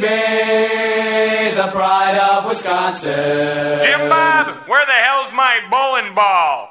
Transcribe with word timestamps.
Baby, 0.00 1.54
the 1.56 1.68
pride 1.72 2.18
of 2.18 2.46
Wisconsin. 2.46 3.80
Jim 3.80 4.08
Bob, 4.08 4.68
where 4.68 4.84
the 4.84 4.92
hell's 4.92 5.32
my 5.32 5.60
bowling 5.70 6.14
ball? 6.14 6.68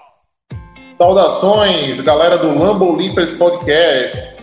Saudações, 0.94 2.00
galera 2.02 2.38
do 2.38 2.54
Lambo 2.54 2.96
Leapers 2.96 3.32
Podcast. 3.34 4.36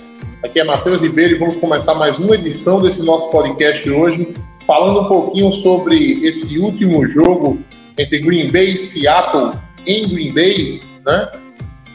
Aqui 0.45 0.61
é 0.61 0.65
Matheus 0.65 1.01
Ribeiro 1.01 1.37
e 1.37 1.39
vamos 1.39 1.57
começar 1.57 1.95
mais 1.95 2.19
uma 2.19 2.35
edição 2.35 2.83
desse 2.83 3.03
nosso 3.03 3.31
podcast 3.31 3.89
hoje, 3.89 4.35
falando 4.67 5.03
um 5.03 5.09
pouquinho 5.09 5.53
sobre 5.53 6.27
esse 6.27 6.59
último 6.59 7.09
jogo 7.09 7.59
entre 7.97 8.19
Green 8.19 8.51
Bay 8.51 8.73
e 8.73 8.79
Seattle 8.79 9.53
em 9.87 10.09
Green 10.09 10.33
Bay, 10.35 10.83
né? 11.07 11.31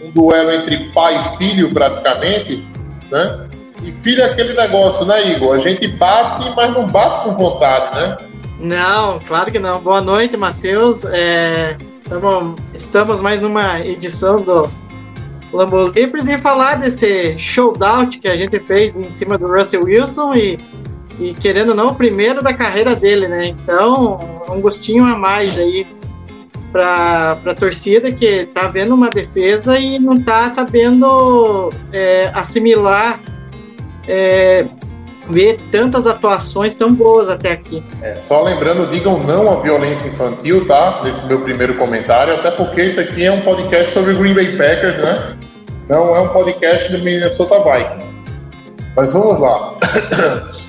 Um 0.01 0.11
duelo 0.11 0.51
entre 0.51 0.91
pai 0.91 1.17
e 1.17 1.37
filho 1.37 1.69
praticamente, 1.69 2.65
né? 3.11 3.47
E 3.81 3.91
filho 4.03 4.25
aquele 4.25 4.53
negócio, 4.53 5.05
né, 5.05 5.31
Igor? 5.31 5.55
A 5.55 5.59
gente 5.59 5.87
bate, 5.87 6.51
mas 6.55 6.73
não 6.73 6.85
bate 6.85 7.23
com 7.23 7.35
vontade, 7.35 7.95
né? 7.95 8.17
Não, 8.59 9.19
claro 9.19 9.51
que 9.51 9.59
não. 9.59 9.79
Boa 9.79 10.01
noite, 10.01 10.35
Matheus. 10.35 11.05
É, 11.05 11.77
tamo, 12.09 12.55
estamos 12.73 13.21
mais 13.21 13.39
numa 13.41 13.79
edição 13.81 14.37
do 14.37 14.69
Lambo 15.53 15.77
Leapers 15.77 16.27
e 16.27 16.37
falar 16.37 16.75
desse 16.75 17.37
showdown 17.37 18.09
que 18.09 18.27
a 18.27 18.35
gente 18.35 18.59
fez 18.61 18.97
em 18.97 19.11
cima 19.11 19.37
do 19.37 19.47
Russell 19.47 19.83
Wilson 19.83 20.33
e, 20.33 20.59
e 21.19 21.33
querendo 21.35 21.69
ou 21.69 21.75
não, 21.75 21.87
o 21.89 21.95
primeiro 21.95 22.41
da 22.41 22.53
carreira 22.53 22.95
dele, 22.95 23.27
né? 23.27 23.47
Então, 23.47 24.43
um 24.49 24.59
gostinho 24.59 25.05
a 25.05 25.15
mais 25.15 25.57
aí 25.57 25.85
para 26.71 27.37
a 27.45 27.55
torcida 27.55 28.11
que 28.11 28.45
tá 28.47 28.67
vendo 28.67 28.93
uma 28.93 29.09
defesa 29.09 29.79
e 29.79 29.97
não 29.99 30.21
tá 30.21 30.49
sabendo 30.49 31.69
é, 31.93 32.29
assimilar, 32.33 33.19
é, 34.07 34.65
ver 35.29 35.59
tantas 35.71 36.07
atuações 36.07 36.73
tão 36.73 36.93
boas 36.93 37.29
até 37.29 37.51
aqui. 37.51 37.83
É, 38.01 38.15
só 38.15 38.41
lembrando, 38.41 38.89
digam 38.89 39.21
não 39.23 39.51
à 39.51 39.61
violência 39.61 40.07
infantil, 40.07 40.65
tá? 40.67 41.01
Nesse 41.03 41.25
meu 41.25 41.41
primeiro 41.41 41.75
comentário, 41.75 42.33
até 42.35 42.51
porque 42.51 42.83
isso 42.83 42.99
aqui 42.99 43.25
é 43.25 43.31
um 43.31 43.41
podcast 43.41 43.93
sobre 43.93 44.13
Green 44.15 44.33
Bay 44.33 44.57
Packers, 44.57 44.97
né? 44.97 45.37
Não 45.89 46.15
é 46.15 46.21
um 46.21 46.29
podcast 46.29 46.91
do 46.91 47.01
Minnesota 47.01 47.59
Vikings. 47.59 48.15
Mas 48.95 49.13
vamos 49.13 49.39
lá. 49.39 49.75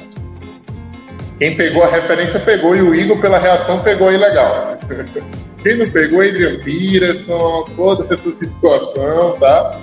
Quem 1.38 1.56
pegou 1.56 1.84
a 1.84 1.88
referência 1.88 2.40
pegou 2.40 2.74
e 2.74 2.82
o 2.82 2.94
Igor, 2.94 3.20
pela 3.20 3.38
reação, 3.38 3.78
pegou 3.80 4.08
aí 4.08 4.16
legal. 4.16 4.76
Quem 5.62 5.76
não 5.76 5.88
pegou, 5.90 6.20
Adrian 6.20 6.58
Peterson, 6.60 7.64
toda 7.76 8.12
essa 8.12 8.30
situação, 8.30 9.34
tá? 9.38 9.80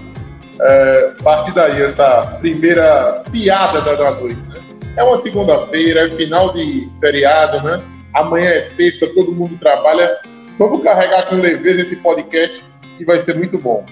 É, 0.61 1.11
partir 1.23 1.53
daí, 1.53 1.81
essa 1.81 2.37
primeira 2.39 3.23
piada 3.31 3.81
da 3.81 4.11
noite, 4.11 4.39
né? 4.49 4.61
É 4.97 5.03
uma 5.03 5.17
segunda-feira, 5.17 6.07
é 6.07 6.09
final 6.11 6.53
de 6.53 6.89
feriado, 7.01 7.61
né? 7.61 7.83
Amanhã 8.13 8.49
é 8.49 8.61
terça, 8.77 9.07
todo 9.13 9.33
mundo 9.33 9.57
trabalha. 9.59 10.19
Vamos 10.57 10.81
carregar 10.83 11.27
com 11.27 11.35
leveza 11.35 11.81
esse 11.81 11.97
podcast 11.97 12.63
que 12.97 13.03
vai 13.03 13.19
ser 13.19 13.35
muito 13.35 13.57
bom. 13.57 13.85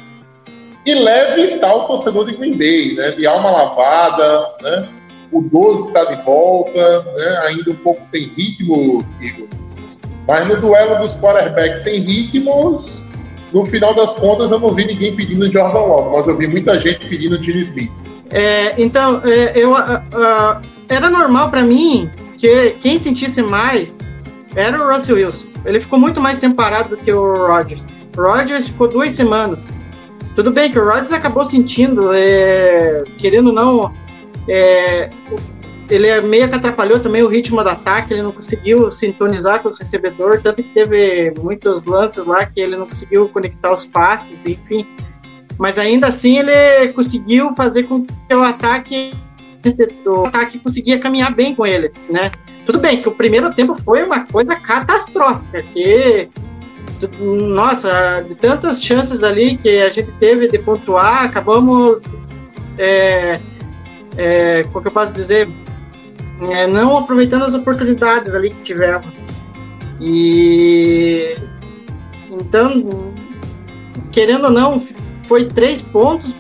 E 0.86 0.94
leve 0.94 1.60
tal 1.60 1.88
torcedor 1.88 2.26
de 2.26 2.38
Green 2.38 2.58
Bay, 2.58 2.96
né? 2.96 3.12
De 3.12 3.28
alma 3.28 3.52
lavada, 3.52 4.56
né? 4.62 4.90
O 5.30 5.42
12 5.42 5.88
está 5.88 6.06
de 6.06 6.24
volta, 6.24 7.02
né? 7.02 7.38
Ainda 7.48 7.72
um 7.72 7.76
pouco 7.76 8.02
sem 8.02 8.24
ritmo, 8.24 9.06
Igor. 9.20 9.48
Mas 10.26 10.48
no 10.48 10.62
duelo 10.62 10.98
dos 11.00 11.14
quarterbacks 11.20 11.82
sem 11.82 12.00
ritmos, 12.00 13.03
no 13.54 13.64
final 13.66 13.94
das 13.94 14.12
contas 14.14 14.52
eu 14.52 14.60
não 14.60 14.70
vi 14.70 14.86
ninguém 14.86 15.16
pedindo 15.16 15.52
Jordan 15.52 15.80
Love, 15.80 16.16
mas 16.16 16.28
eu 16.28 16.36
vi 16.36 16.48
muita 16.48 16.80
gente 16.80 17.06
pedindo 17.06 17.42
Gene 17.42 17.62
Smith. 17.62 17.92
É, 18.32 18.74
então, 18.82 19.22
é, 19.24 19.54
eu, 19.56 19.74
uh, 19.74 20.62
era 20.90 21.10
normal 21.10 21.52
para 21.52 21.62
mim 21.62 22.10
que 22.38 22.72
quem 22.82 23.00
sentisse 23.00 23.44
mais 23.44 24.00
era 24.56 24.82
o 24.82 24.92
Russell 24.92 25.18
Wilson. 25.18 25.50
Ele 25.66 25.80
ficou 25.80 26.00
muito 26.00 26.20
mais 26.20 26.38
tempo 26.38 26.56
parado 26.56 26.90
do 26.90 26.98
que 26.98 27.14
o 27.14 27.48
Rodgers. 27.48 27.86
O 28.18 28.22
Rodgers 28.22 28.68
ficou 28.68 28.88
duas 28.88 29.12
semanas. 29.12 29.68
Tudo 30.36 30.52
bem 30.52 30.72
que 30.72 30.80
o 30.80 30.84
Rodgers 30.84 31.14
acabou 31.14 31.46
sentindo, 31.46 32.12
é, 32.12 33.04
querendo 33.20 33.48
ou 33.48 33.54
não, 33.54 33.94
é, 34.48 35.10
ele 35.90 36.08
é 36.08 36.22
meio 36.22 36.48
que 36.48 36.56
atrapalhou 36.56 37.00
também 37.00 37.24
o 37.24 37.28
ritmo 37.28 37.62
do 37.62 37.70
ataque, 37.70 38.14
ele 38.14 38.22
não 38.22 38.32
conseguiu 38.32 38.92
sintonizar 38.92 39.62
com 39.62 39.70
os 39.70 39.78
recebedores, 39.78 40.42
tanto 40.42 40.64
que 40.64 40.70
teve 40.70 41.34
muitos 41.40 41.86
lances 41.86 42.26
lá 42.26 42.46
que 42.46 42.60
ele 42.60 42.76
não 42.76 42.88
conseguiu 42.88 43.28
conectar 43.30 43.74
os 43.74 43.86
passes, 43.86 44.46
enfim. 44.46 44.88
Mas 45.58 45.78
ainda 45.78 46.08
assim 46.08 46.40
ele 46.40 46.92
conseguiu 46.94 47.54
fazer 47.56 47.84
com 47.84 48.04
que 48.04 48.36
o 48.36 48.44
ataque 48.44 49.12
o 50.06 50.26
ataque 50.26 50.60
conseguia 50.60 51.00
caminhar 51.00 51.34
bem 51.34 51.56
com 51.56 51.66
ele, 51.66 51.92
né? 52.10 52.32
Tudo 52.66 52.80
bem 52.80 53.02
que 53.02 53.08
o 53.08 53.14
primeiro 53.14 53.54
tempo 53.54 53.76
foi 53.82 54.04
uma 54.04 54.26
coisa 54.26 54.56
catastrófica, 54.56 55.64
que 55.74 56.30
nossa, 57.20 58.24
de 58.28 58.36
tantas 58.36 58.84
chances 58.84 59.24
ali 59.24 59.58
que 59.58 59.82
a 59.82 59.90
gente 59.90 60.12
teve 60.20 60.48
de 60.48 60.58
pontuar, 60.60 61.26
acabamos 61.26 62.14
é, 62.78 63.40
é, 64.18 64.64
como 64.64 64.82
que 64.82 64.88
eu 64.88 64.92
posso 64.92 65.14
dizer, 65.14 65.50
é, 66.52 66.68
não 66.68 66.98
aproveitando 66.98 67.44
as 67.44 67.54
oportunidades 67.54 68.34
ali 68.34 68.50
que 68.50 68.62
tivemos. 68.62 69.26
E 70.00 71.36
então, 72.30 73.14
querendo 74.12 74.46
ou 74.46 74.52
não, 74.52 74.86
foi 75.28 75.46
três 75.46 75.82
pontos 75.82 76.36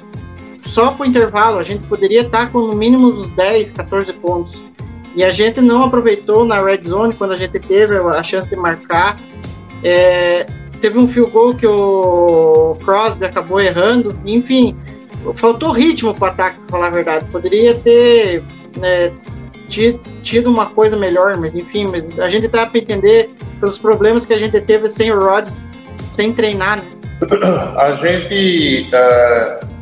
só 0.62 0.92
para 0.92 1.04
o 1.04 1.10
intervalo. 1.10 1.60
A 1.60 1.64
gente 1.64 1.86
poderia 1.88 2.22
estar 2.22 2.52
com 2.52 2.68
no 2.68 2.76
mínimo 2.76 3.08
uns 3.08 3.30
10, 3.30 3.72
14 3.74 4.12
pontos. 4.14 4.62
E 5.16 5.24
a 5.24 5.30
gente 5.30 5.62
não 5.62 5.84
aproveitou 5.84 6.44
na 6.44 6.62
red 6.62 6.82
zone 6.82 7.14
quando 7.14 7.34
a 7.34 7.38
gente 7.38 7.60
teve 7.60 7.96
a 7.96 8.24
chance 8.24 8.50
de 8.50 8.56
marcar. 8.56 9.20
É, 9.84 10.46
teve 10.82 10.98
um 10.98 11.08
field 11.08 11.32
goal 11.32 11.54
que 11.54 11.68
o 11.68 12.76
Crosby 12.84 13.26
acabou 13.26 13.60
errando. 13.60 14.18
Enfim, 14.26 14.76
faltou 15.36 15.72
ritmo 15.72 16.14
para 16.16 16.26
o 16.26 16.32
ataque, 16.32 16.60
para 16.62 16.68
falar 16.70 16.88
a 16.88 16.90
verdade. 16.90 17.26
Poderia 17.26 17.76
ter 17.76 18.44
né, 18.80 19.12
tido 20.24 20.50
uma 20.50 20.68
coisa 20.68 20.96
melhor, 20.98 21.38
mas 21.38 21.56
enfim, 21.56 21.86
mas 21.88 22.20
a 22.20 22.30
gente 22.30 22.48
tá 22.48 22.66
para 22.66 22.80
entender 22.80 23.30
pelos 23.60 23.78
problemas 23.78 24.26
que 24.26 24.34
a 24.34 24.38
gente 24.38 24.60
teve 24.62 24.88
sem 24.88 25.12
o 25.12 25.20
Rodgers, 25.20 25.64
sem 26.10 26.34
treinar. 26.34 26.78
Né? 26.78 26.84
A 27.78 27.96
gente. 27.96 28.90
Uh, 28.94 29.74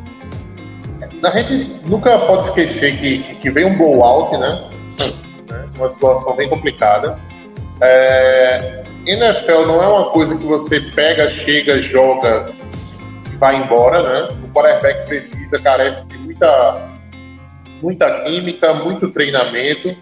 a 1.24 1.30
gente 1.30 1.80
nunca 1.88 2.18
pode 2.18 2.46
esquecer 2.46 2.98
que, 2.98 3.34
que 3.36 3.50
vem 3.50 3.64
um 3.64 3.78
blowout, 3.78 4.36
né? 4.36 4.68
Uma 5.76 5.88
situação 5.88 6.34
bem 6.34 6.48
complicada. 6.48 7.16
É, 7.80 8.82
NFL 9.06 9.66
não 9.66 9.82
é 9.82 9.86
uma 9.86 10.10
coisa 10.10 10.36
que 10.36 10.44
você 10.44 10.80
pega, 10.80 11.30
chega, 11.30 11.80
joga 11.80 12.52
e 13.32 13.36
vai 13.36 13.56
embora, 13.56 14.02
né? 14.02 14.34
O 14.44 14.48
quarterback 14.52 15.06
precisa, 15.06 15.60
carece 15.60 16.04
de 16.06 16.18
muita 16.18 16.91
muita 17.82 18.22
química, 18.22 18.72
muito 18.74 19.10
treinamento. 19.10 19.94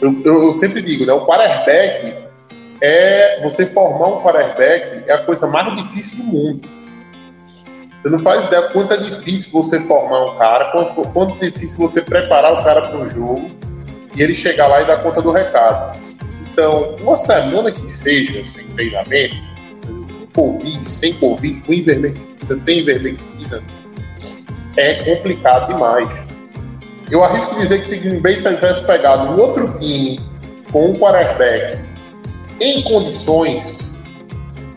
Eu, 0.00 0.20
eu, 0.24 0.52
sempre 0.52 0.82
digo, 0.82 1.06
né? 1.06 1.12
O 1.12 1.24
quarterback 1.24 2.14
é 2.82 3.40
você 3.42 3.64
formar 3.64 4.08
um 4.08 4.22
quarterback 4.22 5.08
é 5.08 5.12
a 5.12 5.24
coisa 5.24 5.46
mais 5.46 5.74
difícil 5.76 6.18
do 6.18 6.24
mundo. 6.24 6.68
Você 8.02 8.10
não 8.10 8.18
faz 8.18 8.44
ideia 8.44 8.62
quanto 8.70 8.94
é 8.94 8.96
difícil 8.96 9.50
você 9.52 9.80
formar 9.80 10.24
um 10.32 10.38
cara, 10.38 10.70
quanto, 10.70 11.08
quanto 11.08 11.38
difícil 11.38 11.78
você 11.78 12.00
preparar 12.00 12.52
o 12.54 12.62
cara 12.62 12.82
para 12.82 12.96
um 12.96 13.08
jogo 13.08 13.50
e 14.16 14.22
ele 14.22 14.34
chegar 14.34 14.68
lá 14.68 14.82
e 14.82 14.86
dar 14.86 14.98
conta 14.98 15.20
do 15.20 15.32
recado. 15.32 15.98
Então, 16.52 16.96
uma 17.00 17.16
semana 17.16 17.72
que 17.72 17.88
seja 17.88 18.44
sem 18.44 18.64
treinamento, 18.68 19.36
com 20.32 20.58
Covid, 20.58 20.88
sem 20.88 21.12
Covid, 21.14 21.60
com 21.62 21.72
ivermectina, 21.72 22.56
sem 22.56 22.78
ivermectina, 22.78 23.62
é 24.76 24.94
complicado 25.02 25.68
demais. 25.68 26.27
Eu 27.10 27.24
arrisco 27.24 27.54
dizer 27.54 27.78
que 27.80 27.86
se 27.86 27.98
Green 27.98 28.20
Bay 28.20 28.36
tivesse 28.36 28.84
pegado 28.84 29.30
um 29.30 29.36
outro 29.38 29.72
time 29.74 30.20
com 30.70 30.90
um 30.90 30.94
quarterback 30.94 31.78
em 32.60 32.82
condições, 32.82 33.88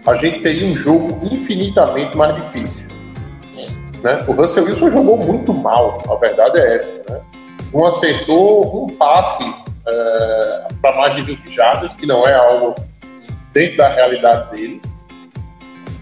a 0.07 0.15
gente 0.15 0.39
teria 0.39 0.65
um 0.65 0.75
jogo 0.75 1.19
infinitamente 1.29 2.15
mais 2.15 2.35
difícil. 2.35 2.85
Né? 4.01 4.17
O 4.27 4.31
Russell 4.31 4.65
Wilson 4.65 4.89
jogou 4.89 5.17
muito 5.17 5.53
mal, 5.53 6.01
a 6.09 6.15
verdade 6.15 6.59
é 6.59 6.75
essa. 6.75 6.91
Né? 7.09 7.21
Não 7.73 7.85
acertou 7.85 8.85
um 8.85 8.87
passe 8.95 9.43
é, 9.87 10.67
para 10.81 10.95
mais 10.95 11.15
de 11.15 11.21
20 11.23 11.49
jardas, 11.49 11.93
que 11.93 12.05
não 12.05 12.23
é 12.23 12.33
algo 12.33 12.75
dentro 13.53 13.77
da 13.77 13.89
realidade 13.89 14.51
dele. 14.51 14.81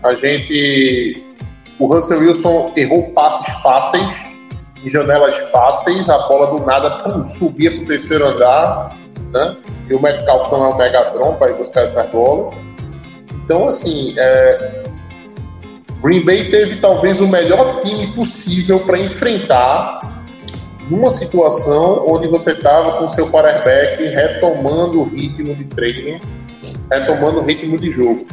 A 0.03 0.13
gente. 0.15 1.23
O 1.77 1.87
Russell 1.87 2.19
Wilson 2.19 2.73
errou 2.75 3.09
passes 3.11 3.53
fáceis, 3.61 4.28
em 4.83 4.89
janelas 4.89 5.37
fáceis, 5.51 6.09
a 6.09 6.17
bola 6.27 6.47
do 6.47 6.65
nada 6.65 6.89
pum, 7.03 7.25
subia 7.25 7.71
para 7.71 7.81
o 7.81 7.85
terceiro 7.85 8.27
andar, 8.27 8.95
né? 9.31 9.57
E 9.89 9.93
o 9.93 10.01
Metcalf 10.01 10.51
não 10.51 10.65
é 10.65 10.69
um 10.69 10.77
Megatron 10.77 11.33
para 11.35 11.51
ir 11.51 11.55
buscar 11.55 11.83
essas 11.83 12.05
bolas. 12.09 12.51
Então, 13.43 13.67
assim, 13.67 14.13
é, 14.17 14.83
Green 16.01 16.23
Bay 16.23 16.49
teve 16.49 16.77
talvez 16.77 17.19
o 17.19 17.27
melhor 17.27 17.79
time 17.79 18.07
possível 18.13 18.79
para 18.79 18.99
enfrentar 18.99 19.99
numa 20.89 21.09
situação 21.09 22.05
onde 22.07 22.27
você 22.27 22.51
estava 22.51 22.97
com 22.97 23.07
seu 23.07 23.29
quarterback 23.29 24.03
retomando 24.03 25.01
o 25.01 25.03
ritmo 25.03 25.53
de 25.55 25.65
treino, 25.65 26.19
retomando 26.91 27.39
o 27.39 27.43
ritmo 27.43 27.77
de 27.77 27.91
jogo. 27.91 28.25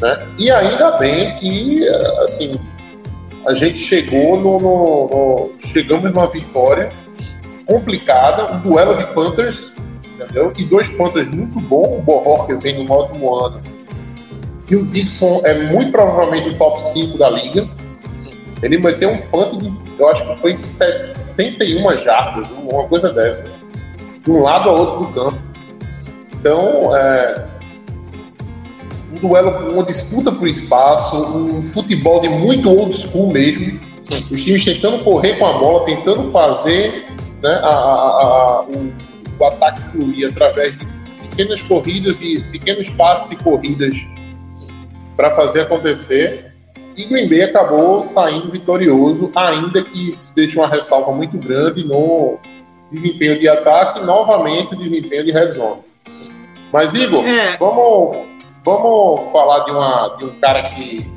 Né? 0.00 0.26
E 0.38 0.50
ainda 0.50 0.92
bem 0.92 1.36
que 1.36 1.86
assim, 2.24 2.58
a 3.46 3.54
gente 3.54 3.78
chegou 3.78 4.38
no, 4.38 4.58
no, 4.58 5.08
no 5.08 5.68
chegamos 5.68 6.12
numa 6.12 6.28
vitória 6.28 6.90
complicada, 7.66 8.52
um 8.52 8.60
duelo 8.60 8.96
de 8.96 9.06
Panthers, 9.14 9.72
entendeu? 10.14 10.52
E 10.56 10.64
dois 10.64 10.88
Panthers 10.88 11.28
muito 11.28 11.60
bons, 11.60 11.98
o 11.98 12.02
Bohorques 12.02 12.62
vem 12.62 12.84
no 12.84 12.92
ótimo 12.92 13.34
ano 13.34 13.60
e 14.72 14.76
o 14.76 14.86
Dixon 14.86 15.42
é 15.44 15.52
muito 15.70 15.92
provavelmente 15.92 16.48
o 16.48 16.54
top 16.54 16.82
5 16.82 17.18
da 17.18 17.28
liga. 17.28 17.68
Ele 18.62 18.78
meteu 18.78 19.10
um 19.10 19.18
punt 19.18 19.58
de, 19.58 19.70
eu 19.98 20.08
acho 20.08 20.26
que 20.26 20.40
foi 20.40 20.56
61 20.56 21.96
jardas, 21.98 22.48
uma 22.50 22.88
coisa 22.88 23.12
dessa. 23.12 23.44
De 24.24 24.30
um 24.30 24.40
lado 24.40 24.70
ao 24.70 24.78
outro 24.78 25.06
do 25.06 25.12
campo. 25.12 25.38
Então, 26.32 26.96
é, 26.96 27.34
duelo, 29.22 29.70
uma 29.70 29.84
disputa 29.84 30.30
por 30.30 30.46
espaço, 30.48 31.16
um 31.16 31.62
futebol 31.62 32.20
de 32.20 32.28
muito 32.28 32.68
old 32.68 32.94
school 32.94 33.32
mesmo. 33.32 33.80
Os 34.30 34.42
times 34.42 34.64
tentando 34.64 35.02
correr 35.04 35.38
com 35.38 35.46
a 35.46 35.58
bola, 35.58 35.86
tentando 35.86 36.30
fazer 36.30 37.06
né, 37.42 37.50
a, 37.62 37.68
a, 37.68 37.70
a, 37.70 38.62
o, 38.64 38.92
o 39.38 39.44
ataque 39.44 39.80
fluir 39.90 40.28
através 40.28 40.76
de 40.78 40.86
pequenas 41.28 41.62
corridas 41.62 42.20
e 42.20 42.40
pequenos 42.50 42.90
passes 42.90 43.30
e 43.30 43.36
corridas 43.42 43.94
para 45.16 45.30
fazer 45.34 45.62
acontecer. 45.62 46.52
E 46.94 47.04
Green 47.06 47.26
Bay 47.28 47.42
acabou 47.42 48.02
saindo 48.02 48.50
vitorioso, 48.50 49.30
ainda 49.34 49.82
que 49.82 50.18
deixe 50.34 50.58
uma 50.58 50.68
ressalva 50.68 51.12
muito 51.12 51.38
grande 51.38 51.84
no 51.84 52.38
desempenho 52.90 53.38
de 53.38 53.48
ataque 53.48 54.00
e 54.00 54.04
novamente 54.04 54.74
o 54.74 54.78
desempenho 54.78 55.24
de 55.24 55.32
red 55.32 55.52
zone. 55.52 55.80
Mas, 56.70 56.92
Igor, 56.92 57.24
é. 57.26 57.56
vamos, 57.58 58.16
vamos 58.64 59.32
falar 59.32 59.64
de, 59.64 59.70
uma, 59.70 60.16
de 60.18 60.24
um 60.24 60.40
cara 60.40 60.68
que 60.70 61.10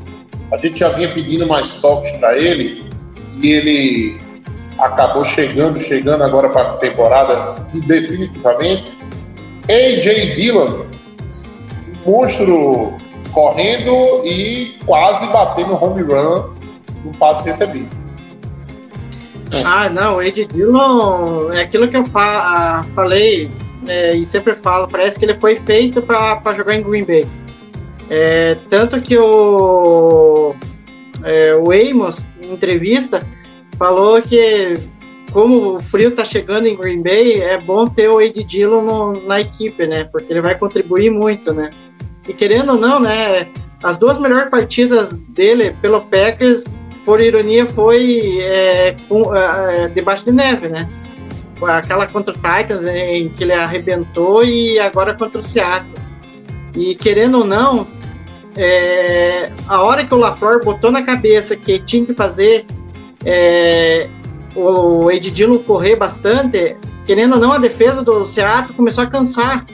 a 0.52 0.58
gente 0.58 0.80
já 0.80 0.90
vinha 0.90 1.14
pedindo 1.14 1.48
mais 1.48 1.76
toques 1.76 2.12
para 2.18 2.38
ele 2.38 2.88
e 3.42 3.52
ele 3.52 4.22
acabou 4.78 5.24
chegando, 5.24 5.80
chegando 5.80 6.24
agora 6.24 6.50
para 6.50 6.62
a 6.62 6.74
temporada 6.78 7.56
definitivamente. 7.86 8.98
AJ 9.70 10.36
Dillon, 10.36 10.86
monstro 12.06 12.94
correndo 13.32 14.22
e 14.24 14.78
quase 14.86 15.28
batendo 15.28 15.74
home 15.74 16.02
run 16.02 16.54
no 17.04 17.12
passe 17.18 17.44
recebido. 17.44 18.06
Ah, 19.64 19.90
não, 19.90 20.18
o 20.18 20.22
Ed 20.22 20.46
Dillon 20.46 21.52
é 21.54 21.62
aquilo 21.62 21.88
que 21.88 21.98
eu 21.98 22.06
fa 22.06 22.86
falei 22.96 23.50
é, 23.88 24.16
e 24.16 24.26
sempre 24.26 24.56
falo, 24.62 24.88
parece 24.88 25.20
que 25.20 25.26
ele 25.26 25.40
foi 25.40 25.58
feito 25.58 26.02
para 26.02 26.54
jogar 26.54 26.76
em 26.76 26.84
Green 26.84 27.04
Bay. 27.04 27.28
É, 28.10 28.58
tanto 28.70 29.02
que 29.02 29.18
o, 29.18 30.56
é, 31.24 31.56
o 31.56 31.72
Amos, 31.72 32.26
em 32.42 32.54
entrevista, 32.54 33.26
falou 33.78 34.22
que 34.22 34.74
como 35.32 35.76
o 35.76 35.80
frio 35.80 36.10
está 36.10 36.24
chegando 36.24 36.66
em 36.66 36.78
Green 36.78 37.02
Bay, 37.02 37.42
é 37.42 37.60
bom 37.60 37.86
ter 37.86 38.08
o 38.08 38.22
Ed 38.22 38.42
Dillon 38.44 38.82
no, 38.82 39.28
na 39.28 39.42
equipe, 39.42 39.86
né? 39.86 40.06
Porque 40.06 40.32
ele 40.32 40.40
vai 40.40 40.58
contribuir 40.58 41.10
muito, 41.10 41.54
né? 41.54 41.72
E 42.26 42.34
querendo 42.34 42.72
ou 42.72 42.78
não, 42.78 43.02
né, 43.02 43.50
as 43.84 43.98
duas 43.98 44.18
melhores 44.18 44.50
partidas 44.50 45.14
dele 45.30 45.76
pelo 45.82 46.02
Packers, 46.02 46.64
por 47.04 47.20
ironia, 47.20 47.66
foi 47.66 48.40
é, 48.42 48.96
com, 49.10 49.36
é, 49.36 49.90
debaixo 49.90 50.24
de 50.24 50.32
neve, 50.32 50.70
né? 50.70 50.88
Aquela 51.62 52.06
contra 52.08 52.34
o 52.34 52.38
Titans 52.38 52.86
em 52.86 53.30
que 53.30 53.44
ele 53.44 53.54
arrebentou 53.54 54.44
e 54.44 54.78
agora 54.80 55.14
contra 55.14 55.40
o 55.40 55.44
Seattle. 55.44 55.94
E 56.76 56.96
querendo 56.96 57.40
ou 57.40 57.46
não, 57.46 57.88
é, 58.58 59.52
a 59.68 59.82
hora 59.82 60.06
que 60.06 60.14
o 60.14 60.18
LaFleur 60.18 60.64
botou 60.64 60.92
na 60.92 61.04
cabeça 61.04 61.56
que 61.56 61.80
tinha 61.80 62.06
que 62.06 62.14
fazer 62.14 62.66
é, 63.26 64.10
o 64.56 65.12
Ed 65.12 65.32
Dillon 65.32 65.60
correr 65.60 65.96
bastante, 65.96 66.76
querendo 67.06 67.34
ou 67.34 67.40
não, 67.40 67.52
a 67.52 67.58
defesa 67.58 68.04
do 68.04 68.26
Seattle 68.26 68.74
começou 68.76 69.04
a 69.04 69.08
cansar. 69.08 69.66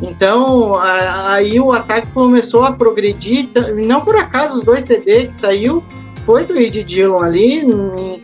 Então, 0.00 0.74
aí 0.78 1.58
o 1.58 1.72
ataque 1.72 2.08
começou 2.08 2.64
a 2.64 2.72
progredir, 2.72 3.48
não 3.86 4.02
por 4.02 4.16
acaso 4.16 4.58
os 4.58 4.64
dois 4.64 4.82
TD 4.82 5.28
que 5.28 5.36
saiu 5.36 5.82
foi 6.26 6.44
do 6.44 6.56
Ed 6.56 6.84
Dillon 6.84 7.22
ali, 7.22 7.60
em, 7.60 8.20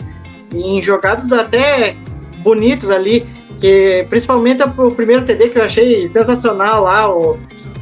em 0.54 0.82
jogadas 0.82 1.32
até 1.32 1.96
bonitos 2.42 2.90
ali, 2.90 3.26
que 3.58 4.06
principalmente 4.10 4.62
o 4.62 4.90
primeiro 4.90 5.24
TD 5.24 5.50
que 5.50 5.58
eu 5.58 5.64
achei 5.64 6.06
sensacional 6.08 6.84
lá, 6.84 7.08
o, 7.08 7.38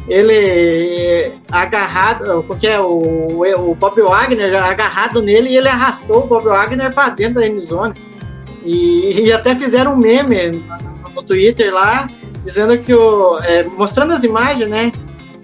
ele 0.09 1.33
agarrado, 1.51 2.45
porque 2.47 2.67
é 2.67 2.81
o, 2.81 3.43
o 3.43 3.75
Bob 3.75 4.01
Wagner 4.03 4.63
agarrado 4.63 5.23
nele 5.23 5.51
e 5.51 5.57
ele 5.57 5.69
arrastou 5.69 6.25
o 6.25 6.27
Bob 6.27 6.45
Wagner 6.45 6.93
para 6.93 7.11
dentro 7.11 7.37
da 7.37 7.47
endzone. 7.47 7.95
E, 8.65 9.23
e 9.23 9.33
até 9.33 9.55
fizeram 9.55 9.95
um 9.95 9.97
meme 9.97 10.63
no, 11.03 11.11
no 11.15 11.23
Twitter 11.23 11.73
lá, 11.73 12.09
dizendo 12.45 12.77
que 12.79 12.93
o. 12.93 13.39
É, 13.39 13.65
mostrando 13.65 14.13
as 14.13 14.23
imagens, 14.23 14.69
né? 14.69 14.93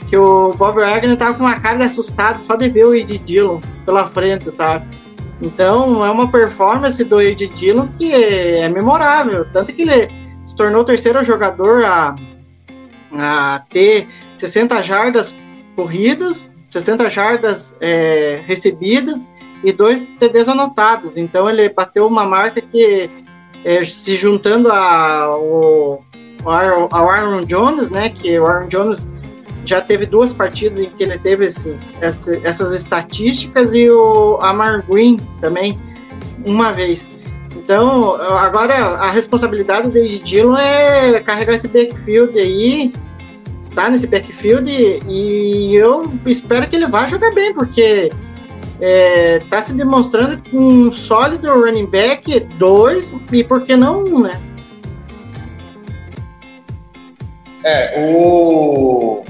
Que 0.09 0.17
o 0.17 0.51
Bob 0.53 0.77
Wagner 0.77 1.17
tava 1.17 1.35
com 1.35 1.45
uma 1.45 1.59
cara 1.59 1.79
de 1.79 1.85
assustado 1.85 2.41
só 2.41 2.57
de 2.57 2.69
ver 2.69 2.85
o 2.85 2.95
Ed 2.95 3.19
Dillon 3.19 3.61
pela 3.85 4.09
frente, 4.09 4.51
sabe? 4.53 4.87
Então 5.41 6.05
é 6.05 6.11
uma 6.11 6.31
performance 6.31 7.03
do 7.05 7.21
Ed 7.21 7.47
Dillon 7.49 7.89
que 7.99 8.13
é, 8.13 8.61
é 8.61 8.69
memorável. 8.69 9.47
Tanto 9.53 9.73
que 9.73 9.83
ele 9.83 10.09
se 10.45 10.57
tornou 10.57 10.83
o 10.83 10.85
terceiro 10.85 11.23
jogador 11.23 11.85
a, 11.85 12.15
a 13.13 13.63
ter 13.71 14.09
60 14.37 14.83
jardas 14.83 15.37
corridas, 15.75 16.51
60 16.71 17.11
jardas 17.11 17.77
é, 17.81 18.41
recebidas 18.47 19.31
e 19.63 19.73
dois 19.73 20.13
TDs 20.13 20.49
anotados. 20.49 21.19
Então 21.19 21.49
ele 21.49 21.69
bateu 21.69 22.07
uma 22.07 22.25
marca 22.25 22.61
que, 22.61 23.11
é, 23.65 23.83
se 23.85 24.17
juntando 24.17 24.71
ao 24.71 26.05
ao 26.45 27.11
Aaron 27.11 27.45
Jones, 27.45 27.91
né? 27.91 28.09
Que 28.11 28.39
o 28.39 28.47
Aaron 28.47 28.69
Jones 28.69 29.11
já 29.67 29.81
teve 29.81 30.07
duas 30.07 30.33
partidas 30.33 30.81
em 30.81 30.89
que 30.91 31.03
ele 31.03 31.19
teve 31.19 31.45
esses, 31.45 31.95
essas 32.01 32.73
estatísticas 32.73 33.75
e 33.75 33.91
o 33.91 34.39
Amar 34.41 34.85
Green 34.87 35.17
também 35.41 35.79
uma 36.45 36.73
vez. 36.73 37.11
Então, 37.57 38.15
agora 38.15 38.75
a 38.75 39.11
responsabilidade 39.11 39.91
do 39.91 40.19
Dillon 40.25 40.57
é 40.57 41.21
carregar 41.21 41.55
esse 41.55 41.67
backfield 41.67 42.39
aí, 42.39 42.93
tá 43.75 43.91
nesse 43.91 44.07
backfield 44.07 44.71
e 44.71 45.75
eu 45.75 46.05
espero 46.27 46.69
que 46.69 46.77
ele 46.77 46.87
vá 46.87 47.07
jogar 47.07 47.35
bem, 47.35 47.53
porque 47.53 48.11
é, 48.81 49.41
tá 49.51 49.61
se 49.63 49.73
demonstrando 49.75 50.41
um 50.53 50.91
sólido 50.91 51.49
running 51.49 51.87
back, 51.87 52.41
dois, 52.59 53.13
e 53.33 53.43
por 53.43 53.63
que 53.65 53.75
não 53.75 54.05
um, 54.05 54.21
né? 54.21 54.41
É, 57.65 58.15
o. 58.15 59.25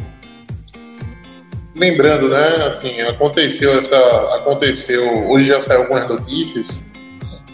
Lembrando, 1.76 2.30
né, 2.30 2.64
assim, 2.66 3.00
aconteceu 3.02 3.78
essa. 3.78 3.96
Aconteceu. 4.36 5.28
Hoje 5.28 5.48
já 5.48 5.60
saiu 5.60 5.82
algumas 5.82 6.08
notícias 6.08 6.80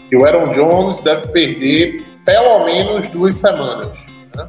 que 0.09 0.15
o 0.15 0.25
Aaron 0.25 0.51
Jones 0.53 0.99
deve 1.01 1.27
perder 1.27 2.05
pelo 2.23 2.63
menos 2.63 3.09
duas 3.09 3.35
semanas. 3.35 3.89
Né? 4.35 4.47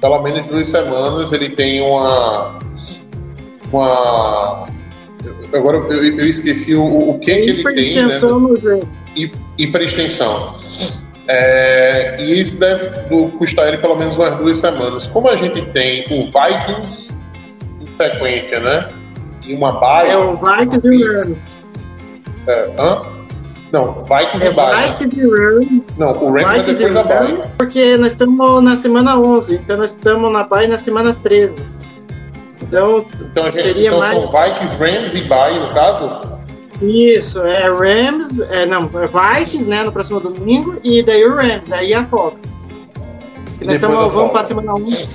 Pelo 0.00 0.22
menos 0.22 0.46
duas 0.46 0.68
semanas 0.68 1.32
ele 1.32 1.50
tem 1.50 1.82
uma. 1.82 2.58
Uma. 3.70 4.66
Agora 5.52 5.76
eu, 5.92 6.18
eu 6.18 6.26
esqueci 6.26 6.74
o, 6.74 7.10
o 7.10 7.18
que, 7.18 7.34
que 7.34 7.50
ele 7.50 7.62
tem. 7.74 8.06
Né? 8.06 8.80
Hiperextensão. 9.58 10.56
É, 11.26 12.16
e 12.22 12.40
isso 12.40 12.58
deve 12.58 12.88
custar 13.36 13.68
ele 13.68 13.76
pelo 13.76 13.96
menos 13.96 14.16
umas 14.16 14.34
duas 14.38 14.56
semanas. 14.56 15.06
Como 15.08 15.28
a 15.28 15.36
gente 15.36 15.60
tem 15.72 16.04
o 16.10 16.30
Vikings 16.30 17.17
sequência, 17.98 18.60
né? 18.60 18.88
E 19.44 19.54
uma 19.54 19.72
baia. 19.72 20.12
É 20.12 20.16
o 20.16 20.36
Vikings 20.36 20.88
e 20.88 21.04
Rams. 21.04 21.62
É, 22.46 22.70
hã? 22.78 23.02
Não, 23.72 24.02
Vikings 24.04 24.46
É 24.46 24.50
e 24.50 24.54
bye. 24.54 24.88
Vikings 24.92 25.18
e 25.18 25.22
Rams. 25.28 25.82
Não, 25.98 26.10
o 26.24 26.32
Rams 26.32 26.44
é 26.44 26.58
Vikings 26.58 26.84
depois 26.84 27.06
da 27.08 27.48
porque 27.58 27.96
nós 27.98 28.12
estamos 28.12 28.62
na 28.62 28.76
semana 28.76 29.18
11, 29.18 29.56
então 29.56 29.76
nós 29.76 29.90
estamos 29.90 30.32
na 30.32 30.44
bye 30.44 30.66
na 30.66 30.78
semana 30.78 31.12
13. 31.22 31.62
Então, 32.62 33.04
Então, 33.20 33.44
a 33.46 33.50
gente, 33.50 33.64
Teria 33.64 33.88
então 33.88 33.98
mais- 34.00 34.12
são 34.12 34.26
Vikings, 34.30 34.74
Rams 34.76 35.14
e 35.14 35.20
bye, 35.22 35.58
no 35.58 35.68
caso? 35.70 36.38
isso, 36.80 37.40
é 37.42 37.68
Rams, 37.68 38.40
é, 38.40 38.64
não, 38.64 38.88
é 38.94 39.06
Vikings, 39.40 39.68
né, 39.68 39.82
no 39.82 39.90
próximo 39.92 40.20
domingo, 40.20 40.76
e 40.84 41.02
daí 41.02 41.24
o 41.26 41.34
Rams, 41.34 41.70
aí 41.72 41.92
a 41.92 42.04
folga. 42.06 42.36
E 43.60 43.64
nós 43.64 43.74
estamos, 43.74 43.98
vamos 44.12 44.30
para 44.32 44.40
a 44.42 44.44
semana 44.44 44.74
11. 44.74 45.08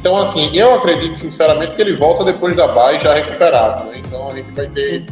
Então, 0.00 0.16
assim, 0.16 0.56
eu 0.56 0.74
acredito 0.74 1.14
sinceramente 1.14 1.74
que 1.74 1.82
ele 1.82 1.96
volta 1.96 2.24
depois 2.24 2.54
da 2.56 2.68
bye 2.68 2.98
já 2.98 3.14
recuperado. 3.14 3.84
Né? 3.84 4.02
Então 4.04 4.28
a 4.28 4.34
gente 4.34 4.50
vai 4.52 4.68
ter 4.68 5.04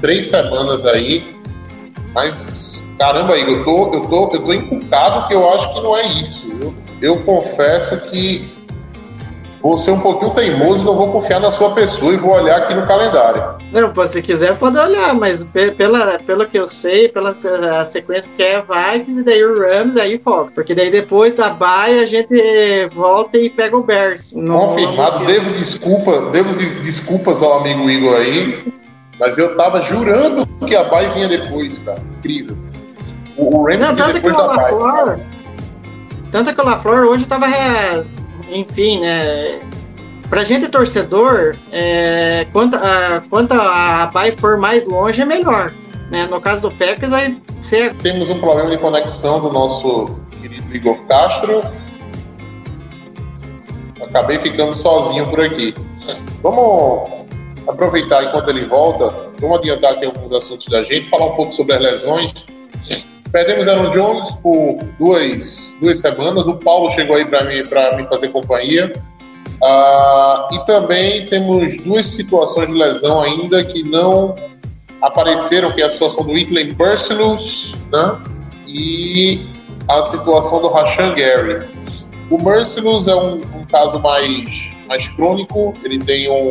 três 0.00 0.26
semanas 0.26 0.84
aí. 0.84 1.36
Mas, 2.14 2.84
caramba, 2.98 3.36
Igor, 3.38 3.54
eu 3.54 3.64
tô, 3.64 3.94
eu 3.94 4.00
tô, 4.02 4.34
eu 4.34 4.44
tô 4.44 4.52
encucado 4.52 5.28
que 5.28 5.34
eu 5.34 5.48
acho 5.54 5.72
que 5.72 5.80
não 5.80 5.96
é 5.96 6.06
isso. 6.08 6.46
Eu, 6.60 6.74
eu 7.00 7.22
confesso 7.22 7.98
que 8.10 8.57
vou 9.62 9.76
ser 9.76 9.90
um 9.90 10.00
pouquinho 10.00 10.30
teimoso 10.32 10.84
não 10.84 10.94
vou 10.96 11.10
confiar 11.12 11.40
na 11.40 11.50
sua 11.50 11.70
pessoa 11.74 12.12
e 12.12 12.16
vou 12.16 12.32
olhar 12.32 12.58
aqui 12.58 12.74
no 12.74 12.86
calendário. 12.86 13.42
Não, 13.72 13.92
se 14.06 14.22
quiser 14.22 14.56
pode 14.58 14.78
olhar, 14.78 15.14
mas 15.14 15.44
pe- 15.44 15.72
pela, 15.72 16.18
pelo 16.20 16.46
que 16.46 16.58
eu 16.58 16.66
sei, 16.68 17.08
pela, 17.08 17.34
pela 17.34 17.84
sequência 17.84 18.32
que 18.36 18.42
é 18.42 18.62
Vikings 18.62 19.20
e 19.20 19.24
daí 19.24 19.44
o 19.44 19.58
Rams, 19.60 19.96
aí 19.96 20.18
folga. 20.18 20.52
Porque 20.54 20.74
daí 20.74 20.90
depois 20.90 21.34
da 21.34 21.50
bye 21.50 21.98
a 22.00 22.06
gente 22.06 22.36
volta 22.94 23.36
e 23.38 23.50
pega 23.50 23.76
o 23.76 23.82
Bears. 23.82 24.32
Confirmado, 24.32 25.26
devo 25.26 25.50
desculpa, 25.52 26.30
devo 26.30 26.50
des- 26.54 26.82
desculpas 26.82 27.42
ao 27.42 27.58
amigo 27.58 27.90
Igor 27.90 28.16
aí, 28.16 28.72
mas 29.18 29.36
eu 29.36 29.56
tava 29.56 29.82
jurando 29.82 30.46
que 30.66 30.76
a 30.76 30.84
bye 30.84 31.08
vinha 31.10 31.28
depois, 31.28 31.78
cara. 31.80 31.98
Incrível. 32.18 32.56
O, 33.36 33.58
o 33.58 33.64
Rams 33.66 33.80
Não, 33.80 33.94
vinha 33.96 34.12
depois 34.12 34.36
da. 34.36 34.46
LaFleur, 34.46 35.20
tanto 36.32 36.54
que 36.54 36.60
o 36.60 36.64
LaFleur 36.64 37.06
hoje 37.06 37.26
tava, 37.26 37.46
enfim, 38.50 39.00
né, 39.00 39.60
pra 40.28 40.44
gente 40.44 40.68
torcedor, 40.68 41.56
é, 41.72 42.46
quanto, 42.52 42.76
a, 42.76 43.22
quanto 43.28 43.52
a 43.52 44.06
bye 44.12 44.32
for 44.32 44.56
mais 44.56 44.86
longe 44.86 45.20
é 45.20 45.24
melhor, 45.24 45.72
né, 46.10 46.26
no 46.26 46.40
caso 46.40 46.62
do 46.62 46.70
Packers, 46.70 47.12
aí 47.12 47.40
você 47.58 47.90
Temos 47.94 48.30
um 48.30 48.38
problema 48.38 48.70
de 48.70 48.78
conexão 48.78 49.40
do 49.40 49.52
nosso 49.52 50.18
querido 50.40 50.74
Igor 50.74 50.96
Castro. 51.06 51.60
Acabei 54.00 54.38
ficando 54.38 54.72
sozinho 54.74 55.26
por 55.28 55.40
aqui. 55.40 55.74
Vamos 56.42 57.10
aproveitar 57.66 58.24
enquanto 58.24 58.48
ele 58.48 58.64
volta, 58.64 59.12
vamos 59.40 59.58
adiantar 59.58 59.92
aqui 59.92 60.06
alguns 60.06 60.32
assuntos 60.32 60.66
da 60.68 60.82
gente, 60.84 61.10
falar 61.10 61.26
um 61.26 61.36
pouco 61.36 61.52
sobre 61.52 61.74
as 61.74 61.82
lesões. 61.82 62.46
Perdemos 63.32 63.68
Aaron 63.68 63.90
Jones 63.90 64.30
por 64.42 64.78
duas, 64.98 65.72
duas 65.80 66.00
semanas. 66.00 66.46
O 66.46 66.54
Paulo 66.54 66.92
chegou 66.92 67.16
aí 67.16 67.24
para 67.24 67.44
mim, 67.44 67.64
pra 67.66 67.96
me 67.96 68.06
fazer 68.06 68.28
companhia. 68.28 68.90
Ah, 69.62 70.48
e 70.52 70.58
também 70.66 71.26
temos 71.26 71.82
duas 71.82 72.06
situações 72.06 72.68
de 72.68 72.74
lesão 72.74 73.20
ainda 73.20 73.62
que 73.64 73.82
não 73.82 74.34
apareceram, 75.02 75.72
que 75.72 75.82
é 75.82 75.86
a 75.86 75.90
situação 75.90 76.24
do 76.24 76.32
Whitley 76.32 76.74
Mercilus 76.74 77.74
né? 77.92 78.18
e 78.66 79.46
a 79.88 80.02
situação 80.02 80.60
do 80.60 80.68
Rashan 80.68 81.14
Gary. 81.14 81.66
O 82.30 82.42
Mercilus 82.42 83.06
é 83.08 83.14
um, 83.14 83.36
um 83.36 83.64
caso 83.70 83.98
mais, 83.98 84.70
mais 84.86 85.08
crônico, 85.08 85.74
ele 85.82 85.98
tem 85.98 86.30
um 86.30 86.50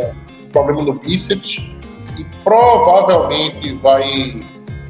problema 0.52 0.84
no 0.84 0.94
bíceps 0.94 1.64
e 2.18 2.26
provavelmente 2.44 3.74
vai 3.76 4.42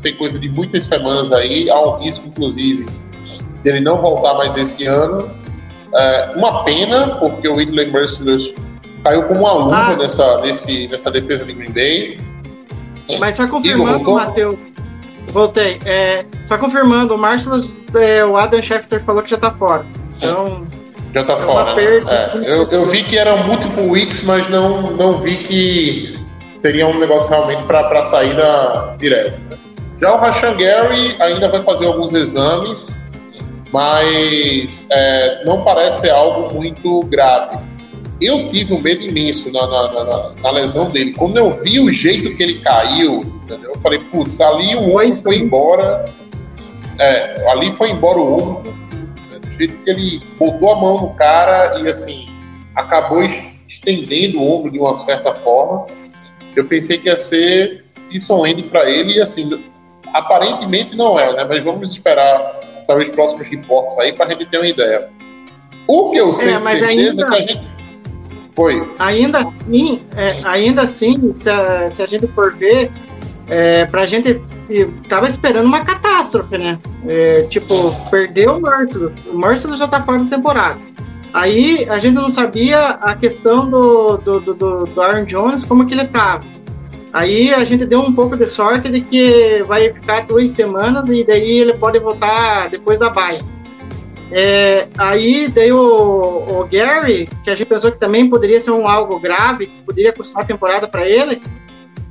ser 0.09 0.13
coisa 0.17 0.39
de 0.39 0.49
muitas 0.49 0.85
semanas 0.85 1.31
aí, 1.31 1.69
há 1.69 1.79
um 1.81 1.97
risco, 1.99 2.27
inclusive, 2.27 2.85
dele 3.63 3.79
não 3.81 3.97
voltar 3.97 4.33
mais 4.35 4.55
esse 4.55 4.85
ano. 4.85 5.29
É, 5.93 6.31
uma 6.35 6.63
pena, 6.63 7.15
porque 7.15 7.47
o 7.47 7.55
Whitley 7.55 7.91
Mercilus 7.91 8.53
caiu 9.03 9.23
como 9.23 9.41
uma 9.41 9.53
luva 9.53 9.75
Ah. 9.75 9.95
nessa, 9.95 10.41
nesse, 10.41 10.87
nessa 10.87 11.09
defesa 11.11 11.45
de 11.45 11.53
Green 11.53 11.71
Bay. 11.71 12.17
Mas 13.19 13.35
só 13.35 13.47
confirmando? 13.47 14.11
Matheus. 14.13 14.55
Voltei. 15.29 15.79
É, 15.85 16.25
só 16.45 16.57
confirmando, 16.57 17.15
o 17.15 17.17
Marcelo, 17.17 17.57
é, 17.95 18.23
o 18.25 18.37
Adam 18.37 18.61
Schefter 18.61 19.01
falou 19.03 19.21
que 19.23 19.29
já 19.31 19.37
tá 19.37 19.51
fora. 19.51 19.85
Então, 20.17 20.65
Já 21.13 21.23
tá 21.23 21.33
É 21.33 21.41
fora. 21.41 21.73
né? 21.75 21.99
É, 22.07 22.53
eu, 22.53 22.67
eu 22.69 22.85
vi 22.89 23.03
que 23.03 23.17
era 23.17 23.35
multiple 23.43 23.83
weeks, 23.83 24.23
mas 24.23 24.47
não, 24.49 24.91
não 24.91 25.19
vi 25.19 25.35
que 25.37 26.19
seria 26.55 26.85
um 26.87 26.97
negócio 26.99 27.29
realmente 27.29 27.63
para 27.63 28.03
saída 28.03 28.95
direta. 28.97 29.37
Já 29.99 30.13
o 30.13 30.17
Rashan 30.17 30.55
Gary 30.57 31.15
ainda 31.19 31.49
vai 31.49 31.63
fazer 31.63 31.85
alguns 31.87 32.13
exames, 32.13 32.95
mas 33.71 34.85
é, 34.91 35.43
não 35.45 35.63
parece 35.63 36.01
ser 36.01 36.09
algo 36.11 36.53
muito 36.53 36.99
grave. 37.07 37.57
Eu 38.19 38.47
tive 38.47 38.73
um 38.73 38.81
medo 38.81 39.01
imenso 39.03 39.51
na, 39.51 39.61
na, 39.67 39.93
na- 39.93 40.31
na- 40.41 40.51
lesão 40.51 40.89
dele. 40.89 41.13
Quando 41.13 41.37
eu 41.37 41.51
vi 41.61 41.79
o 41.79 41.91
jeito 41.91 42.35
que 42.35 42.41
ele 42.43 42.59
caiu, 42.61 43.19
entendeu? 43.43 43.71
eu 43.75 43.81
falei, 43.81 43.99
putz, 44.11 44.41
ali 44.41 44.75
o 44.75 44.95
ombro 44.95 45.21
foi 45.21 45.37
embora. 45.37 46.05
É, 46.99 47.47
ali 47.51 47.71
foi 47.73 47.91
embora 47.91 48.17
o 48.17 48.33
ombro 48.33 48.71
né, 49.31 49.37
do 49.39 49.49
jeito 49.55 49.77
que 49.83 49.89
ele 49.89 50.19
botou 50.39 50.71
a 50.73 50.75
mão 50.77 50.99
no 51.01 51.09
cara 51.13 51.79
e 51.79 51.87
assim 51.87 52.27
acabou 52.75 53.21
es- 53.23 53.43
estendendo 53.67 54.39
o 54.39 54.51
ombro 54.51 54.71
de 54.71 54.79
uma 54.79 54.97
certa 54.97 55.35
forma. 55.35 55.85
Eu 56.55 56.65
pensei 56.65 56.97
que 56.97 57.07
ia 57.07 57.15
ser 57.17 57.85
season 57.95 58.47
end 58.47 58.63
para 58.63 58.89
ele 58.89 59.13
e 59.17 59.21
assim 59.21 59.61
aparentemente 60.13 60.95
não 60.95 61.19
é, 61.19 61.33
né? 61.35 61.45
Mas 61.47 61.63
vamos 61.63 61.91
esperar 61.91 62.59
saber 62.81 63.03
os 63.03 63.09
próximos 63.09 63.47
reportes 63.47 63.97
aí 63.99 64.13
para 64.13 64.25
a 64.25 64.29
gente 64.29 64.45
ter 64.45 64.57
uma 64.57 64.67
ideia. 64.67 65.09
O 65.87 66.11
que 66.11 66.17
eu 66.17 66.31
sei 66.33 66.53
É, 66.53 66.57
de 66.57 66.63
mas 66.63 66.79
certeza 66.79 67.09
ainda- 67.09 67.21
é 67.23 67.29
que 67.29 67.35
a 67.35 67.53
gente 67.53 67.67
foi. 68.55 68.89
ainda 68.99 69.39
assim, 69.39 70.01
é, 70.15 70.35
ainda 70.43 70.81
assim, 70.83 71.33
se 71.33 71.49
a, 71.49 71.89
se 71.89 72.01
a 72.03 72.07
gente 72.07 72.27
for 72.27 72.53
ver, 72.55 72.91
é, 73.49 73.85
pra 73.85 74.05
gente 74.05 74.41
e 74.69 74.85
tava 75.07 75.27
esperando 75.27 75.65
uma 75.65 75.85
catástrofe, 75.85 76.57
né? 76.57 76.77
É, 77.07 77.43
tipo, 77.43 77.95
perdeu 78.09 78.57
o 78.57 78.61
Merciless. 78.61 79.13
O 79.31 79.37
Merciless 79.37 79.79
já 79.79 79.87
tá 79.87 80.03
fora 80.03 80.19
da 80.23 80.35
temporada. 80.35 80.77
Aí 81.33 81.85
a 81.89 81.99
gente 81.99 82.15
não 82.15 82.29
sabia 82.29 82.79
a 83.01 83.15
questão 83.15 83.69
do, 83.69 84.17
do, 84.17 84.39
do, 84.39 84.53
do- 84.53 84.83
do 84.85 85.01
Aaron 85.01 85.23
Jones, 85.25 85.63
como 85.63 85.85
que 85.85 85.93
ele 85.93 86.05
tava. 86.07 86.43
Aí 87.17 87.51
a 87.51 87.63
gente 87.63 87.83
deu 87.83 87.99
um 87.99 88.13
pouco 88.13 88.37
de 88.37 88.45
sorte 88.45 88.89
de 88.89 89.01
que 89.01 89.63
vai 89.63 89.91
ficar 89.91 90.27
duas 90.27 90.51
semanas 90.51 91.09
e 91.09 91.23
daí 91.23 91.61
ele 91.61 91.73
pode 91.73 91.97
voltar 91.97 92.69
depois 92.69 92.99
da 92.99 93.09
bye. 93.09 93.39
É, 94.31 94.87
aí 94.95 95.47
daí 95.47 95.71
o, 95.71 95.79
o 95.79 96.67
Gary, 96.71 97.27
que 97.43 97.49
a 97.49 97.55
gente 97.55 97.67
pensou 97.67 97.91
que 97.91 97.97
também 97.97 98.29
poderia 98.29 98.59
ser 98.59 98.69
um 98.69 98.87
algo 98.87 99.19
grave, 99.19 99.65
que 99.65 99.81
poderia 99.81 100.13
custar 100.13 100.43
a 100.43 100.45
temporada 100.45 100.87
para 100.87 101.09
ele, 101.09 101.41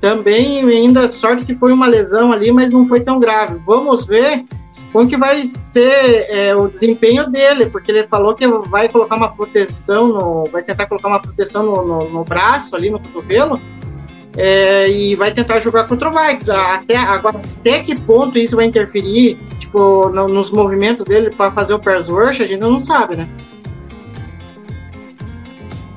também 0.00 0.68
ainda 0.68 1.12
sorte 1.12 1.44
que 1.44 1.54
foi 1.54 1.72
uma 1.72 1.86
lesão 1.86 2.32
ali, 2.32 2.50
mas 2.50 2.72
não 2.72 2.84
foi 2.88 2.98
tão 2.98 3.20
grave. 3.20 3.60
Vamos 3.64 4.04
ver 4.04 4.44
como 4.92 5.08
que 5.08 5.16
vai 5.16 5.44
ser 5.44 6.26
é, 6.28 6.52
o 6.56 6.66
desempenho 6.66 7.30
dele, 7.30 7.66
porque 7.66 7.92
ele 7.92 8.08
falou 8.08 8.34
que 8.34 8.44
vai 8.48 8.88
colocar 8.88 9.14
uma 9.14 9.28
proteção, 9.28 10.08
no, 10.08 10.44
vai 10.50 10.64
tentar 10.64 10.86
colocar 10.86 11.06
uma 11.06 11.20
proteção 11.20 11.62
no, 11.62 11.86
no, 11.86 12.10
no 12.10 12.24
braço 12.24 12.74
ali, 12.74 12.90
no 12.90 12.98
cotovelo, 12.98 13.60
é, 14.36 14.88
e 14.88 15.14
vai 15.14 15.30
tentar 15.32 15.58
jogar 15.58 15.84
contra 15.86 16.08
o 16.08 16.12
Vikings. 16.12 16.50
Até, 16.50 16.96
agora, 16.96 17.40
até 17.60 17.80
que 17.80 17.98
ponto 17.98 18.38
isso 18.38 18.56
vai 18.56 18.66
interferir 18.66 19.38
tipo, 19.58 20.08
no- 20.10 20.28
nos 20.28 20.50
movimentos 20.50 21.04
dele 21.04 21.30
para 21.30 21.50
fazer 21.52 21.74
o 21.74 21.78
pass 21.78 22.08
rush, 22.08 22.40
a 22.40 22.46
gente 22.46 22.60
não 22.60 22.80
sabe, 22.80 23.16
né? 23.16 23.28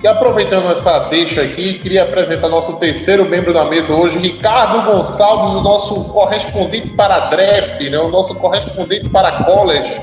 E 0.01 0.07
aproveitando 0.07 0.71
essa 0.71 0.97
deixa 1.09 1.41
aqui, 1.41 1.73
queria 1.73 2.03
apresentar 2.03 2.47
nosso 2.47 2.73
terceiro 2.77 3.25
membro 3.25 3.53
da 3.53 3.65
mesa 3.65 3.93
hoje, 3.93 4.17
Ricardo 4.17 4.89
Gonçalves, 4.89 5.55
o 5.55 5.61
nosso 5.61 6.05
correspondente 6.05 6.87
para 6.91 7.27
draft, 7.27 7.81
né? 7.81 7.99
o 7.99 8.07
nosso 8.07 8.33
correspondente 8.35 9.09
para 9.09 9.43
college. 9.43 10.01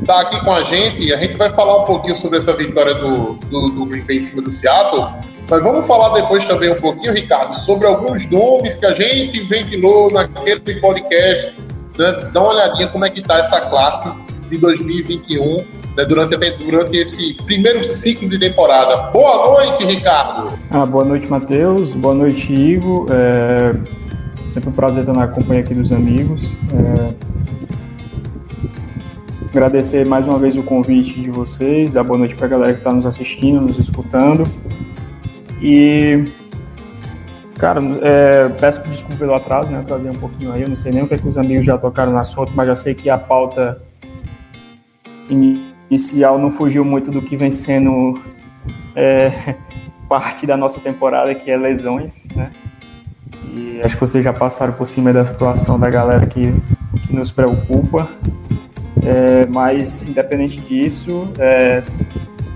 Está 0.00 0.20
aqui 0.20 0.40
com 0.44 0.52
a 0.52 0.62
gente 0.62 1.12
a 1.12 1.16
gente 1.16 1.36
vai 1.36 1.50
falar 1.50 1.82
um 1.82 1.84
pouquinho 1.84 2.16
sobre 2.16 2.38
essa 2.38 2.52
vitória 2.54 2.94
do, 2.94 3.34
do, 3.34 3.68
do 3.70 3.86
Green 3.86 4.04
Bay 4.04 4.18
em 4.18 4.20
cima 4.20 4.42
do 4.42 4.50
Seattle. 4.50 5.06
Mas 5.50 5.62
vamos 5.62 5.86
falar 5.86 6.10
depois 6.10 6.44
também 6.44 6.70
um 6.70 6.80
pouquinho, 6.80 7.12
Ricardo, 7.12 7.54
sobre 7.54 7.86
alguns 7.86 8.28
nomes 8.30 8.76
que 8.76 8.86
a 8.86 8.92
gente 8.92 9.40
ventilou 9.40 10.10
naquele 10.12 10.80
podcast. 10.80 11.54
Né? 11.98 12.30
Dá 12.32 12.40
uma 12.40 12.52
olhadinha 12.52 12.88
como 12.88 13.04
é 13.04 13.10
que 13.10 13.20
está 13.20 13.38
essa 13.38 13.60
classe 13.62 14.14
de 14.50 14.58
2021 14.58 15.64
né, 15.96 16.04
durante, 16.04 16.36
durante 16.36 16.96
esse 16.96 17.34
primeiro 17.44 17.84
ciclo 17.84 18.28
de 18.28 18.38
temporada. 18.38 19.10
Boa 19.10 19.48
noite, 19.48 19.86
Ricardo. 19.86 20.58
Ah, 20.70 20.84
boa 20.84 21.04
noite, 21.04 21.26
Matheus. 21.26 21.94
Boa 21.94 22.14
noite, 22.14 22.52
Igor. 22.52 23.06
É 23.10 23.74
sempre 24.48 24.70
um 24.70 24.72
prazer 24.72 25.02
estar 25.02 25.12
na 25.12 25.28
companhia 25.28 25.62
aqui 25.62 25.74
dos 25.74 25.92
amigos. 25.92 26.54
É, 26.72 27.37
Agradecer 29.50 30.04
mais 30.04 30.26
uma 30.28 30.38
vez 30.38 30.56
o 30.56 30.62
convite 30.62 31.20
de 31.20 31.30
vocês, 31.30 31.90
dar 31.90 32.04
boa 32.04 32.18
noite 32.18 32.34
para 32.34 32.46
a 32.46 32.48
galera 32.48 32.72
que 32.74 32.80
está 32.80 32.92
nos 32.92 33.06
assistindo, 33.06 33.60
nos 33.60 33.78
escutando. 33.78 34.44
E 35.60 36.24
Cara, 37.58 37.80
é, 38.02 38.48
peço 38.50 38.80
desculpa 38.84 39.16
pelo 39.16 39.34
atraso, 39.34 39.72
né? 39.72 39.82
Trazer 39.84 40.08
um 40.10 40.14
pouquinho 40.14 40.52
aí. 40.52 40.62
Eu 40.62 40.68
não 40.68 40.76
sei 40.76 40.92
nem 40.92 41.02
o 41.02 41.08
que, 41.08 41.14
é 41.14 41.18
que 41.18 41.26
os 41.26 41.36
amigos 41.36 41.66
já 41.66 41.76
tocaram 41.76 42.12
no 42.12 42.18
assunto, 42.18 42.52
mas 42.54 42.68
já 42.68 42.76
sei 42.76 42.94
que 42.94 43.10
a 43.10 43.18
pauta 43.18 43.82
inicial 45.28 46.38
não 46.38 46.52
fugiu 46.52 46.84
muito 46.84 47.10
do 47.10 47.20
que 47.20 47.36
vem 47.36 47.50
sendo 47.50 48.14
é, 48.94 49.56
parte 50.08 50.46
da 50.46 50.56
nossa 50.56 50.78
temporada, 50.80 51.34
que 51.34 51.50
é 51.50 51.56
lesões, 51.56 52.28
né? 52.36 52.52
E 53.52 53.80
acho 53.82 53.96
que 53.96 54.00
vocês 54.00 54.22
já 54.22 54.32
passaram 54.32 54.74
por 54.74 54.86
cima 54.86 55.12
da 55.12 55.24
situação 55.24 55.80
da 55.80 55.90
galera 55.90 56.26
que, 56.26 56.54
que 57.08 57.16
nos 57.16 57.32
preocupa. 57.32 58.08
É, 59.04 59.46
mas, 59.46 60.06
independente 60.06 60.60
disso, 60.60 61.30
é, 61.38 61.82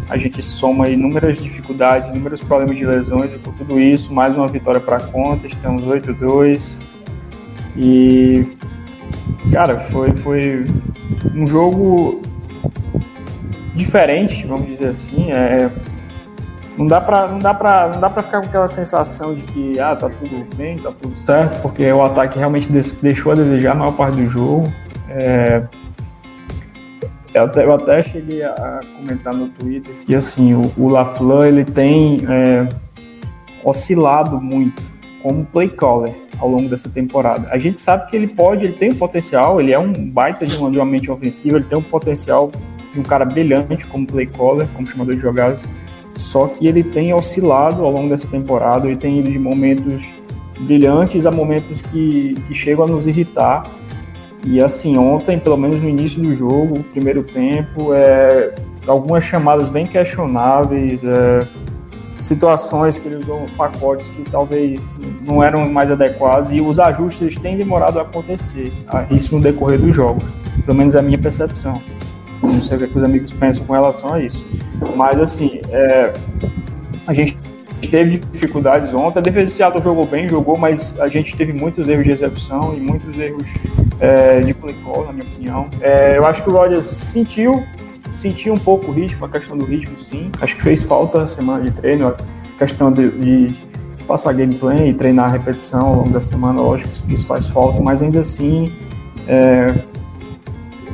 a 0.08 0.16
gente 0.16 0.42
soma 0.42 0.88
inúmeras 0.88 1.38
dificuldades, 1.38 2.10
inúmeros 2.10 2.42
problemas 2.42 2.76
de 2.76 2.84
lesões, 2.84 3.32
e 3.32 3.38
por 3.38 3.54
tudo 3.54 3.80
isso, 3.80 4.12
mais 4.12 4.36
uma 4.36 4.48
vitória 4.48 4.80
para 4.80 4.96
a 4.96 5.00
conta, 5.00 5.46
estamos 5.46 5.84
8-2. 5.84 6.80
E, 7.76 8.46
cara, 9.52 9.80
foi, 9.90 10.14
foi 10.16 10.66
um 11.34 11.46
jogo 11.46 12.20
diferente, 13.74 14.46
vamos 14.46 14.66
dizer 14.66 14.88
assim. 14.88 15.30
É, 15.30 15.70
não 16.76 16.86
dá 16.86 17.00
para 17.00 17.28
não 17.28 17.38
dá 17.38 17.54
para 17.54 17.88
não 17.88 18.00
dá 18.00 18.10
para 18.10 18.22
ficar 18.22 18.40
com 18.40 18.46
aquela 18.48 18.68
sensação 18.68 19.34
de 19.34 19.42
que 19.42 19.78
ah 19.78 19.94
tá 19.94 20.08
tudo 20.08 20.56
bem 20.56 20.78
tá 20.78 20.90
tudo 20.90 21.16
certo 21.18 21.60
porque 21.60 21.90
o 21.92 22.02
ataque 22.02 22.38
realmente 22.38 22.66
deixou 23.02 23.32
a 23.32 23.34
desejar 23.34 23.72
a 23.72 23.74
maior 23.74 23.92
parte 23.92 24.16
do 24.16 24.26
jogo 24.26 24.72
é, 25.08 25.62
eu 27.34 27.44
até, 27.44 27.64
eu 27.64 27.74
até 27.74 28.04
cheguei 28.04 28.42
a 28.42 28.80
comentar 28.96 29.34
no 29.34 29.48
Twitter 29.48 29.94
que 30.04 30.14
assim 30.14 30.54
o, 30.54 30.72
o 30.76 31.44
ele 31.44 31.64
tem 31.64 32.18
é, 32.28 32.68
oscilado 33.64 34.40
muito 34.40 34.82
como 35.22 35.44
play 35.46 35.68
caller 35.68 36.14
ao 36.38 36.48
longo 36.48 36.68
dessa 36.68 36.88
temporada. 36.88 37.48
A 37.50 37.58
gente 37.58 37.80
sabe 37.80 38.10
que 38.10 38.16
ele 38.16 38.26
pode, 38.26 38.64
ele 38.64 38.72
tem 38.72 38.90
um 38.90 38.96
potencial, 38.96 39.60
ele 39.60 39.72
é 39.72 39.78
um 39.78 39.92
baita 39.92 40.44
de 40.44 40.56
uma, 40.56 40.70
de 40.70 40.76
uma 40.76 40.84
mente 40.84 41.10
ofensiva, 41.10 41.58
ele 41.58 41.66
tem 41.66 41.78
um 41.78 41.82
potencial 41.82 42.50
de 42.92 42.98
um 42.98 43.02
cara 43.04 43.24
brilhante 43.24 43.86
como 43.86 44.06
play 44.06 44.26
caller, 44.26 44.66
como 44.74 44.86
chamador 44.86 45.14
de 45.14 45.20
jogadas, 45.20 45.68
só 46.16 46.48
que 46.48 46.66
ele 46.66 46.82
tem 46.82 47.14
oscilado 47.14 47.84
ao 47.84 47.92
longo 47.92 48.08
dessa 48.08 48.26
temporada 48.26 48.90
e 48.90 48.96
tem 48.96 49.20
ido 49.20 49.30
de 49.30 49.38
momentos 49.38 50.02
brilhantes 50.60 51.24
a 51.24 51.30
momentos 51.30 51.80
que, 51.82 52.34
que 52.46 52.54
chegam 52.54 52.84
a 52.84 52.88
nos 52.88 53.06
irritar 53.06 53.64
e 54.44 54.60
assim, 54.60 54.96
ontem, 54.98 55.38
pelo 55.38 55.56
menos 55.56 55.80
no 55.80 55.88
início 55.88 56.20
do 56.20 56.34
jogo, 56.34 56.82
primeiro 56.92 57.22
tempo, 57.22 57.94
é, 57.94 58.52
algumas 58.86 59.24
chamadas 59.24 59.68
bem 59.68 59.86
questionáveis, 59.86 61.02
é, 61.04 61.46
situações 62.20 62.98
que 62.98 63.06
ele 63.06 63.16
usou 63.16 63.46
pacotes 63.56 64.10
que 64.10 64.22
talvez 64.22 64.80
não 65.22 65.42
eram 65.42 65.70
mais 65.70 65.90
adequados 65.90 66.52
e 66.52 66.60
os 66.60 66.78
ajustes 66.78 67.38
têm 67.38 67.56
demorado 67.56 67.98
a 67.98 68.02
acontecer, 68.02 68.72
isso 69.10 69.34
no 69.36 69.40
decorrer 69.40 69.80
dos 69.80 69.94
jogos, 69.94 70.24
pelo 70.64 70.76
menos 70.76 70.94
é 70.94 70.98
a 70.98 71.02
minha 71.02 71.18
percepção. 71.18 71.80
Não 72.42 72.60
sei 72.60 72.76
o 72.76 72.78
que, 72.80 72.84
é 72.86 72.88
que 72.88 72.98
os 72.98 73.04
amigos 73.04 73.32
pensam 73.32 73.64
com 73.64 73.72
relação 73.72 74.14
a 74.14 74.20
isso. 74.20 74.44
Mas 74.96 75.20
assim, 75.20 75.60
é, 75.70 76.12
a 77.06 77.14
gente 77.14 77.36
teve 77.88 78.18
dificuldades 78.18 78.92
ontem. 78.94 79.18
A 79.18 79.22
defesa 79.22 79.46
de 79.46 79.52
Seattle 79.52 79.82
jogou 79.82 80.06
bem, 80.06 80.28
jogou, 80.28 80.56
mas 80.56 80.98
a 81.00 81.08
gente 81.08 81.36
teve 81.36 81.52
muitos 81.52 81.88
erros 81.88 82.04
de 82.04 82.10
execução 82.10 82.74
e 82.74 82.80
muitos 82.80 83.18
erros 83.18 83.44
é, 84.00 84.40
de 84.40 84.54
play 84.54 84.74
call, 84.84 85.06
na 85.06 85.12
minha 85.12 85.24
opinião. 85.24 85.68
É, 85.80 86.16
eu 86.16 86.26
acho 86.26 86.42
que 86.42 86.50
o 86.50 86.52
Rodgers 86.52 86.86
sentiu, 86.86 87.64
sentiu 88.14 88.54
um 88.54 88.58
pouco 88.58 88.90
o 88.90 88.94
ritmo, 88.94 89.24
a 89.24 89.28
questão 89.28 89.56
do 89.56 89.64
ritmo, 89.64 89.98
sim. 89.98 90.30
Acho 90.40 90.56
que 90.56 90.62
fez 90.62 90.82
falta 90.82 91.22
a 91.22 91.26
semana 91.26 91.64
de 91.64 91.70
treino, 91.70 92.08
a 92.08 92.58
questão 92.58 92.92
de, 92.92 93.10
de 93.10 93.54
passar 94.06 94.32
gameplay 94.32 94.90
e 94.90 94.94
treinar 94.94 95.26
a 95.26 95.28
repetição 95.28 95.86
ao 95.86 95.94
longo 95.94 96.10
da 96.10 96.20
semana, 96.20 96.60
lógico 96.60 96.90
que 97.06 97.14
isso 97.14 97.26
faz 97.26 97.46
falta, 97.46 97.80
mas 97.80 98.02
ainda 98.02 98.20
assim 98.20 98.72
é, 99.26 99.74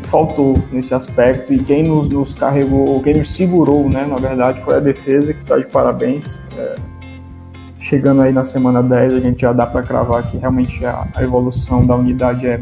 faltou 0.08 0.54
nesse 0.72 0.94
aspecto 0.94 1.52
e 1.52 1.58
quem 1.62 1.82
nos, 1.82 2.08
nos, 2.08 2.34
carregou, 2.34 3.00
quem 3.02 3.14
nos 3.14 3.32
segurou, 3.32 3.88
né, 3.88 4.04
na 4.06 4.16
verdade, 4.16 4.60
foi 4.62 4.76
a 4.76 4.80
defesa 4.80 5.32
que 5.32 5.40
está 5.42 5.56
de 5.56 5.66
parabéns. 5.66 6.40
É, 6.56 6.74
chegando 7.80 8.22
aí 8.22 8.32
na 8.32 8.44
semana 8.44 8.82
10, 8.82 9.14
a 9.14 9.20
gente 9.20 9.40
já 9.40 9.52
dá 9.52 9.66
para 9.66 9.82
cravar 9.82 10.26
que 10.26 10.36
realmente 10.36 10.84
a, 10.84 11.06
a, 11.14 11.22
evolução 11.22 11.86
da 11.86 11.94
unidade 11.94 12.46
é, 12.46 12.60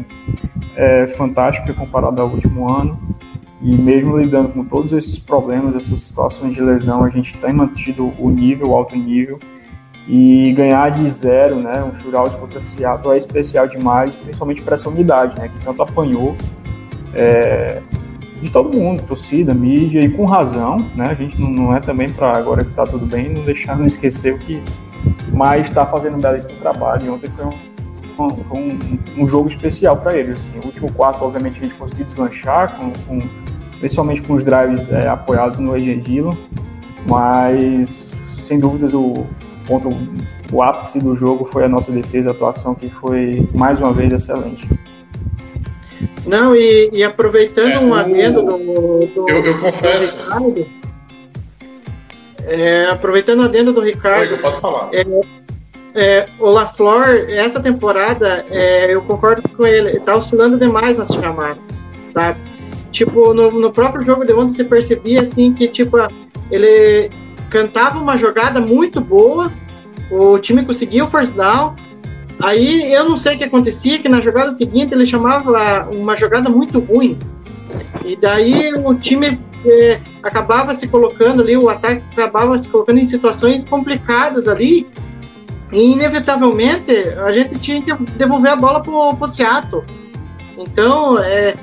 é 0.75 1.07
fantástica 1.07 1.73
comparada 1.73 2.21
ao 2.21 2.29
último 2.29 2.69
ano. 2.69 2.99
E 3.61 3.75
mesmo 3.75 4.17
lidando 4.17 4.49
com 4.49 4.63
todos 4.63 4.93
esses 4.93 5.17
problemas, 5.17 5.75
essas 5.75 5.99
situações 5.99 6.53
de 6.53 6.61
lesão, 6.61 7.03
a 7.03 7.09
gente 7.09 7.35
tem 7.39 7.51
mantido 7.51 8.13
o 8.19 8.29
nível, 8.29 8.69
o 8.69 8.75
alto 8.75 8.95
nível. 8.95 9.39
E 10.07 10.53
ganhar 10.53 10.89
de 10.91 11.09
zero, 11.09 11.55
né, 11.55 11.83
um 11.83 11.93
shootout 11.95 12.37
contra 12.37 12.59
Seattle 12.61 13.13
é 13.13 13.17
especial 13.17 13.67
demais, 13.67 14.15
principalmente 14.15 14.61
para 14.61 14.75
essa 14.75 14.87
unidade, 14.87 15.37
né, 15.37 15.49
que 15.49 15.65
tanto 15.65 15.81
apanhou 15.81 16.35
é, 17.13 17.81
de 18.41 18.51
todo 18.51 18.71
mundo, 18.77 19.03
torcida, 19.03 19.53
mídia, 19.53 20.01
e 20.01 20.09
com 20.09 20.25
razão, 20.25 20.79
né? 20.95 21.07
A 21.07 21.13
gente 21.13 21.39
não, 21.39 21.49
não 21.49 21.75
é 21.75 21.79
também 21.79 22.09
para 22.09 22.37
agora 22.37 22.63
que 22.63 22.69
está 22.69 22.85
tudo 22.85 23.05
bem, 23.05 23.29
não 23.29 23.43
deixar, 23.43 23.77
não 23.77 23.85
esquecer 23.85 24.33
o 24.33 24.39
que 24.39 24.61
mais 25.31 25.67
está 25.67 25.85
fazendo 25.85 26.17
um 26.17 26.21
belíssimo 26.21 26.53
trabalho. 26.59 27.05
E 27.05 27.09
ontem 27.09 27.29
foi 27.31 27.45
um, 27.45 28.29
foi 28.43 28.59
um, 28.59 29.23
um 29.23 29.27
jogo 29.27 29.47
especial 29.47 29.97
para 29.97 30.15
ele. 30.15 30.33
Assim. 30.33 30.51
O 30.61 30.65
último 30.65 30.91
quarto, 30.91 31.23
obviamente, 31.23 31.59
a 31.59 31.63
gente 31.63 31.75
conseguiu 31.75 32.05
deslanchar, 32.05 32.77
com, 32.77 32.91
com 33.07 33.19
principalmente 33.79 34.21
com 34.21 34.33
os 34.33 34.43
drives 34.43 34.89
é, 34.89 35.07
apoiados 35.07 35.59
no 35.59 35.77
Dillon, 35.79 36.35
mas 37.07 38.11
sem 38.43 38.59
dúvidas 38.59 38.93
o 38.93 39.25
ponto, 39.67 39.89
o 40.51 40.63
ápice 40.63 40.99
do 40.99 41.15
jogo 41.15 41.47
foi 41.51 41.65
a 41.65 41.69
nossa 41.69 41.91
defesa, 41.91 42.29
a 42.29 42.33
atuação 42.33 42.73
que 42.73 42.89
foi 42.89 43.47
mais 43.53 43.79
uma 43.79 43.93
vez 43.93 44.13
excelente. 44.13 44.67
Não, 46.27 46.55
e, 46.55 46.89
e 46.91 47.03
aproveitando 47.03 47.71
é, 47.71 47.79
um 47.79 47.93
adendo 47.93 48.41
do, 48.41 48.57
do, 48.57 49.25
eu, 49.29 49.45
eu 49.45 49.59
confesso. 49.59 50.15
Do 50.15 50.23
Ricardo, 50.23 50.67
é, 52.45 52.85
aproveitando 52.85 53.39
o 53.41 53.43
adendo 53.43 53.73
do 53.73 53.81
Ricardo. 53.81 54.31
Oi, 54.31 54.37
pode 54.37 54.61
falar. 54.61 54.89
É, 54.93 55.05
é, 55.95 56.27
o 56.39 56.49
LaFleur, 56.49 57.29
essa 57.29 57.59
temporada, 57.59 58.45
é, 58.49 58.93
eu 58.93 59.01
concordo 59.01 59.47
com 59.49 59.65
ele, 59.65 59.89
ele 59.89 59.99
tá 59.99 60.15
oscilando 60.15 60.57
demais 60.57 60.97
nas 60.97 61.09
chamadas, 61.09 61.57
sabe? 62.11 62.39
Tipo, 62.91 63.33
no, 63.33 63.51
no 63.51 63.71
próprio 63.71 64.01
jogo 64.01 64.25
de 64.25 64.33
ontem 64.33 64.53
você 64.53 64.63
percebia 64.63 65.21
assim 65.21 65.53
que 65.53 65.67
tipo 65.67 65.97
ele 66.49 67.09
cantava 67.49 67.99
uma 67.99 68.17
jogada 68.17 68.61
muito 68.61 69.01
boa, 69.01 69.51
o 70.09 70.37
time 70.39 70.65
conseguiu 70.65 71.05
o 71.05 71.09
first 71.09 71.35
down, 71.35 71.75
Aí 72.39 72.93
eu 72.93 73.09
não 73.09 73.17
sei 73.17 73.35
o 73.35 73.37
que 73.37 73.43
acontecia, 73.43 73.99
que 73.99 74.07
na 74.07 74.21
jogada 74.21 74.51
seguinte 74.51 74.93
ele 74.93 75.05
chamava 75.05 75.89
uma 75.89 76.15
jogada 76.15 76.49
muito 76.49 76.79
ruim. 76.79 77.17
E 78.05 78.15
daí 78.15 78.73
o 78.73 78.93
time 78.93 79.39
é, 79.65 79.99
acabava 80.21 80.73
se 80.73 80.87
colocando 80.87 81.41
ali, 81.41 81.57
o 81.57 81.69
ataque 81.69 82.03
acabava 82.11 82.57
se 82.57 82.69
colocando 82.69 82.99
em 82.99 83.05
situações 83.05 83.65
complicadas 83.65 84.47
ali. 84.47 84.87
E 85.73 85.91
inevitavelmente 85.91 86.93
a 87.25 87.31
gente 87.31 87.59
tinha 87.59 87.81
que 87.81 87.93
devolver 88.17 88.51
a 88.51 88.55
bola 88.55 88.81
para 88.81 88.91
o 88.91 89.27
Seattle. 89.27 89.83
Então, 90.57 91.19
é, 91.19 91.55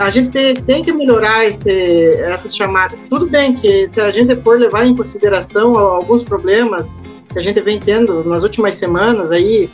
a 0.00 0.10
gente 0.10 0.54
tem 0.62 0.82
que 0.82 0.92
melhorar 0.92 1.46
esse, 1.46 2.10
essas 2.24 2.56
chamadas. 2.56 2.98
Tudo 3.08 3.28
bem 3.28 3.54
que 3.54 3.88
se 3.90 4.00
a 4.00 4.10
gente 4.10 4.34
for 4.36 4.58
levar 4.58 4.86
em 4.86 4.96
consideração 4.96 5.76
alguns 5.78 6.24
problemas 6.24 6.96
que 7.32 7.38
a 7.38 7.42
gente 7.42 7.60
vem 7.60 7.78
tendo 7.78 8.24
nas 8.24 8.42
últimas 8.42 8.74
semanas 8.74 9.30
aí, 9.30 9.70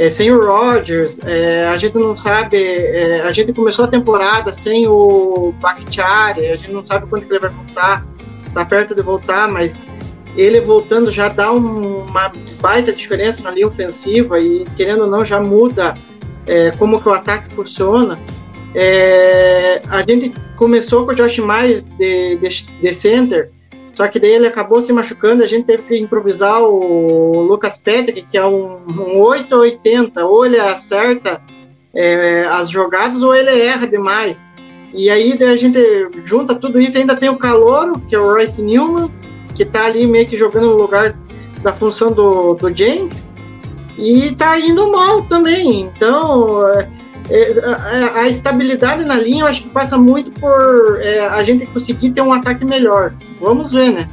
é, 0.00 0.08
sem 0.08 0.32
o 0.32 0.42
Rodgers, 0.42 1.18
é, 1.26 1.66
a 1.66 1.76
gente 1.76 1.98
não 1.98 2.16
sabe, 2.16 2.56
é, 2.56 3.20
a 3.20 3.30
gente 3.34 3.52
começou 3.52 3.84
a 3.84 3.88
temporada 3.88 4.50
sem 4.50 4.88
o 4.88 5.52
Bakhtiari, 5.60 6.46
a 6.46 6.56
gente 6.56 6.72
não 6.72 6.82
sabe 6.82 7.06
quando 7.06 7.24
ele 7.24 7.38
vai 7.38 7.50
voltar, 7.50 8.06
tá 8.54 8.64
perto 8.64 8.94
de 8.94 9.02
voltar, 9.02 9.50
mas 9.50 9.86
ele 10.34 10.58
voltando 10.62 11.10
já 11.10 11.28
dá 11.28 11.52
um, 11.52 12.06
uma 12.06 12.32
baita 12.62 12.94
diferença 12.94 13.42
na 13.42 13.50
linha 13.50 13.68
ofensiva 13.68 14.40
e 14.40 14.64
querendo 14.74 15.02
ou 15.02 15.06
não 15.06 15.22
já 15.22 15.38
muda 15.38 15.94
é, 16.46 16.70
como 16.70 16.98
que 16.98 17.06
o 17.06 17.12
ataque 17.12 17.54
funciona. 17.54 18.18
É, 18.74 19.82
a 19.90 20.00
gente 20.00 20.32
começou 20.56 21.04
com 21.04 21.12
o 21.12 21.14
Josh 21.14 21.40
Myers 21.40 21.82
de, 21.98 22.36
de, 22.36 22.48
de 22.48 22.92
center, 22.94 23.50
só 24.00 24.08
que 24.08 24.18
daí 24.18 24.30
ele 24.30 24.46
acabou 24.46 24.80
se 24.80 24.94
machucando, 24.94 25.42
a 25.42 25.46
gente 25.46 25.66
teve 25.66 25.82
que 25.82 25.98
improvisar 25.98 26.62
o 26.62 27.42
Lucas 27.42 27.76
Patrick, 27.76 28.22
que 28.22 28.38
é 28.38 28.46
um, 28.46 28.78
um 28.88 29.18
880, 29.18 30.24
ou 30.24 30.46
ele 30.46 30.58
acerta 30.58 31.42
é, 31.94 32.46
as 32.46 32.70
jogadas 32.70 33.20
ou 33.20 33.34
ele 33.34 33.50
erra 33.50 33.86
demais. 33.86 34.42
E 34.94 35.10
aí 35.10 35.36
a 35.42 35.54
gente 35.54 35.78
junta 36.24 36.54
tudo 36.54 36.80
isso, 36.80 36.96
ainda 36.96 37.14
tem 37.14 37.28
o 37.28 37.36
Calouro, 37.36 38.00
que 38.08 38.14
é 38.14 38.18
o 38.18 38.32
Royce 38.32 38.62
Newman, 38.62 39.10
que 39.54 39.66
tá 39.66 39.84
ali 39.84 40.06
meio 40.06 40.26
que 40.26 40.34
jogando 40.34 40.68
no 40.68 40.78
lugar 40.78 41.14
da 41.62 41.74
função 41.74 42.10
do, 42.10 42.54
do 42.54 42.74
Jenks, 42.74 43.34
e 43.98 44.34
tá 44.34 44.58
indo 44.58 44.90
mal 44.90 45.24
também. 45.24 45.82
Então, 45.94 46.66
é, 46.68 46.88
a, 47.64 48.20
a, 48.20 48.28
estabilidade 48.28 49.04
na 49.04 49.16
linha 49.16 49.42
eu 49.42 49.46
acho 49.46 49.62
que 49.62 49.68
passa 49.70 49.96
muito 49.96 50.30
por 50.40 51.00
é, 51.00 51.20
a 51.20 51.42
gente 51.42 51.64
conseguir 51.66 52.10
ter 52.10 52.20
um 52.20 52.32
ataque 52.32 52.64
melhor. 52.64 53.14
Vamos 53.40 53.72
ver, 53.72 53.92
né? 53.92 54.08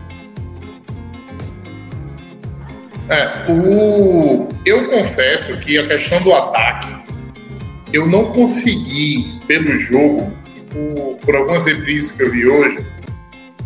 É, 3.10 3.52
o, 3.52 4.50
eu 4.66 4.90
confesso 4.90 5.58
que 5.62 5.78
a 5.78 5.88
questão 5.88 6.22
do 6.22 6.34
ataque, 6.34 6.96
eu 7.94 8.06
não 8.06 8.32
consegui, 8.34 9.40
pelo 9.48 9.78
jogo, 9.78 10.32
por, 10.70 11.16
por 11.18 11.36
algumas 11.36 11.66
reprises 11.66 12.12
que 12.12 12.24
eu 12.24 12.32
vi 12.32 12.46
hoje, 12.46 12.86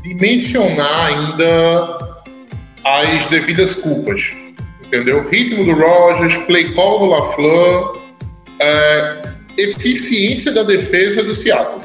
dimensionar 0.03 1.07
ainda 1.07 1.97
as 2.83 3.25
devidas 3.27 3.75
culpas. 3.75 4.33
Entendeu? 4.83 5.27
Ritmo 5.29 5.65
do 5.65 5.73
Rogers, 5.73 6.37
play 6.45 6.73
call 6.73 6.99
do 6.99 7.05
LaFleur, 7.05 7.97
é, 8.59 9.20
eficiência 9.57 10.51
da 10.51 10.63
defesa 10.63 11.23
do 11.23 11.35
Seattle. 11.35 11.81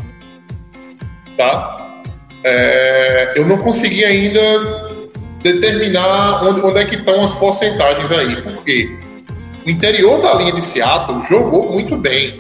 Tá? 1.36 2.00
É, 2.44 3.32
eu 3.36 3.46
não 3.46 3.58
consegui 3.58 4.04
ainda 4.04 4.94
determinar 5.42 6.44
onde, 6.44 6.60
onde 6.60 6.78
é 6.78 6.84
que 6.84 6.96
estão 6.96 7.22
as 7.22 7.32
porcentagens 7.34 8.10
aí, 8.10 8.40
porque 8.42 8.98
o 9.64 9.70
interior 9.70 10.22
da 10.22 10.34
linha 10.34 10.52
de 10.52 10.62
Seattle 10.62 11.24
jogou 11.28 11.72
muito 11.72 11.96
bem. 11.96 12.36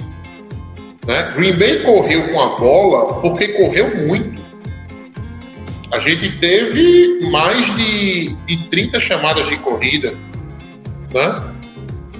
Né? 1.06 1.32
Green 1.36 1.54
Bay 1.54 1.80
correu 1.80 2.28
com 2.32 2.40
a 2.40 2.56
bola 2.56 3.20
porque 3.20 3.48
correu 3.48 3.94
muito. 3.96 4.44
A 5.92 6.00
gente 6.00 6.36
teve 6.38 7.28
mais 7.30 7.74
de, 7.76 8.32
de 8.46 8.68
30 8.68 8.98
chamadas 8.98 9.48
de 9.48 9.56
corrida 9.58 10.14
né? 11.16 11.34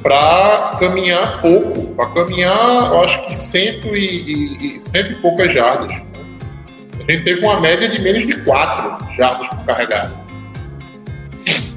Para 0.07 0.77
caminhar 0.79 1.41
pouco, 1.43 1.95
para 1.95 2.07
caminhar, 2.11 2.93
eu 2.93 3.01
acho 3.03 3.27
que 3.27 3.35
cento 3.35 3.97
e, 3.97 4.77
e, 4.77 4.81
cento 4.81 5.11
e 5.11 5.15
poucas 5.17 5.53
jardas. 5.53 5.93
A 5.93 7.11
gente 7.11 7.25
teve 7.25 7.41
uma 7.45 7.61
média 7.61 7.89
de 7.89 8.01
menos 8.01 8.25
de 8.25 8.37
4 8.45 9.15
jardas 9.15 9.49
por 9.49 9.65
carregado 9.65 10.27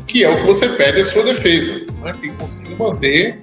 que 0.10 0.24
é 0.24 0.30
o 0.30 0.38
que 0.38 0.48
você 0.48 0.68
pede 0.70 1.02
à 1.02 1.06
sua 1.06 1.24
defesa, 1.24 1.86
né? 2.02 2.12
que 2.20 2.30
consiga 2.32 2.76
manter 2.78 3.40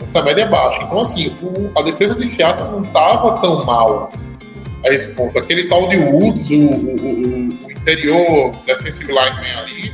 essa 0.00 0.22
média 0.22 0.46
baixa. 0.46 0.82
Então, 0.84 1.00
assim, 1.00 1.36
o, 1.42 1.78
a 1.78 1.82
defesa 1.82 2.14
de 2.14 2.26
Seattle 2.26 2.70
não 2.70 2.82
estava 2.82 3.40
tão 3.40 3.64
mal 3.64 4.10
a 4.86 4.90
esse 4.90 5.14
ponto. 5.14 5.36
Aquele 5.38 5.64
tal 5.64 5.88
de 5.88 5.96
Woods, 5.96 6.50
o, 6.50 6.54
o, 6.54 7.66
o 7.66 7.70
interior 7.70 8.54
defensive 8.64 9.12
lineman 9.12 9.58
ali, 9.58 9.92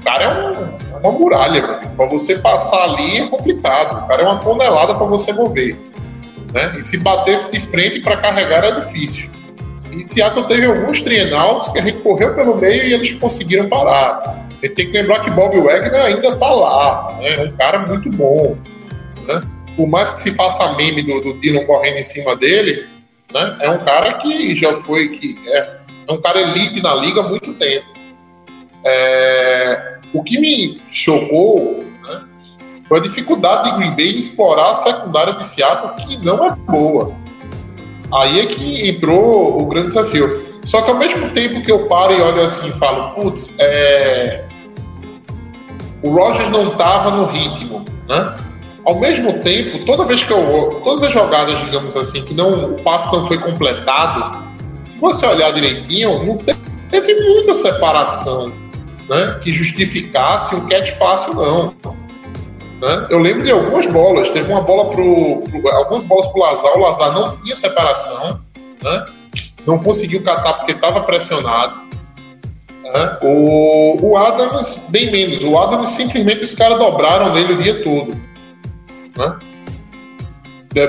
o 0.00 0.04
cara 0.04 0.24
é, 0.24 0.50
um, 0.50 0.85
uma 1.02 1.12
muralha, 1.12 1.80
para 1.96 2.06
você 2.06 2.38
passar 2.38 2.84
ali 2.84 3.18
é 3.18 3.28
complicado. 3.28 4.04
O 4.04 4.08
cara 4.08 4.22
é 4.22 4.24
uma 4.24 4.38
tonelada 4.38 4.94
para 4.94 5.06
você 5.06 5.32
mover. 5.32 5.76
Né? 6.52 6.72
E 6.78 6.84
se 6.84 6.98
batesse 6.98 7.50
de 7.50 7.60
frente 7.60 8.00
para 8.00 8.16
carregar 8.16 8.64
era 8.64 8.80
difícil. 8.80 9.30
E 9.92 10.06
Seattle 10.06 10.46
teve 10.46 10.66
alguns 10.66 11.02
trienauts 11.02 11.68
que 11.68 11.78
a 11.78 11.82
gente 11.82 11.98
correu 11.98 12.34
pelo 12.34 12.56
meio 12.56 12.84
e 12.84 12.92
eles 12.92 13.12
conseguiram 13.14 13.68
parar. 13.68 14.46
Tem 14.60 14.70
que 14.74 14.86
lembrar 14.86 15.20
que 15.20 15.30
Bob 15.30 15.58
Wagner 15.60 15.94
ainda 15.94 16.28
está 16.28 16.50
lá, 16.50 17.16
né? 17.20 17.34
é 17.34 17.42
um 17.42 17.52
cara 17.56 17.84
muito 17.86 18.10
bom. 18.10 18.56
Né? 19.26 19.40
Por 19.76 19.86
mais 19.86 20.10
que 20.10 20.20
se 20.20 20.34
faça 20.34 20.72
meme 20.74 21.02
do, 21.02 21.20
do 21.20 21.34
Dylan 21.40 21.64
correndo 21.66 21.98
em 21.98 22.02
cima 22.02 22.34
dele, 22.34 22.86
né? 23.32 23.56
é 23.60 23.70
um 23.70 23.78
cara 23.78 24.14
que 24.14 24.56
já 24.56 24.80
foi, 24.82 25.08
que 25.10 25.36
é, 25.46 25.76
é 26.08 26.12
um 26.12 26.20
cara 26.20 26.40
elite 26.40 26.82
na 26.82 26.94
liga 26.94 27.20
há 27.20 27.28
muito 27.28 27.52
tempo. 27.54 27.86
É, 28.84 29.95
o 30.16 30.22
que 30.22 30.38
me 30.38 30.80
chocou 30.90 31.84
né, 32.02 32.22
foi 32.88 32.98
a 32.98 33.02
dificuldade 33.02 33.70
de 33.70 33.76
Green 33.76 33.90
Bay 33.90 34.12
de 34.14 34.20
explorar 34.20 34.70
a 34.70 34.74
secundária 34.74 35.34
de 35.34 35.46
Seattle, 35.46 36.06
que 36.06 36.24
não 36.24 36.44
é 36.44 36.50
boa. 36.50 37.12
Aí 38.12 38.40
é 38.40 38.46
que 38.46 38.88
entrou 38.88 39.60
o 39.60 39.66
grande 39.66 39.88
desafio. 39.88 40.46
Só 40.64 40.82
que 40.82 40.90
ao 40.90 40.96
mesmo 40.96 41.30
tempo 41.30 41.62
que 41.62 41.70
eu 41.70 41.86
paro 41.86 42.12
e 42.12 42.20
olho 42.20 42.42
assim 42.42 42.68
e 42.68 42.72
falo, 42.72 43.14
putz, 43.14 43.56
é... 43.58 44.44
o 46.02 46.10
Rogers 46.10 46.48
não 46.50 46.72
estava 46.72 47.10
no 47.10 47.26
ritmo, 47.26 47.84
né? 48.08 48.36
Ao 48.84 48.98
mesmo 49.00 49.40
tempo, 49.40 49.84
toda 49.84 50.04
vez 50.04 50.22
que 50.22 50.32
eu 50.32 50.80
todas 50.84 51.02
as 51.02 51.12
jogadas, 51.12 51.58
digamos 51.60 51.96
assim, 51.96 52.24
que 52.24 52.34
não 52.34 52.72
o 52.72 52.82
passe 52.82 53.12
não 53.12 53.26
foi 53.26 53.36
completado, 53.38 54.44
se 54.84 54.96
você 54.98 55.26
olhar 55.26 55.52
direitinho, 55.52 56.24
não 56.24 56.38
teve 56.88 57.14
muita 57.14 57.54
separação, 57.56 58.52
né? 59.08 59.40
Que 59.42 59.52
justificasse 59.52 60.54
um 60.54 60.66
catch 60.66 60.96
passe 60.98 61.34
não. 61.34 61.74
Né? 62.80 63.06
Eu 63.10 63.18
lembro 63.18 63.42
de 63.42 63.50
algumas 63.50 63.86
bolas, 63.86 64.28
teve 64.30 64.50
uma 64.50 64.60
bola 64.60 64.90
pro, 64.90 65.42
pro 65.42 65.68
algumas 65.74 66.04
bolas 66.04 66.26
pro 66.28 66.40
Lazar, 66.40 66.72
o 66.76 66.80
Lazar 66.80 67.12
não 67.12 67.36
tinha 67.38 67.56
separação, 67.56 68.40
né? 68.82 69.06
não 69.66 69.78
conseguiu 69.78 70.22
catar 70.22 70.54
porque 70.54 70.72
estava 70.72 71.00
pressionado. 71.02 71.86
Né? 72.82 73.18
O, 73.22 74.10
o 74.10 74.16
Adams, 74.16 74.86
bem 74.90 75.10
menos. 75.10 75.42
O 75.42 75.58
Adams, 75.58 75.90
simplesmente 75.90 76.44
os 76.44 76.54
caras 76.54 76.78
dobraram 76.78 77.32
nele 77.32 77.54
o 77.54 77.58
dia 77.58 77.82
todo. 77.82 78.14
Né? 79.16 79.38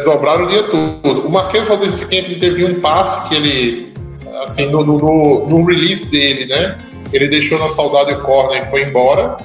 Dobraram 0.04 0.46
o 0.46 0.48
dia 0.48 0.64
todo. 0.64 1.28
O 1.28 1.32
Marquês 1.32 1.66
Valdez 1.66 1.94
Scantling 1.94 2.40
teve 2.40 2.66
um 2.66 2.82
passe 2.82 3.28
que 3.28 3.36
ele, 3.36 3.94
assim, 4.44 4.70
no, 4.70 4.84
no, 4.84 5.48
no, 5.48 5.66
release 5.66 6.06
dele, 6.06 6.46
né? 6.46 6.78
Ele 7.12 7.28
deixou 7.28 7.60
na 7.60 7.70
saudade 7.70 8.12
o 8.14 8.22
corner 8.24 8.64
e 8.66 8.70
foi 8.70 8.84
embora. 8.84 9.38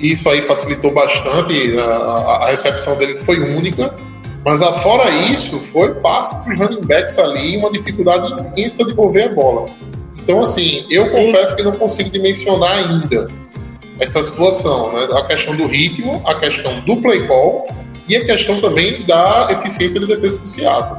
Isso 0.00 0.28
aí 0.28 0.42
facilitou 0.42 0.92
bastante, 0.92 1.78
a, 1.78 1.84
a 1.84 2.46
recepção 2.48 2.96
dele 2.96 3.20
foi 3.20 3.38
única. 3.38 3.94
Mas 4.44 4.62
afora 4.62 5.10
isso, 5.10 5.58
foi 5.72 5.92
passe 5.96 6.32
para 6.44 6.52
os 6.52 6.58
running 6.58 6.86
backs 6.86 7.18
ali, 7.18 7.56
uma 7.56 7.70
dificuldade 7.72 8.32
imensa 8.32 8.84
de 8.84 8.94
mover 8.94 9.30
a 9.30 9.34
bola. 9.34 9.68
Então, 10.16 10.40
assim, 10.40 10.86
eu 10.88 11.06
Sim. 11.06 11.26
confesso 11.26 11.56
que 11.56 11.62
não 11.64 11.72
consigo 11.72 12.10
dimensionar 12.10 12.78
ainda 12.78 13.28
essa 13.98 14.22
situação, 14.22 14.92
né? 14.92 15.08
A 15.12 15.22
questão 15.22 15.56
do 15.56 15.66
ritmo, 15.66 16.22
a 16.24 16.34
questão 16.34 16.80
do 16.80 16.96
play 16.98 17.26
call 17.26 17.66
e 18.08 18.16
a 18.16 18.24
questão 18.24 18.60
também 18.60 19.04
da 19.04 19.48
eficiência 19.50 19.98
de 19.98 20.06
defesa 20.06 20.38
do 20.38 20.46
Seattle. 20.48 20.98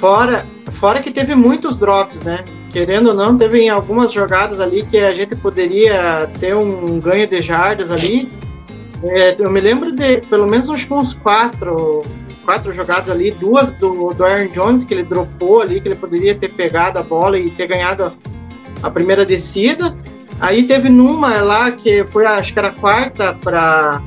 Fora, 0.00 0.44
fora 0.72 1.00
que 1.00 1.10
teve 1.10 1.34
muitos 1.34 1.76
drops, 1.76 2.22
né? 2.22 2.44
Querendo 2.76 3.06
ou 3.08 3.14
não, 3.14 3.38
teve 3.38 3.66
algumas 3.70 4.12
jogadas 4.12 4.60
ali 4.60 4.82
que 4.82 4.98
a 4.98 5.14
gente 5.14 5.34
poderia 5.34 6.28
ter 6.38 6.54
um 6.54 7.00
ganho 7.00 7.26
de 7.26 7.40
jardas 7.40 7.90
ali 7.90 8.30
é, 9.02 9.34
eu 9.38 9.50
me 9.50 9.62
lembro 9.62 9.92
de 9.92 10.18
pelo 10.28 10.46
menos 10.46 10.68
uns, 10.68 10.84
quatro, 11.14 12.02
quatro 12.44 12.74
jogadas 12.74 13.08
ali, 13.08 13.30
duas 13.30 13.72
do, 13.72 14.10
do 14.10 14.22
Aaron 14.22 14.48
Jones 14.48 14.84
que 14.84 14.92
ele 14.92 15.04
dropou 15.04 15.62
ali, 15.62 15.80
que 15.80 15.88
ele 15.88 15.94
poderia 15.94 16.34
ter 16.34 16.50
pegado 16.50 16.98
a 16.98 17.02
bola 17.02 17.38
e 17.38 17.50
ter 17.50 17.66
ganhado 17.66 18.12
a 18.82 18.90
primeira 18.90 19.24
descida. 19.24 19.96
Aí 20.38 20.64
teve 20.64 20.90
numa 20.90 21.40
lá 21.40 21.72
que 21.72 22.04
foi, 22.04 22.26
acho 22.26 22.52
que 22.52 22.58
era 22.58 22.68
a 22.68 22.72
quarta 22.72 23.32
para 23.34 24.02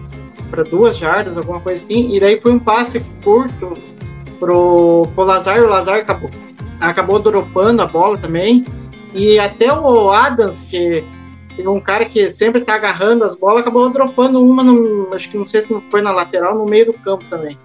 para 0.51 0.63
duas 0.63 0.95
jardas, 0.95 1.39
alguma 1.39 1.59
coisa 1.59 1.83
assim, 1.83 2.15
e 2.15 2.19
daí 2.19 2.39
foi 2.39 2.51
um 2.51 2.59
passe 2.59 2.99
curto 3.23 3.73
pro, 4.39 5.07
pro 5.15 5.23
Lazar, 5.23 5.61
o 5.61 5.67
Lazar 5.67 5.99
acabou, 5.99 6.29
acabou 6.79 7.19
dropando 7.19 7.81
a 7.81 7.85
bola 7.85 8.17
também. 8.17 8.63
E 9.13 9.39
até 9.39 9.73
o 9.73 10.11
Adams, 10.11 10.61
que 10.61 11.03
tem 11.55 11.67
um 11.67 11.79
cara 11.79 12.05
que 12.05 12.29
sempre 12.29 12.61
tá 12.61 12.75
agarrando 12.75 13.23
as 13.23 13.35
bolas, 13.35 13.61
acabou 13.61 13.89
dropando 13.89 14.41
uma, 14.41 14.63
no, 14.63 15.13
acho 15.13 15.29
que 15.29 15.37
não 15.37 15.45
sei 15.45 15.61
se 15.61 15.83
foi 15.89 16.01
na 16.01 16.11
lateral, 16.11 16.55
no 16.55 16.65
meio 16.65 16.87
do 16.87 16.93
campo 16.93 17.25
também. 17.29 17.57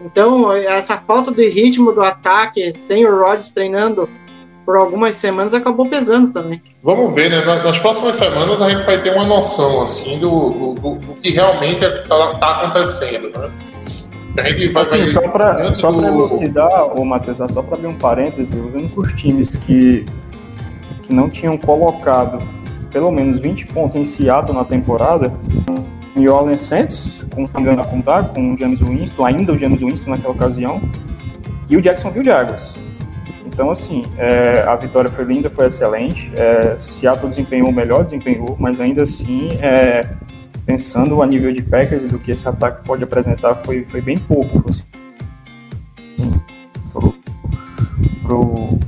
Então, 0.00 0.52
essa 0.52 0.96
falta 0.96 1.30
de 1.30 1.48
ritmo 1.48 1.92
do 1.92 2.02
ataque, 2.02 2.72
sem 2.74 3.06
o 3.06 3.20
Rodgers 3.20 3.50
treinando 3.50 4.08
por 4.64 4.76
algumas 4.76 5.16
semanas, 5.16 5.54
acabou 5.54 5.88
pesando 5.88 6.32
também. 6.32 6.62
Vamos 6.82 7.14
ver, 7.14 7.30
né? 7.30 7.44
Nas 7.44 7.78
próximas 7.78 8.16
semanas 8.16 8.60
a 8.62 8.70
gente 8.70 8.84
vai 8.84 9.00
ter 9.00 9.12
uma 9.14 9.24
noção, 9.24 9.82
assim, 9.82 10.18
do, 10.18 10.74
do, 10.74 10.94
do 10.96 11.14
que 11.20 11.30
realmente 11.30 11.84
está 11.84 12.28
tá 12.34 12.50
acontecendo, 12.50 13.30
né? 13.38 13.50
Gente 14.36 14.68
vai, 14.68 14.82
assim, 14.82 15.06
só 15.06 15.20
para 15.28 15.74
só 15.74 15.92
do... 15.92 16.04
elucidar, 16.04 16.98
o 16.98 17.04
Matheus, 17.04 17.38
só 17.38 17.62
para 17.62 17.76
abrir 17.76 17.88
um 17.88 17.94
parêntese, 17.94 18.58
os 18.58 18.74
únicos 18.74 19.12
times 19.12 19.56
que, 19.56 20.06
que 21.02 21.14
não 21.14 21.28
tinham 21.28 21.58
colocado 21.58 22.38
pelo 22.90 23.10
menos 23.10 23.38
20 23.38 23.66
pontos 23.66 23.96
em 23.96 24.04
Seattle 24.04 24.54
na 24.54 24.64
temporada. 24.64 25.32
New 26.14 26.32
Orleans 26.32 26.60
Saints, 26.60 27.24
com 27.34 27.44
o 27.44 27.80
a 27.80 27.84
contar, 27.84 28.28
com 28.34 28.52
o 28.52 28.58
James 28.58 28.80
Winston, 28.80 29.24
ainda 29.24 29.52
o 29.52 29.58
James 29.58 29.80
Winston 29.80 30.10
naquela 30.10 30.34
ocasião, 30.34 30.80
e 31.70 31.76
o 31.76 31.80
Jacksonville 31.80 32.24
Jaguars. 32.24 32.76
Então, 33.46 33.70
assim, 33.70 34.02
é, 34.18 34.62
a 34.66 34.76
vitória 34.76 35.10
foi 35.10 35.24
linda, 35.24 35.50
foi 35.50 35.66
excelente. 35.66 36.30
É, 36.34 36.76
Seattle 36.78 37.28
desempenhou 37.28 37.72
melhor, 37.72 38.04
desempenhou, 38.04 38.56
mas 38.58 38.78
ainda 38.78 39.02
assim, 39.02 39.48
é, 39.60 40.00
pensando 40.64 41.22
a 41.22 41.26
nível 41.26 41.52
de 41.52 41.62
Packers 41.62 42.10
do 42.10 42.18
que 42.18 42.30
esse 42.30 42.48
ataque 42.48 42.84
pode 42.84 43.02
apresentar, 43.02 43.56
foi, 43.56 43.84
foi 43.84 44.00
bem 44.00 44.16
pouco. 44.16 44.64
Assim, 44.68 44.84
pro, 46.92 47.14
pro, 48.22 48.78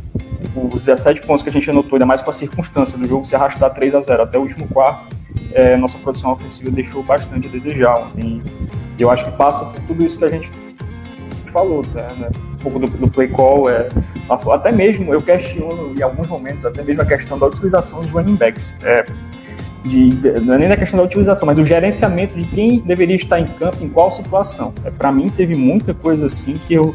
os 0.73 0.85
17 0.85 1.27
pontos 1.27 1.43
que 1.43 1.49
a 1.49 1.53
gente 1.53 1.69
anotou, 1.69 1.97
ainda 1.97 2.07
mais 2.07 2.23
com 2.23 2.31
a 2.31 2.33
circunstância 2.33 2.97
do 2.97 3.07
jogo 3.07 3.25
se 3.25 3.35
arrastar 3.35 3.73
3 3.73 3.95
a 3.95 4.01
0 4.01 4.23
até 4.23 4.39
o 4.39 4.43
último 4.43 4.69
quarto, 4.69 5.15
é, 5.53 5.77
nossa 5.77 5.99
produção 5.99 6.33
ofensiva 6.33 6.71
deixou 6.71 7.03
bastante 7.03 7.49
a 7.49 7.51
desejar 7.51 7.97
ontem. 7.97 8.43
E 8.99 9.03
eu 9.03 9.11
acho 9.11 9.25
que 9.25 9.33
passa 9.33 9.65
por 9.65 9.81
tudo 9.83 10.05
isso 10.05 10.19
que 10.19 10.25
a 10.25 10.29
gente 10.29 10.51
falou, 11.53 11.83
tá, 11.83 12.13
né? 12.15 12.29
um 12.55 12.57
pouco 12.57 12.79
do, 12.81 12.87
do, 12.89 13.09
play 13.09 13.29
call, 13.29 13.71
é, 13.71 13.87
até 14.29 14.73
mesmo 14.73 15.15
eu 15.15 15.21
questiono 15.21 15.95
em 15.97 16.03
alguns 16.03 16.27
momentos, 16.27 16.65
até 16.65 16.83
mesmo 16.83 17.03
a 17.03 17.07
questão 17.07 17.39
da 17.39 17.47
utilização 17.47 18.01
dos 18.01 18.11
running 18.11 18.35
backs. 18.35 18.75
É, 18.83 19.05
de, 19.85 20.41
não 20.41 20.55
é 20.55 20.59
nem 20.59 20.69
da 20.69 20.77
questão 20.77 20.99
da 20.99 21.05
utilização, 21.05 21.47
mas 21.47 21.57
do 21.57 21.65
gerenciamento 21.65 22.35
de 22.35 22.45
quem 22.45 22.81
deveria 22.81 23.17
estar 23.17 23.39
em 23.39 23.47
campo 23.47 23.85
em 23.85 23.89
qual 23.89 24.11
situação. 24.11 24.73
É, 24.85 24.91
para 24.91 25.13
mim 25.13 25.29
teve 25.29 25.55
muita 25.55 25.93
coisa 25.93 26.27
assim 26.27 26.59
que 26.67 26.75
eu 26.75 26.95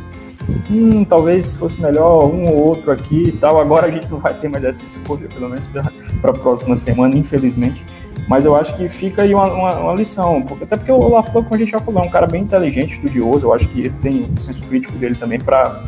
hum, 0.70 1.06
talvez 1.06 1.56
fosse 1.56 1.80
melhor 1.80 2.26
um 2.26 2.46
ou 2.50 2.56
outro 2.56 2.92
aqui 2.92 3.28
e 3.28 3.32
tal. 3.34 3.60
Agora 3.60 3.88
a 3.88 3.92
gente 3.92 4.08
não 4.10 4.20
vai 4.20 4.34
ter 4.34 4.50
mais 4.50 4.64
essa 4.64 4.84
escolha, 4.84 5.28
pelo 5.28 5.50
menos 5.50 5.68
para 5.68 6.32
a 6.32 6.34
próxima 6.34 6.76
semana, 6.76 7.16
infelizmente. 7.16 7.86
Mas 8.28 8.46
eu 8.46 8.56
acho 8.56 8.76
que 8.76 8.90
fica 8.90 9.22
aí 9.22 9.34
uma, 9.34 9.52
uma, 9.52 9.80
uma 9.80 9.94
lição, 9.94 10.46
até 10.62 10.76
porque 10.76 10.92
o 10.92 11.10
LaFleur, 11.10 11.44
como 11.44 11.56
a 11.56 11.58
gente 11.58 11.72
já 11.72 11.80
falou, 11.80 12.04
é 12.04 12.08
um 12.08 12.12
cara 12.12 12.28
bem 12.28 12.44
inteligente, 12.44 12.94
estudioso. 12.94 13.48
Eu 13.48 13.54
acho 13.54 13.68
que 13.70 13.82
ele 13.82 13.94
tem 14.02 14.30
o 14.36 14.40
senso 14.40 14.64
crítico 14.64 14.94
dele 14.98 15.16
também 15.16 15.40
para 15.40 15.84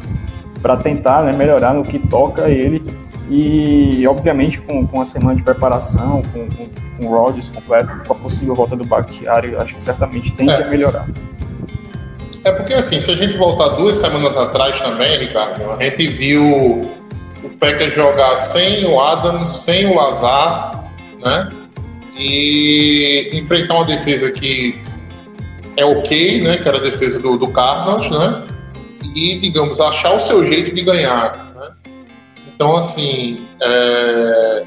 para 0.62 0.78
tentar 0.78 1.24
né, 1.24 1.34
melhorar 1.34 1.74
no 1.74 1.84
que 1.84 1.98
toca 1.98 2.48
ele 2.48 2.84
e 3.34 4.06
obviamente 4.06 4.60
com, 4.60 4.86
com 4.86 5.00
a 5.00 5.06
semana 5.06 5.38
de 5.38 5.42
preparação, 5.42 6.22
com, 6.34 6.48
com, 6.50 6.68
com 6.98 7.06
o 7.06 7.10
Rodgers 7.10 7.48
completo, 7.48 8.04
com 8.06 8.12
a 8.14 8.16
possível 8.18 8.54
volta 8.54 8.76
do 8.76 8.86
Bakhtiari, 8.86 9.56
acho 9.56 9.74
que 9.74 9.82
certamente 9.82 10.34
tem 10.34 10.50
É. 10.52 10.62
que 10.62 10.70
melhorar. 10.70 11.08
É 12.44 12.52
porque 12.52 12.74
assim, 12.74 13.00
se 13.00 13.10
a 13.10 13.16
gente 13.16 13.38
voltar 13.38 13.70
duas 13.70 13.96
semanas 13.96 14.36
atrás 14.36 14.78
também, 14.82 15.18
Ricardo, 15.18 15.62
a 15.72 15.82
gente 15.82 16.08
viu 16.08 16.44
o 16.44 17.50
Packers 17.58 17.96
jogar 17.96 18.36
sem 18.36 18.84
o 18.86 19.00
Adams, 19.00 19.50
sem 19.50 19.86
o 19.86 19.96
Lazar, 19.96 20.84
né? 21.24 21.50
E 22.18 23.30
enfrentar 23.34 23.76
uma 23.76 23.86
defesa 23.86 24.30
que 24.32 24.78
é 25.78 25.86
ok, 25.86 26.42
né? 26.42 26.58
Que 26.58 26.68
era 26.68 26.80
a 26.80 26.82
defesa 26.82 27.18
do, 27.20 27.38
do 27.38 27.48
Cardinals, 27.48 28.10
né? 28.10 28.44
E, 29.16 29.40
digamos, 29.40 29.80
achar 29.80 30.16
o 30.16 30.20
seu 30.20 30.46
jeito 30.46 30.76
de 30.76 30.82
ganhar? 30.82 31.51
Então, 32.62 32.76
assim, 32.76 33.48
é, 33.60 34.64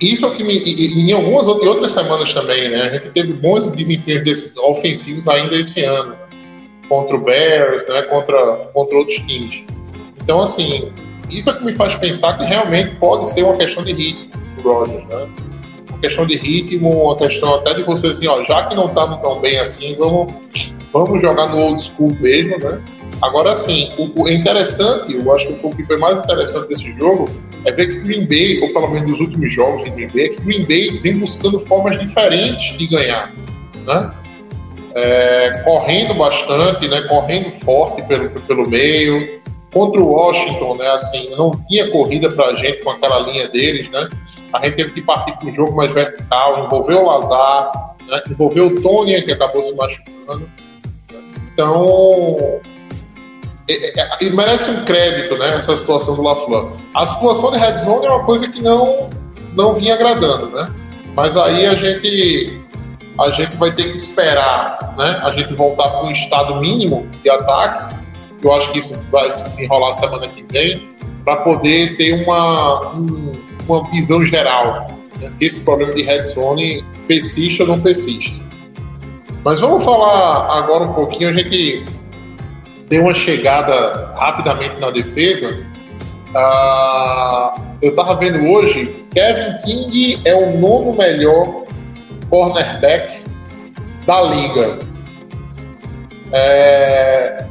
isso 0.00 0.24
é 0.24 0.30
que 0.30 0.44
me, 0.44 0.56
em 0.56 1.12
algumas 1.12 1.48
out- 1.48 1.64
em 1.64 1.66
outras 1.66 1.90
semanas 1.90 2.32
também, 2.32 2.70
né? 2.70 2.82
A 2.82 2.90
gente 2.90 3.10
teve 3.10 3.32
bons 3.32 3.66
desempenhos 3.72 4.56
ofensivos 4.56 5.26
ainda 5.26 5.56
esse 5.56 5.82
ano, 5.82 6.14
contra 6.88 7.16
o 7.16 7.18
Bears, 7.18 7.88
né? 7.88 8.02
Contra, 8.02 8.40
contra 8.72 8.98
outros 8.98 9.16
times. 9.26 9.64
Então, 10.22 10.40
assim, 10.40 10.92
isso 11.28 11.50
é 11.50 11.54
que 11.54 11.64
me 11.64 11.74
faz 11.74 11.96
pensar 11.96 12.38
que 12.38 12.44
realmente 12.44 12.94
pode 13.00 13.28
ser 13.28 13.42
uma 13.42 13.56
questão 13.56 13.82
de 13.82 13.92
ritmo 13.92 14.30
do 14.58 14.62
Rodgers, 14.62 15.04
né? 15.08 15.28
Uma 15.90 15.98
questão 15.98 16.24
de 16.24 16.36
ritmo, 16.36 17.02
uma 17.02 17.16
questão 17.16 17.56
até 17.56 17.74
de 17.74 17.82
você 17.82 18.06
assim, 18.06 18.28
ó, 18.28 18.44
já 18.44 18.66
que 18.66 18.76
não 18.76 18.86
estamos 18.86 19.18
tão 19.18 19.40
bem 19.40 19.58
assim, 19.58 19.96
vamos, 19.96 20.32
vamos 20.92 21.20
jogar 21.22 21.46
no 21.48 21.58
old 21.60 21.82
school 21.82 22.14
mesmo, 22.20 22.58
né? 22.58 22.80
Agora, 23.22 23.52
assim, 23.52 23.92
o, 23.98 24.22
o- 24.22 24.28
interessante, 24.28 25.14
eu 25.14 25.32
acho 25.34 25.46
que 25.46 25.66
o 25.66 25.70
que 25.70 25.84
foi 25.84 25.96
mais 25.96 26.18
interessante 26.18 26.68
desse 26.68 26.90
jogo 26.92 27.26
é 27.64 27.70
ver 27.72 27.86
que 27.86 28.00
Green 28.00 28.26
Bay, 28.26 28.60
ou 28.60 28.72
pelo 28.72 28.88
menos 28.90 29.10
nos 29.10 29.20
últimos 29.20 29.52
jogos 29.52 29.84
de 29.84 29.90
Green 29.90 30.08
Bay, 30.08 30.24
é 30.24 30.28
que 30.30 30.42
Green 30.42 30.64
Bay 30.64 30.98
vem 31.00 31.18
buscando 31.18 31.60
formas 31.60 31.98
diferentes 31.98 32.76
de 32.76 32.86
ganhar, 32.88 33.32
né? 33.86 34.10
É, 34.94 35.62
correndo 35.64 36.14
bastante, 36.14 36.86
né? 36.88 37.02
Correndo 37.02 37.52
forte 37.64 38.02
pelo, 38.02 38.28
pelo 38.28 38.68
meio. 38.68 39.40
Contra 39.72 40.02
o 40.02 40.08
Washington, 40.12 40.76
né? 40.76 40.86
Assim, 40.90 41.30
não 41.30 41.50
tinha 41.68 41.90
corrida 41.90 42.30
pra 42.30 42.54
gente 42.56 42.82
com 42.84 42.90
aquela 42.90 43.20
linha 43.20 43.48
deles, 43.48 43.88
né? 43.90 44.06
A 44.52 44.62
gente 44.66 44.76
teve 44.76 44.90
que 44.90 45.00
partir 45.00 45.32
para 45.38 45.48
um 45.48 45.54
jogo 45.54 45.74
mais 45.74 45.94
vertical, 45.94 46.66
envolveu 46.66 46.98
o 47.04 47.06
Lazar, 47.06 47.94
né? 48.06 48.20
envolveu 48.30 48.66
o 48.66 48.82
Tony, 48.82 49.22
que 49.22 49.32
acabou 49.32 49.62
se 49.62 49.74
machucando. 49.74 50.46
Então, 51.52 52.60
é- 53.68 54.00
é- 54.00 54.18
e 54.20 54.30
merece 54.30 54.70
um 54.70 54.84
crédito, 54.84 55.36
né, 55.38 55.54
essa 55.56 55.76
situação 55.76 56.14
do 56.16 56.22
LaFleur. 56.22 56.72
A 56.94 57.04
situação 57.06 57.50
de 57.52 57.58
red 57.58 57.78
zone 57.78 58.06
é 58.06 58.10
uma 58.10 58.24
coisa 58.24 58.48
que 58.50 58.62
não 58.62 59.08
não 59.54 59.74
vinha 59.74 59.94
agradando, 59.94 60.46
né? 60.48 60.66
Mas 61.14 61.36
aí 61.36 61.66
a 61.66 61.74
gente 61.74 62.58
a 63.20 63.30
gente 63.30 63.54
vai 63.56 63.70
ter 63.74 63.90
que 63.90 63.96
esperar, 63.98 64.94
né? 64.96 65.20
A 65.22 65.30
gente 65.30 65.52
voltar 65.52 65.88
para 65.90 66.04
um 66.04 66.10
estado 66.10 66.56
mínimo 66.56 67.06
de 67.22 67.28
ataque. 67.30 67.96
Eu 68.42 68.54
acho 68.54 68.72
que 68.72 68.78
isso 68.78 68.98
vai 69.10 69.30
se 69.34 69.46
desenrolar 69.50 69.92
semana 69.92 70.26
que 70.28 70.42
vem 70.50 70.88
para 71.22 71.36
poder 71.36 71.96
ter 71.98 72.24
uma 72.24 72.92
um- 72.94 73.32
uma 73.68 73.84
visão 73.90 74.24
geral 74.24 74.86
né, 75.20 75.30
se 75.30 75.44
esse 75.44 75.60
problema 75.60 75.92
de 75.92 76.02
red 76.02 76.24
zone 76.24 76.82
persiste 77.06 77.60
ou 77.62 77.68
não 77.68 77.80
persiste. 77.80 78.42
Mas 79.44 79.60
vamos 79.60 79.84
falar 79.84 80.58
agora 80.58 80.84
um 80.84 80.92
pouquinho, 80.92 81.30
a 81.30 81.32
gente 81.32 81.84
deu 82.88 83.02
uma 83.02 83.14
chegada 83.14 84.12
rapidamente 84.16 84.78
na 84.78 84.90
defesa. 84.90 85.66
Ah, 86.34 87.54
eu 87.80 87.90
estava 87.90 88.14
vendo 88.14 88.46
hoje, 88.46 89.04
Kevin 89.12 89.58
King 89.64 90.20
é 90.24 90.34
o 90.34 90.58
nono 90.58 90.94
melhor 90.96 91.64
cornerback 92.30 93.22
da 94.06 94.20
liga. 94.22 94.78
É, 96.32 97.44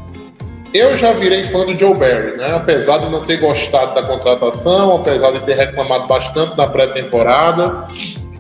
eu 0.74 0.98
já 0.98 1.12
virei 1.12 1.48
fã 1.48 1.66
do 1.66 1.78
Joe 1.78 1.94
Barry, 1.94 2.38
né? 2.38 2.56
apesar 2.56 3.00
de 3.00 3.10
não 3.10 3.26
ter 3.26 3.38
gostado 3.38 3.94
da 3.94 4.04
contratação, 4.04 4.96
apesar 4.96 5.32
de 5.32 5.42
ter 5.42 5.58
reclamado 5.58 6.08
bastante 6.08 6.58
na 6.58 6.68
pré-temporada, 6.68 7.88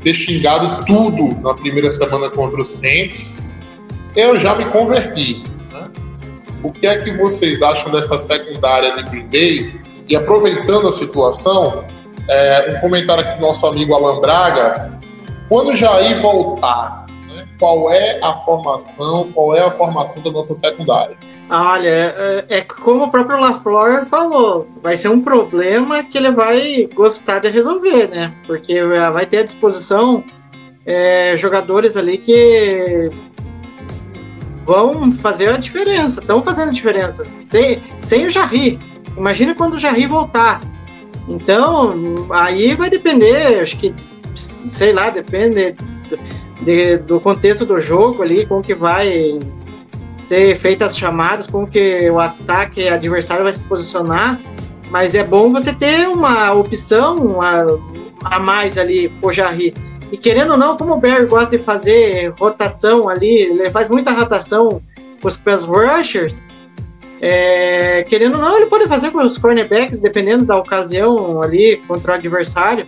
ter 0.03 0.13
xingado 0.13 0.83
tudo 0.85 1.39
na 1.41 1.53
primeira 1.53 1.91
semana 1.91 2.29
contra 2.29 2.61
o 2.61 2.65
Saints, 2.65 3.37
eu 4.15 4.37
já 4.39 4.55
me 4.55 4.65
converti. 4.65 5.43
né? 5.71 5.89
O 6.63 6.71
que 6.71 6.87
é 6.87 6.97
que 6.97 7.11
vocês 7.11 7.61
acham 7.61 7.91
dessa 7.91 8.17
secundária 8.17 8.95
de 8.95 9.03
Green 9.09 9.27
Bay? 9.27 9.81
E 10.07 10.15
aproveitando 10.15 10.87
a 10.87 10.91
situação, 10.91 11.85
é, 12.27 12.75
um 12.75 12.81
comentário 12.81 13.23
aqui 13.23 13.35
do 13.35 13.41
nosso 13.41 13.65
amigo 13.65 13.93
Alan 13.93 14.19
Braga. 14.19 14.99
Quando 15.47 15.75
Jair 15.75 16.21
voltar, 16.21 17.05
né, 17.27 17.47
qual 17.59 17.91
é 17.91 18.19
a 18.21 18.33
formação, 18.45 19.31
qual 19.33 19.55
é 19.55 19.61
a 19.61 19.71
formação 19.71 20.21
da 20.23 20.31
nossa 20.31 20.53
secundária? 20.53 21.17
Olha, 21.53 21.89
é, 21.89 22.45
é 22.47 22.61
como 22.61 23.03
o 23.03 23.11
próprio 23.11 23.37
LaFleur 23.37 24.05
falou, 24.05 24.69
vai 24.81 24.95
ser 24.95 25.09
um 25.09 25.19
problema 25.21 26.01
que 26.01 26.17
ele 26.17 26.31
vai 26.31 26.87
gostar 26.95 27.39
de 27.39 27.49
resolver, 27.49 28.07
né? 28.07 28.33
Porque 28.47 28.81
vai 28.81 29.25
ter 29.25 29.39
à 29.39 29.43
disposição 29.43 30.23
é, 30.85 31.35
jogadores 31.35 31.97
ali 31.97 32.17
que 32.17 33.09
vão 34.65 35.11
fazer 35.15 35.49
a 35.49 35.57
diferença, 35.57 36.21
estão 36.21 36.41
fazendo 36.41 36.69
a 36.69 36.73
diferença. 36.73 37.27
Sem, 37.41 37.83
sem 37.99 38.25
o 38.25 38.29
Jarry. 38.29 38.79
Imagina 39.17 39.53
quando 39.53 39.73
o 39.73 39.79
Jarry 39.79 40.07
voltar. 40.07 40.61
Então, 41.27 41.91
aí 42.31 42.75
vai 42.75 42.89
depender, 42.89 43.59
acho 43.61 43.77
que, 43.77 43.93
sei 44.69 44.93
lá, 44.93 45.09
depende 45.09 45.75
de- 46.61 46.97
do 46.97 47.19
contexto 47.19 47.65
do 47.65 47.77
jogo 47.77 48.23
ali, 48.23 48.45
como 48.45 48.61
que 48.63 48.73
vai 48.73 49.37
ser 50.31 50.55
feitas 50.55 50.93
as 50.93 50.97
chamadas, 50.97 51.45
como 51.45 51.67
que 51.67 52.09
o 52.09 52.17
ataque 52.17 52.87
adversário 52.87 53.43
vai 53.43 53.51
se 53.51 53.61
posicionar. 53.65 54.39
Mas 54.89 55.13
é 55.13 55.25
bom 55.25 55.51
você 55.51 55.73
ter 55.73 56.07
uma 56.07 56.53
opção 56.53 57.41
a, 57.41 57.65
a 58.23 58.39
mais 58.39 58.77
ali 58.77 59.09
pro 59.19 59.31
Jarry. 59.31 59.73
E 60.09 60.15
querendo 60.17 60.51
ou 60.51 60.57
não, 60.57 60.77
como 60.77 60.93
o 60.93 60.97
Barry 60.97 61.25
gosta 61.25 61.57
de 61.57 61.63
fazer 61.63 62.33
rotação 62.39 63.09
ali, 63.09 63.41
ele 63.41 63.69
faz 63.69 63.89
muita 63.89 64.11
rotação 64.11 64.81
com 65.21 65.27
os 65.27 65.35
pass 65.35 65.65
rushers, 65.65 66.41
é, 67.21 68.03
querendo 68.03 68.35
ou 68.35 68.41
não, 68.41 68.57
ele 68.57 68.65
pode 68.65 68.87
fazer 68.87 69.11
com 69.11 69.23
os 69.23 69.37
cornerbacks, 69.37 69.99
dependendo 69.99 70.43
da 70.43 70.57
ocasião 70.57 71.41
ali 71.41 71.77
contra 71.87 72.13
o 72.13 72.15
adversário. 72.15 72.87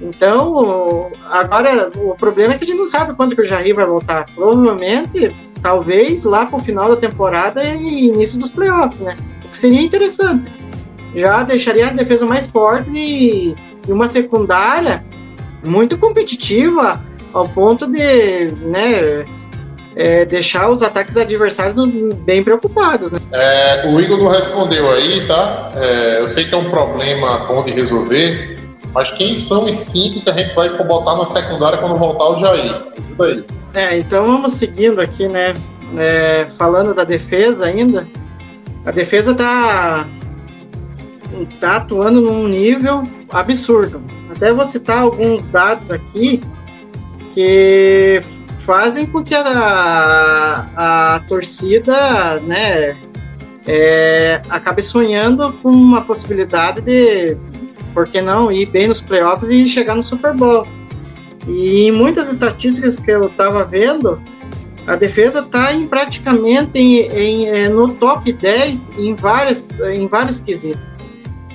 Então, 0.00 1.10
agora 1.28 1.90
o 1.96 2.14
problema 2.14 2.54
é 2.54 2.58
que 2.58 2.64
a 2.64 2.66
gente 2.66 2.78
não 2.78 2.86
sabe 2.86 3.14
quando 3.14 3.34
que 3.34 3.42
o 3.42 3.44
Jair 3.44 3.74
vai 3.74 3.84
voltar. 3.84 4.26
Provavelmente, 4.34 5.34
talvez 5.60 6.24
lá 6.24 6.46
pro 6.46 6.58
final 6.60 6.88
da 6.88 6.96
temporada 6.96 7.62
e 7.66 8.06
início 8.06 8.38
dos 8.38 8.50
playoffs, 8.50 9.00
né? 9.00 9.16
O 9.44 9.48
que 9.48 9.58
seria 9.58 9.82
interessante. 9.82 10.50
Já 11.14 11.42
deixaria 11.42 11.88
a 11.88 11.90
defesa 11.90 12.24
mais 12.24 12.46
forte 12.46 12.90
e, 12.96 13.56
e 13.88 13.92
uma 13.92 14.06
secundária 14.06 15.04
muito 15.64 15.98
competitiva 15.98 17.02
ao 17.32 17.48
ponto 17.48 17.86
de, 17.86 18.46
né, 18.62 19.24
é, 19.96 20.24
deixar 20.24 20.70
os 20.70 20.82
ataques 20.82 21.16
adversários 21.16 21.74
bem 22.18 22.42
preocupados, 22.44 23.10
né? 23.10 23.18
É, 23.32 23.86
o 23.88 24.00
Igor 24.00 24.18
não 24.18 24.30
respondeu 24.30 24.90
aí, 24.90 25.26
tá? 25.26 25.72
É, 25.74 26.20
eu 26.20 26.28
sei 26.28 26.44
que 26.44 26.54
é 26.54 26.56
um 26.56 26.70
problema 26.70 27.38
bom 27.46 27.64
de 27.64 27.72
resolver, 27.72 28.57
mas 28.92 29.10
quem 29.12 29.36
são 29.36 29.64
os 29.64 29.76
cinco 29.76 30.22
que 30.22 30.30
a 30.30 30.32
gente 30.32 30.54
vai 30.54 30.70
botar 30.84 31.16
na 31.16 31.24
secundária 31.24 31.78
quando 31.78 31.98
voltar 31.98 32.28
o 32.30 32.38
Jair? 32.38 32.74
Ajuda 32.96 33.24
aí. 33.24 33.44
É, 33.74 33.98
então 33.98 34.24
vamos 34.24 34.54
seguindo 34.54 35.00
aqui, 35.00 35.28
né? 35.28 35.54
É, 35.96 36.46
falando 36.56 36.94
da 36.94 37.04
defesa 37.04 37.66
ainda. 37.66 38.06
A 38.84 38.90
defesa 38.90 39.34
tá, 39.34 40.06
tá 41.60 41.76
atuando 41.76 42.20
num 42.20 42.48
nível 42.48 43.02
absurdo. 43.30 44.02
Até 44.34 44.52
vou 44.52 44.64
citar 44.64 45.02
alguns 45.02 45.46
dados 45.46 45.90
aqui 45.90 46.40
que 47.34 48.22
fazem 48.60 49.06
com 49.06 49.22
que 49.22 49.34
a, 49.34 50.68
a 50.76 51.20
torcida, 51.28 52.40
né, 52.40 52.96
é, 53.66 54.40
acabe 54.48 54.82
sonhando 54.82 55.52
com 55.62 55.70
uma 55.70 56.02
possibilidade 56.02 56.80
de, 56.80 57.34
por 57.98 58.06
que 58.06 58.20
não, 58.20 58.52
ir 58.52 58.66
bem 58.66 58.86
nos 58.86 59.02
playoffs 59.02 59.50
e 59.50 59.66
chegar 59.66 59.96
no 59.96 60.04
Super 60.04 60.32
Bowl. 60.32 60.64
E 61.48 61.90
muitas 61.90 62.30
estatísticas 62.30 62.96
que 62.96 63.10
eu 63.10 63.26
estava 63.26 63.64
vendo, 63.64 64.22
a 64.86 64.94
defesa 64.94 65.40
está 65.40 65.72
em 65.72 65.88
praticamente 65.88 66.78
em, 66.78 67.00
em, 67.08 67.48
é, 67.48 67.68
no 67.68 67.94
top 67.94 68.32
10 68.32 68.90
em, 68.96 69.16
várias, 69.16 69.72
em 69.80 70.06
vários 70.06 70.38
quesitos. 70.38 70.98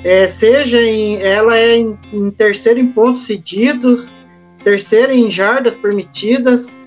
É, 0.04 0.28
seja 0.28 0.82
em, 0.82 1.16
ela 1.22 1.58
é 1.58 1.78
em, 1.78 1.98
em 2.12 2.30
terceiro 2.30 2.78
em 2.78 2.90
pontos 2.90 3.26
cedidos, 3.26 4.14
terceira 4.66 5.14
em 5.14 5.32
jardas 5.32 5.78
permitidas, 5.78 6.78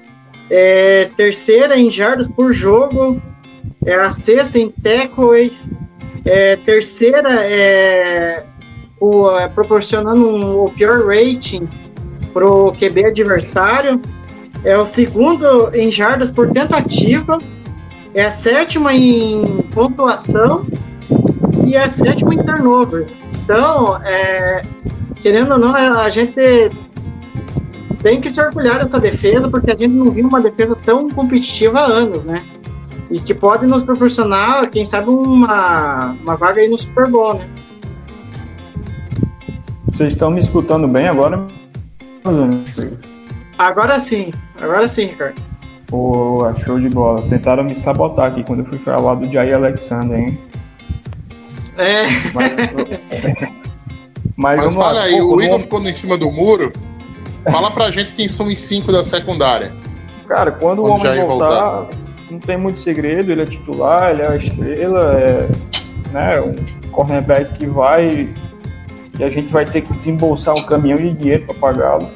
é, 0.51 1.09
terceira 1.16 1.79
em 1.79 1.88
jardas 1.88 2.29
por 2.29 2.53
jogo, 2.53 3.23
é 3.87 3.95
a 3.95 4.11
sexta 4.11 4.59
em 4.59 4.69
tackles, 4.69 5.73
é, 6.27 6.57
terceira 6.57 7.42
é, 7.42 8.45
o, 9.01 9.31
é, 9.31 9.49
proporcionando 9.49 10.27
um, 10.27 10.65
o 10.65 10.71
pior 10.71 11.07
rating 11.07 11.69
para 12.33 12.47
o 12.47 12.73
QB 12.73 13.07
adversário, 13.07 14.01
é 14.65 14.77
o 14.77 14.87
segundo 14.87 15.75
em 15.75 15.91
jardas 15.91 16.31
por 16.31 16.51
tentativa, 16.51 17.39
é 18.15 18.25
a 18.25 18.31
sétima 18.31 18.95
em 18.95 19.63
pontuação 19.73 20.67
e 21.67 21.75
é 21.75 21.85
a 21.85 21.89
sétima 21.89 22.35
em 22.35 22.39
turnovers. 22.39 23.19
Então, 23.43 23.97
é, 24.05 24.63
querendo 25.23 25.53
ou 25.53 25.59
não, 25.59 25.75
a 25.75 26.09
gente 26.09 26.35
tem 28.03 28.21
que 28.21 28.31
se 28.31 28.41
orgulhar 28.41 28.83
dessa 28.83 29.01
defesa, 29.01 29.49
porque 29.49 29.71
a 29.71 29.77
gente 29.77 29.93
não 29.93 30.11
viu 30.11 30.27
uma 30.27 30.41
defesa 30.41 30.77
tão 30.77 31.09
competitiva 31.09 31.81
há 31.81 31.87
anos, 31.87 32.25
né? 32.25 32.43
E 33.11 33.21
que 33.21 33.35
pode 33.35 33.67
nos 33.67 33.85
proporcionar, 33.85 34.69
quem 34.71 34.85
sabe, 34.85 35.11
uma, 35.11 36.17
uma 36.23 36.37
vaga 36.37 36.61
aí 36.61 36.69
no 36.69 36.79
Super 36.79 37.09
Bowl, 37.09 37.35
né? 37.35 37.49
Vocês 39.87 40.12
estão 40.12 40.31
me 40.31 40.40
escutando 40.40 40.87
bem 40.88 41.09
agora? 41.09 41.46
Agora 43.59 44.01
sim, 44.01 44.31
agora 44.61 44.88
sim, 44.88 45.07
Ricardo. 45.07 45.40
Pô, 45.87 46.53
show 46.57 46.79
de 46.81 46.88
bola. 46.88 47.22
Tentaram 47.29 47.62
me 47.64 47.75
sabotar 47.75 48.27
aqui 48.27 48.42
quando 48.42 48.61
eu 48.61 48.66
fui 48.66 48.79
falar 48.79 49.14
do 49.14 49.31
Jair 49.31 49.55
Alexander, 49.55 50.18
hein? 50.18 50.38
É. 51.79 52.05
Mas, 52.35 52.53
Mas 54.37 54.75
fala 54.75 54.92
lá. 54.92 55.03
aí, 55.03 55.18
Pô, 55.18 55.37
o 55.37 55.42
Igor 55.42 55.61
ficou 55.61 55.81
em 55.83 55.94
cima 55.94 56.18
do 56.18 56.31
muro. 56.31 56.72
Fala 57.51 57.70
pra 57.70 57.90
gente 57.90 58.12
quem 58.12 58.29
são 58.29 58.49
os 58.49 58.59
cinco 58.59 58.90
da 58.90 59.05
secundária. 59.05 59.72
Cara, 60.27 60.51
quando, 60.51 60.81
o 60.81 60.83
Quando 60.83 61.01
homem 61.01 61.05
Jair 61.05 61.27
voltar, 61.27 61.87
não 62.29 62.40
tem 62.40 62.57
muito 62.57 62.81
segredo, 62.81 63.31
ele 63.31 63.42
é 63.42 63.46
titular, 63.46 64.11
ele 64.11 64.22
é 64.22 64.27
a 64.27 64.37
estrela, 64.37 65.14
é 65.14 65.49
né, 66.12 66.40
um 66.40 66.55
cornerback 66.90 67.57
que 67.59 67.66
vai 67.66 68.35
e 69.19 69.25
a 69.25 69.31
gente 69.31 69.53
vai 69.53 69.65
ter 69.65 69.81
que 69.83 69.93
desembolsar 69.95 70.55
um 70.57 70.63
caminhão 70.63 70.97
de 70.99 71.13
dinheiro 71.13 71.45
para 71.47 71.55
pagá-lo. 71.55 72.09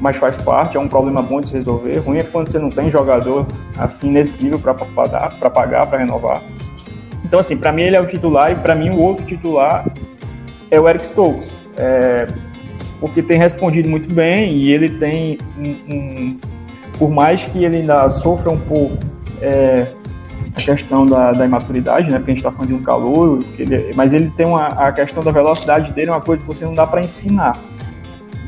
Mas 0.00 0.16
faz 0.16 0.36
parte, 0.36 0.76
é 0.76 0.80
um 0.80 0.88
problema 0.88 1.22
bom 1.22 1.40
de 1.40 1.48
se 1.48 1.54
resolver. 1.54 1.98
Ruim 1.98 2.18
é 2.18 2.22
quando 2.24 2.50
você 2.50 2.58
não 2.58 2.70
tem 2.70 2.90
jogador 2.90 3.46
assim 3.78 4.10
nesse 4.10 4.42
nível 4.42 4.58
para 4.58 4.74
pagar, 4.74 5.38
para 5.86 5.98
renovar. 5.98 6.42
Então 7.24 7.38
assim, 7.38 7.56
para 7.56 7.72
mim 7.72 7.82
ele 7.82 7.96
é 7.96 8.00
o 8.00 8.06
titular 8.06 8.52
e 8.52 8.56
para 8.56 8.74
mim 8.74 8.90
o 8.90 8.98
outro 9.00 9.24
titular 9.24 9.86
é 10.70 10.78
o 10.80 10.88
Eric 10.88 11.06
Stokes. 11.06 11.58
É, 11.76 12.26
porque 13.00 13.22
tem 13.22 13.38
respondido 13.38 13.88
muito 13.88 14.12
bem 14.12 14.52
e 14.52 14.72
ele 14.72 14.90
tem 14.90 15.38
um, 15.58 15.94
um- 15.94 16.38
por 16.98 17.10
mais 17.10 17.42
que 17.44 17.64
ele 17.64 17.76
ainda 17.78 18.08
sofra 18.10 18.50
um 18.52 18.58
pouco 18.58 18.96
é, 19.40 19.88
a 20.56 20.60
questão 20.60 21.04
da, 21.06 21.32
da 21.32 21.44
imaturidade, 21.44 22.10
né? 22.10 22.18
Porque 22.18 22.30
a 22.30 22.34
gente 22.34 22.44
está 22.44 22.52
falando 22.52 22.68
de 22.68 22.74
um 22.74 22.82
calor, 22.82 23.42
ele- 23.58 23.92
mas 23.94 24.14
ele 24.14 24.30
tem 24.36 24.46
uma, 24.46 24.66
a 24.68 24.92
questão 24.92 25.22
da 25.22 25.30
velocidade 25.32 25.92
dele, 25.92 26.10
é 26.10 26.12
uma 26.12 26.20
coisa 26.20 26.42
que 26.42 26.46
você 26.46 26.64
não 26.64 26.74
dá 26.74 26.86
para 26.86 27.02
ensinar. 27.02 27.58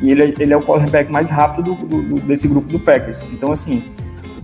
E 0.01 0.11
ele, 0.11 0.23
é- 0.23 0.35
ele 0.38 0.53
é 0.53 0.57
o 0.57 0.61
quarterback 0.62 1.11
mais 1.11 1.29
rápido 1.29 1.75
do- 1.75 2.03
do- 2.03 2.21
desse 2.21 2.47
grupo 2.47 2.69
do 2.69 2.79
Packers. 2.79 3.29
Então, 3.33 3.51
assim, 3.51 3.83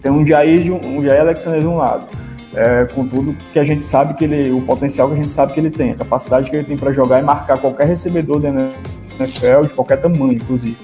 tem 0.03 0.11
um 0.11 0.27
Jair, 0.27 0.73
um 0.73 1.05
Jair 1.05 1.21
Alexander 1.21 1.61
de 1.61 1.67
um 1.67 1.77
lado, 1.77 2.07
é, 2.55 2.85
com 2.87 3.07
tudo 3.07 3.37
que 3.53 3.59
a 3.59 3.65
gente 3.65 3.85
sabe 3.85 4.15
que 4.15 4.25
ele, 4.25 4.51
o 4.51 4.61
potencial 4.63 5.09
que 5.09 5.15
a 5.15 5.17
gente 5.17 5.31
sabe 5.31 5.53
que 5.53 5.61
ele 5.61 5.71
tem, 5.71 5.93
a 5.93 5.95
capacidade 5.95 6.51
que 6.51 6.57
ele 6.57 6.65
tem 6.65 6.77
para 6.77 6.93
jogar 6.93 7.21
e 7.21 7.23
marcar 7.23 7.59
qualquer 7.59 7.87
recebedor 7.87 8.41
da 8.41 8.49
NFL, 8.49 9.63
de 9.69 9.75
qualquer 9.75 9.99
tamanho, 10.01 10.33
inclusive. 10.33 10.77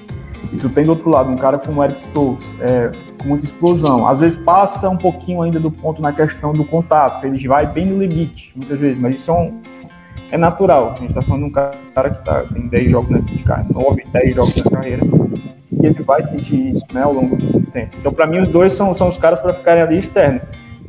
E 0.51 0.57
tu 0.57 0.67
tem 0.69 0.83
do 0.83 0.91
outro 0.91 1.09
lado 1.11 1.29
um 1.29 1.35
cara 1.35 1.57
como 1.59 1.79
o 1.79 1.83
Eric 1.83 2.01
Stokes, 2.01 2.53
é, 2.59 2.91
com 3.21 3.27
muita 3.29 3.45
explosão. 3.45 4.07
Às 4.07 4.19
vezes 4.19 4.37
passa 4.37 4.89
um 4.89 4.97
pouquinho 4.97 5.41
ainda 5.43 5.59
do 5.59 5.69
ponto 5.69 6.01
na 6.01 6.11
questão 6.11 6.53
do 6.53 6.65
contato, 6.65 7.25
ele 7.25 7.47
vai 7.47 7.67
bem 7.67 7.85
no 7.85 7.99
limite, 7.99 8.51
muitas 8.55 8.79
vezes, 8.79 8.97
mas 8.99 9.15
isso 9.15 9.29
é, 9.29 9.33
um- 9.35 9.61
é 10.31 10.37
natural. 10.37 10.95
A 10.97 11.01
gente 11.01 11.13
tá 11.13 11.21
falando 11.21 11.43
de 11.43 11.49
um 11.49 11.51
cara 11.51 12.09
que 12.09 12.25
tá, 12.25 12.43
tem 12.51 12.67
10 12.67 12.89
jogos 12.91 13.11
na 13.11 13.19
carreira, 13.45 13.73
9, 13.73 14.03
10 14.11 14.35
jogos 14.35 14.55
na 14.55 14.71
carreira, 14.71 15.05
e 15.71 15.85
ele 15.85 16.03
vai 16.03 16.23
sentir 16.23 16.71
isso 16.71 16.85
né, 16.91 17.03
ao 17.03 17.13
longo 17.13 17.35
do 17.35 17.61
tempo. 17.71 17.95
Então, 17.99 18.11
para 18.11 18.25
mim, 18.25 18.39
os 18.39 18.49
dois 18.49 18.73
são, 18.73 18.93
são 18.95 19.07
os 19.07 19.17
caras 19.19 19.39
para 19.39 19.53
ficarem 19.53 19.83
ali 19.83 19.97
externo. 19.99 20.41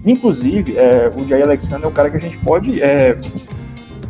Inclusive, 0.07 0.79
é, 0.79 1.11
o 1.15 1.29
Jair 1.29 1.45
Alexander 1.45 1.85
é 1.85 1.89
um 1.89 1.93
cara 1.93 2.09
que 2.11 2.17
a 2.17 2.21
gente 2.21 2.39
pode, 2.39 2.83
é, 2.83 3.19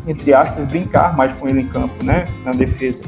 entre 0.07 0.33
aspas, 0.33 0.65
brincar 0.69 1.15
mais 1.17 1.33
com 1.33 1.45
ele 1.47 1.59
em 1.61 1.67
campo, 1.67 2.01
né, 2.05 2.23
na 2.45 2.53
defesa 2.53 3.03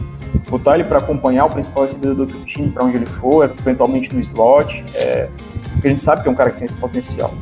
botar 0.50 0.76
ele 0.76 0.84
para 0.84 0.98
acompanhar 0.98 1.46
o 1.46 1.50
principal 1.50 1.84
recebedor 1.84 2.26
do 2.26 2.46
time 2.46 2.72
para 2.72 2.84
onde 2.84 2.98
ele 2.98 3.06
for, 3.06 3.52
eventualmente 3.60 4.14
no 4.14 4.20
slot, 4.22 4.84
é, 4.94 5.28
porque 5.74 5.88
a 5.88 5.92
gente 5.92 6.04
sabe 6.04 6.22
que 6.24 6.28
é 6.28 6.32
um 6.32 6.36
cara 6.36 6.52
que 6.52 6.58
tem 6.58 6.66
esse 6.66 6.76
potencial. 6.76 7.34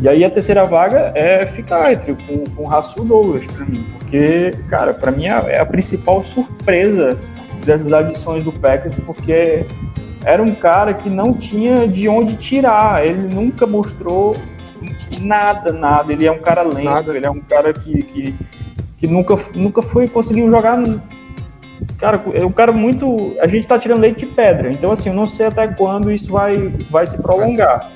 E 0.00 0.08
aí 0.08 0.24
a 0.24 0.30
terceira 0.30 0.64
vaga 0.64 1.12
é 1.14 1.44
ficar 1.44 1.92
entre 1.92 2.14
com, 2.14 2.44
com 2.54 2.62
o 2.62 2.66
Rasul 2.66 3.04
Douglas 3.04 3.44
para 3.46 3.64
mim, 3.64 3.84
porque, 3.98 4.50
cara, 4.68 4.94
para 4.94 5.10
mim 5.10 5.26
é 5.26 5.56
é 5.56 5.60
a 5.60 5.66
principal 5.66 6.22
surpresa 6.22 7.18
dessas 7.64 7.92
adições 7.92 8.44
do 8.44 8.52
Packers, 8.52 8.96
porque 8.96 9.66
era 10.24 10.42
um 10.42 10.54
cara 10.54 10.94
que 10.94 11.10
não 11.10 11.34
tinha 11.34 11.88
de 11.88 12.08
onde 12.08 12.36
tirar, 12.36 13.04
ele 13.04 13.34
nunca 13.34 13.66
mostrou 13.66 14.36
nada, 15.20 15.72
nada, 15.72 16.12
ele 16.12 16.26
é 16.26 16.30
um 16.30 16.38
cara 16.38 16.62
lento, 16.62 16.84
Nada. 16.84 17.16
ele 17.16 17.26
é 17.26 17.30
um 17.30 17.40
cara 17.40 17.72
que, 17.72 18.02
que, 18.02 18.34
que 18.98 19.06
nunca, 19.06 19.36
nunca 19.54 19.82
foi, 19.82 20.06
conseguiu 20.06 20.50
jogar 20.50 20.80
Cara, 21.98 22.22
é 22.32 22.46
um 22.46 22.52
cara 22.52 22.70
muito. 22.70 23.36
A 23.40 23.48
gente 23.48 23.66
tá 23.66 23.76
tirando 23.76 24.00
leite 24.00 24.20
de 24.20 24.26
pedra. 24.26 24.70
Então, 24.70 24.92
assim, 24.92 25.08
eu 25.08 25.14
não 25.14 25.26
sei 25.26 25.46
até 25.46 25.66
quando 25.66 26.12
isso 26.12 26.30
vai, 26.30 26.68
vai 26.90 27.04
se 27.04 27.20
prolongar. 27.20 27.90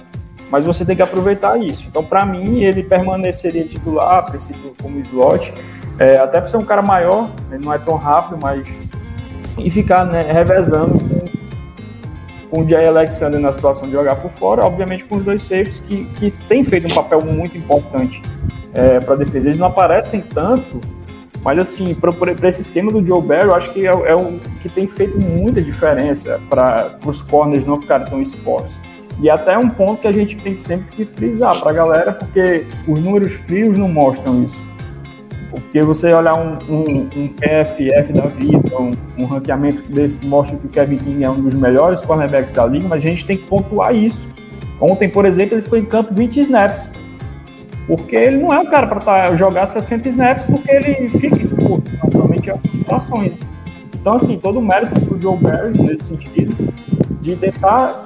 Mas 0.50 0.64
você 0.64 0.84
tem 0.84 0.96
que 0.96 1.02
aproveitar 1.02 1.56
isso. 1.56 1.86
Então, 1.88 2.04
para 2.04 2.26
mim, 2.26 2.62
ele 2.62 2.82
permaneceria 2.82 3.64
titular, 3.64 4.18
a 4.18 4.22
princípio, 4.22 4.74
como 4.82 4.98
slot. 4.98 5.54
É, 5.98 6.16
até 6.18 6.40
por 6.40 6.50
ser 6.50 6.56
um 6.56 6.64
cara 6.64 6.82
maior, 6.82 7.30
ele 7.50 7.64
não 7.64 7.72
é 7.72 7.78
tão 7.78 7.94
rápido, 7.94 8.38
mas. 8.42 8.66
E 9.56 9.70
ficar 9.70 10.04
né, 10.04 10.22
revezando 10.22 10.98
com, 10.98 12.50
com 12.50 12.64
o 12.64 12.68
Jay 12.68 12.86
Alexander 12.86 13.38
na 13.38 13.52
situação 13.52 13.86
de 13.86 13.92
jogar 13.92 14.16
por 14.16 14.30
fora, 14.32 14.64
obviamente 14.64 15.04
com 15.04 15.16
os 15.16 15.24
dois 15.24 15.42
safes 15.42 15.78
que, 15.78 16.06
que 16.16 16.30
têm 16.48 16.64
feito 16.64 16.86
um 16.86 16.94
papel 16.94 17.20
muito 17.22 17.56
importante 17.56 18.20
é, 18.74 18.98
para 18.98 19.14
a 19.14 19.16
defesa. 19.16 19.48
Eles 19.48 19.58
não 19.58 19.66
aparecem 19.68 20.22
tanto, 20.22 20.80
mas 21.44 21.59
assim, 21.59 21.94
para 21.94 22.48
esse 22.48 22.62
esquema 22.62 22.92
do 22.92 23.05
Joe 23.05 23.20
Barry, 23.20 23.46
eu 23.46 23.55
acho 23.55 23.72
que 23.72 23.87
é, 23.87 23.90
é 23.90 24.14
o 24.14 24.38
que 24.61 24.68
tem 24.68 24.87
feito 24.87 25.18
muita 25.18 25.61
diferença 25.61 26.40
para 26.48 26.98
os 27.05 27.20
corners 27.20 27.66
não 27.66 27.81
ficarem 27.81 28.07
tão 28.07 28.22
expostos. 28.22 28.78
E 29.20 29.28
até 29.28 29.59
um 29.59 29.68
ponto 29.68 30.00
que 30.00 30.07
a 30.07 30.12
gente 30.12 30.37
tem 30.37 30.55
que 30.55 30.64
sempre 30.64 30.87
que 30.94 31.05
frisar 31.05 31.61
para 31.61 31.70
a 31.70 31.74
galera, 31.74 32.12
porque 32.12 32.64
os 32.87 33.00
números 33.00 33.33
frios 33.35 33.76
não 33.76 33.88
mostram 33.88 34.42
isso. 34.44 34.61
Porque 35.50 35.83
você 35.83 36.12
olhar 36.14 36.35
um, 36.35 36.57
um, 36.68 37.09
um 37.14 37.28
PFF 37.28 38.12
da 38.12 38.26
vida, 38.28 38.81
um, 38.81 38.92
um 39.18 39.26
ranqueamento 39.26 39.83
desse 39.83 40.18
que 40.18 40.26
mostra 40.26 40.57
que 40.57 40.66
o 40.66 40.70
Kevin 40.70 40.96
King 40.96 41.24
é 41.24 41.31
um 41.31 41.42
dos 41.42 41.55
melhores 41.55 42.00
cornerbacks 42.00 42.52
da 42.52 42.64
liga, 42.64 42.88
mas 42.88 43.05
a 43.05 43.07
gente 43.07 43.26
tem 43.26 43.37
que 43.37 43.46
pontuar 43.46 43.94
isso. 43.94 44.26
Ontem, 44.81 45.09
por 45.09 45.26
exemplo, 45.26 45.55
ele 45.55 45.62
ficou 45.62 45.78
em 45.78 45.85
campo 45.85 46.14
20 46.14 46.40
snaps. 46.40 46.88
Porque 47.86 48.16
ele 48.16 48.36
não 48.38 48.52
é 48.52 48.58
um 48.58 48.66
cara 48.66 48.86
para 48.86 49.34
jogar 49.36 49.66
60 49.66 50.08
snaps, 50.08 50.44
porque 50.44 50.70
ele 50.70 51.08
fica 51.18 51.40
exposto 51.40 51.90
naturalmente 52.02 52.50
a 52.50 52.56
situações. 52.58 53.38
Então, 53.94 54.14
assim, 54.14 54.38
todo 54.38 54.58
o 54.58 54.62
mérito 54.62 55.00
pro 55.00 55.20
Joe 55.20 55.37
Barry 55.37 55.80
nesse 55.80 56.06
sentido, 56.06 56.72
de 57.20 57.37
tentar 57.37 58.04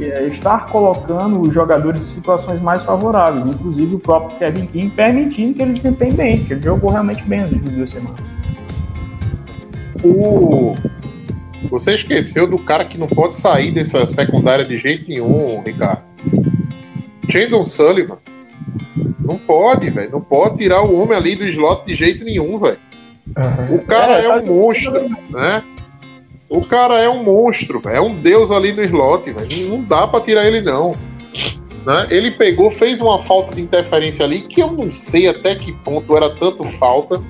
eh, 0.00 0.26
estar 0.26 0.66
colocando 0.66 1.40
os 1.40 1.54
jogadores 1.54 2.00
em 2.00 2.04
situações 2.04 2.60
mais 2.60 2.82
favoráveis, 2.82 3.46
inclusive 3.46 3.94
o 3.94 3.98
próprio 3.98 4.38
Kevin 4.38 4.66
King 4.66 4.90
permitindo 4.90 5.54
que 5.54 5.62
ele 5.62 5.72
desempenhe 5.72 6.12
bem, 6.12 6.44
que 6.44 6.52
ele 6.52 6.62
jogou 6.62 6.90
realmente 6.90 7.22
bem 7.24 7.40
nas 7.40 7.50
duas 7.50 7.90
semanas. 7.90 8.20
O... 10.04 10.74
Você 11.70 11.94
esqueceu 11.94 12.46
do 12.46 12.58
cara 12.58 12.84
que 12.84 12.98
não 12.98 13.06
pode 13.06 13.34
sair 13.34 13.72
dessa 13.72 14.06
secundária 14.06 14.64
de 14.64 14.78
jeito 14.78 15.08
nenhum, 15.08 15.62
Ricardo. 15.62 16.02
Jadon 17.28 17.64
Sullivan. 17.64 18.18
Não 19.18 19.38
pode, 19.38 19.90
velho. 19.90 20.12
Não 20.12 20.20
pode 20.20 20.58
tirar 20.58 20.82
o 20.82 21.00
homem 21.00 21.16
ali 21.16 21.36
do 21.36 21.46
slot 21.46 21.84
de 21.86 21.94
jeito 21.94 22.24
nenhum, 22.24 22.58
velho. 22.58 22.78
O 23.70 23.78
cara 23.86 24.18
é, 24.18 24.28
tá 24.28 24.36
um 24.36 24.46
monstro, 24.46 25.08
né? 25.30 25.62
O 26.48 26.60
cara 26.60 27.00
é 27.00 27.08
um 27.08 27.22
monstro, 27.22 27.80
velho. 27.80 27.96
É 27.96 28.00
um 28.00 28.14
deus 28.14 28.50
ali 28.50 28.72
no 28.72 28.82
slot, 28.82 29.30
velho. 29.30 29.68
Não 29.68 29.82
dá 29.82 30.06
pra 30.06 30.20
tirar 30.20 30.46
ele, 30.46 30.60
não. 30.60 30.92
Né? 31.84 32.06
Ele 32.10 32.30
pegou, 32.30 32.70
fez 32.70 33.00
uma 33.00 33.18
falta 33.18 33.54
de 33.54 33.62
interferência 33.62 34.24
ali, 34.24 34.40
que 34.40 34.60
eu 34.60 34.72
não 34.72 34.90
sei 34.90 35.28
até 35.28 35.54
que 35.54 35.72
ponto 35.72 36.16
era 36.16 36.30
tanto 36.30 36.64
falta. 36.64 37.22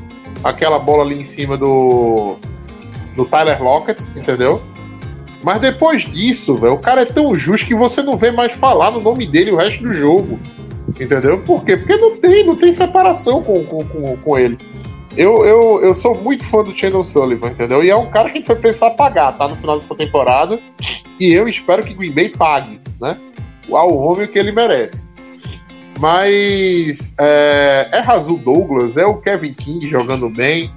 Aquela 0.43 0.79
bola 0.79 1.05
ali 1.05 1.19
em 1.19 1.25
cima 1.25 1.57
do. 1.57 2.37
do 3.17 3.25
Tyler 3.25 3.63
Lockett, 3.63 4.03
entendeu? 4.15 4.63
Mas 5.43 5.61
depois 5.61 6.03
disso, 6.03 6.55
velho, 6.57 6.75
o 6.75 6.79
cara 6.79 7.03
é 7.03 7.05
tão 7.05 7.37
justo 7.37 7.67
que 7.67 7.75
você 7.75 8.03
não 8.03 8.17
vê 8.17 8.31
mais 8.31 8.53
falar 8.55 8.91
no 8.91 9.01
nome 9.01 9.27
dele 9.27 9.51
o 9.51 9.57
resto 9.57 9.83
do 9.83 9.93
jogo. 9.93 10.41
Entendeu? 10.99 11.41
Por 11.41 11.65
quê? 11.65 11.77
Porque 11.77 11.97
não 11.97 12.17
tem, 12.17 12.45
não 12.45 12.57
tem 12.57 12.73
separação 12.73 13.43
com, 13.43 13.65
com, 13.65 13.85
com, 13.85 14.17
com 14.17 14.39
ele. 14.39 14.59
Eu, 15.17 15.45
eu, 15.45 15.81
eu 15.83 15.95
sou 15.95 16.15
muito 16.15 16.45
fã 16.45 16.63
do 16.63 16.77
Chandler 16.77 17.05
Sullivan, 17.05 17.51
entendeu? 17.51 17.85
E 17.85 17.91
é 17.91 17.97
um 17.97 18.11
cara 18.11 18.29
que 18.29 18.39
a 18.39 18.41
gente 18.41 18.47
vai 18.49 18.57
precisar 18.57 18.91
pagar, 18.91 19.33
tá? 19.33 19.47
No 19.47 19.57
final 19.57 19.77
dessa 19.77 19.95
temporada. 19.95 20.59
E 21.21 21.33
eu 21.33 21.49
espero 21.49 21.85
que 21.85 21.95
Green 21.95 22.13
Bay 22.13 22.31
pague, 22.31 22.81
né? 23.01 23.17
Ao 23.71 23.97
homem 23.97 24.27
que 24.27 24.39
ele 24.39 24.51
merece. 24.51 25.09
Mas 26.01 27.15
é, 27.19 27.89
é 27.93 28.01
Razul 28.01 28.39
Douglas, 28.39 28.97
é 28.97 29.07
o 29.07 29.19
Kevin 29.19 29.55
King 29.55 29.89
jogando 29.89 30.29
bem, 30.29 30.73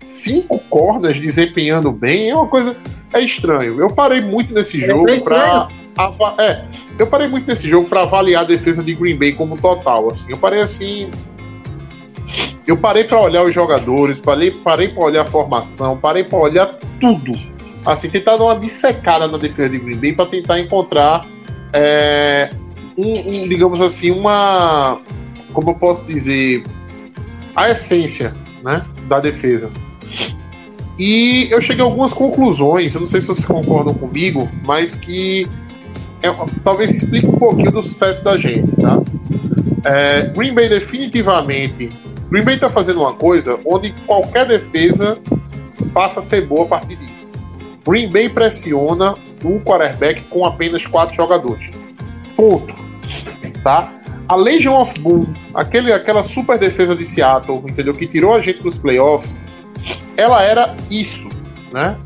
cinco 0.00 0.58
cordas 0.70 1.20
desempenhando 1.20 1.92
bem, 1.92 2.30
é 2.30 2.34
uma 2.34 2.48
coisa. 2.48 2.76
É 3.16 3.20
estranho. 3.20 3.80
Eu 3.80 3.88
parei 3.88 4.20
muito 4.20 4.52
nesse 4.52 4.78
jogo 4.80 5.08
é 5.08 5.18
pra. 5.20 5.68
ava- 5.96 6.34
É, 6.38 6.64
eu 6.98 7.06
parei 7.06 7.28
muito 7.28 7.46
nesse 7.48 7.68
jogo 7.68 7.88
para 7.88 8.02
avaliar 8.02 8.42
a 8.42 8.46
defesa 8.46 8.82
de 8.84 8.94
Green 8.94 9.16
Bay 9.16 9.32
como 9.32 9.56
total. 9.56 10.10
Assim, 10.10 10.30
eu 10.30 10.36
parei 10.36 10.60
assim. 10.60 11.10
Eu 12.66 12.76
parei 12.76 13.04
para 13.04 13.20
olhar 13.20 13.44
os 13.44 13.54
jogadores, 13.54 14.18
parei, 14.18 14.50
parei 14.50 14.88
para 14.88 15.04
olhar 15.04 15.22
a 15.22 15.26
formação, 15.26 15.96
parei 15.96 16.24
para 16.24 16.38
olhar 16.38 16.66
tudo. 17.00 17.32
Assim, 17.84 18.10
tentar 18.10 18.36
dar 18.36 18.44
uma 18.44 18.58
dissecada 18.58 19.28
na 19.28 19.38
defesa 19.38 19.68
de 19.70 19.78
Green 19.78 19.96
Bay 19.96 20.12
para 20.12 20.26
tentar 20.26 20.58
encontrar 20.58 21.24
é, 21.72 22.50
um, 22.98 23.42
um, 23.44 23.48
digamos 23.48 23.80
assim, 23.80 24.10
uma. 24.10 25.00
Como 25.52 25.70
eu 25.70 25.74
posso 25.74 26.06
dizer? 26.06 26.64
A 27.54 27.70
essência 27.70 28.34
né, 28.62 28.84
da 29.08 29.20
defesa. 29.20 29.70
E 30.98 31.48
eu 31.50 31.60
cheguei 31.60 31.82
a 31.82 31.86
algumas 31.86 32.12
conclusões, 32.12 32.94
eu 32.94 33.00
não 33.00 33.06
sei 33.06 33.20
se 33.20 33.26
vocês 33.26 33.46
concordam 33.46 33.92
comigo, 33.92 34.48
mas 34.64 34.94
que 34.94 35.46
é, 36.22 36.28
talvez 36.64 36.90
explique 36.90 37.26
um 37.26 37.38
pouquinho 37.38 37.70
do 37.70 37.82
sucesso 37.82 38.24
da 38.24 38.36
gente, 38.36 38.74
tá? 38.76 39.00
É, 39.84 40.22
Green 40.28 40.54
Bay 40.54 40.68
definitivamente. 40.68 41.90
Green 42.30 42.44
Bay 42.44 42.58
tá 42.58 42.68
fazendo 42.68 43.00
uma 43.00 43.14
coisa 43.14 43.60
onde 43.64 43.92
qualquer 44.06 44.46
defesa 44.46 45.18
passa 45.92 46.20
a 46.20 46.22
ser 46.22 46.46
boa 46.46 46.64
a 46.64 46.68
partir 46.68 46.96
disso. 46.96 47.30
Green 47.86 48.10
Bay 48.10 48.28
pressiona 48.28 49.14
um 49.44 49.60
quarterback 49.60 50.22
com 50.22 50.44
apenas 50.44 50.86
quatro 50.86 51.14
jogadores. 51.14 51.70
Ponto. 52.36 52.74
Tá? 53.62 53.92
A 54.28 54.34
Legion 54.34 54.80
of 54.80 54.98
Boom, 55.00 55.26
aquele, 55.54 55.92
aquela 55.92 56.22
super 56.22 56.58
defesa 56.58 56.96
de 56.96 57.04
Seattle, 57.04 57.62
entendeu? 57.68 57.94
Que 57.94 58.06
tirou 58.06 58.34
a 58.34 58.40
gente 58.40 58.60
dos 58.60 58.76
playoffs, 58.76 59.44
ela 60.16 60.42
era 60.42 60.76
isso, 60.90 61.28
né? 61.72 61.96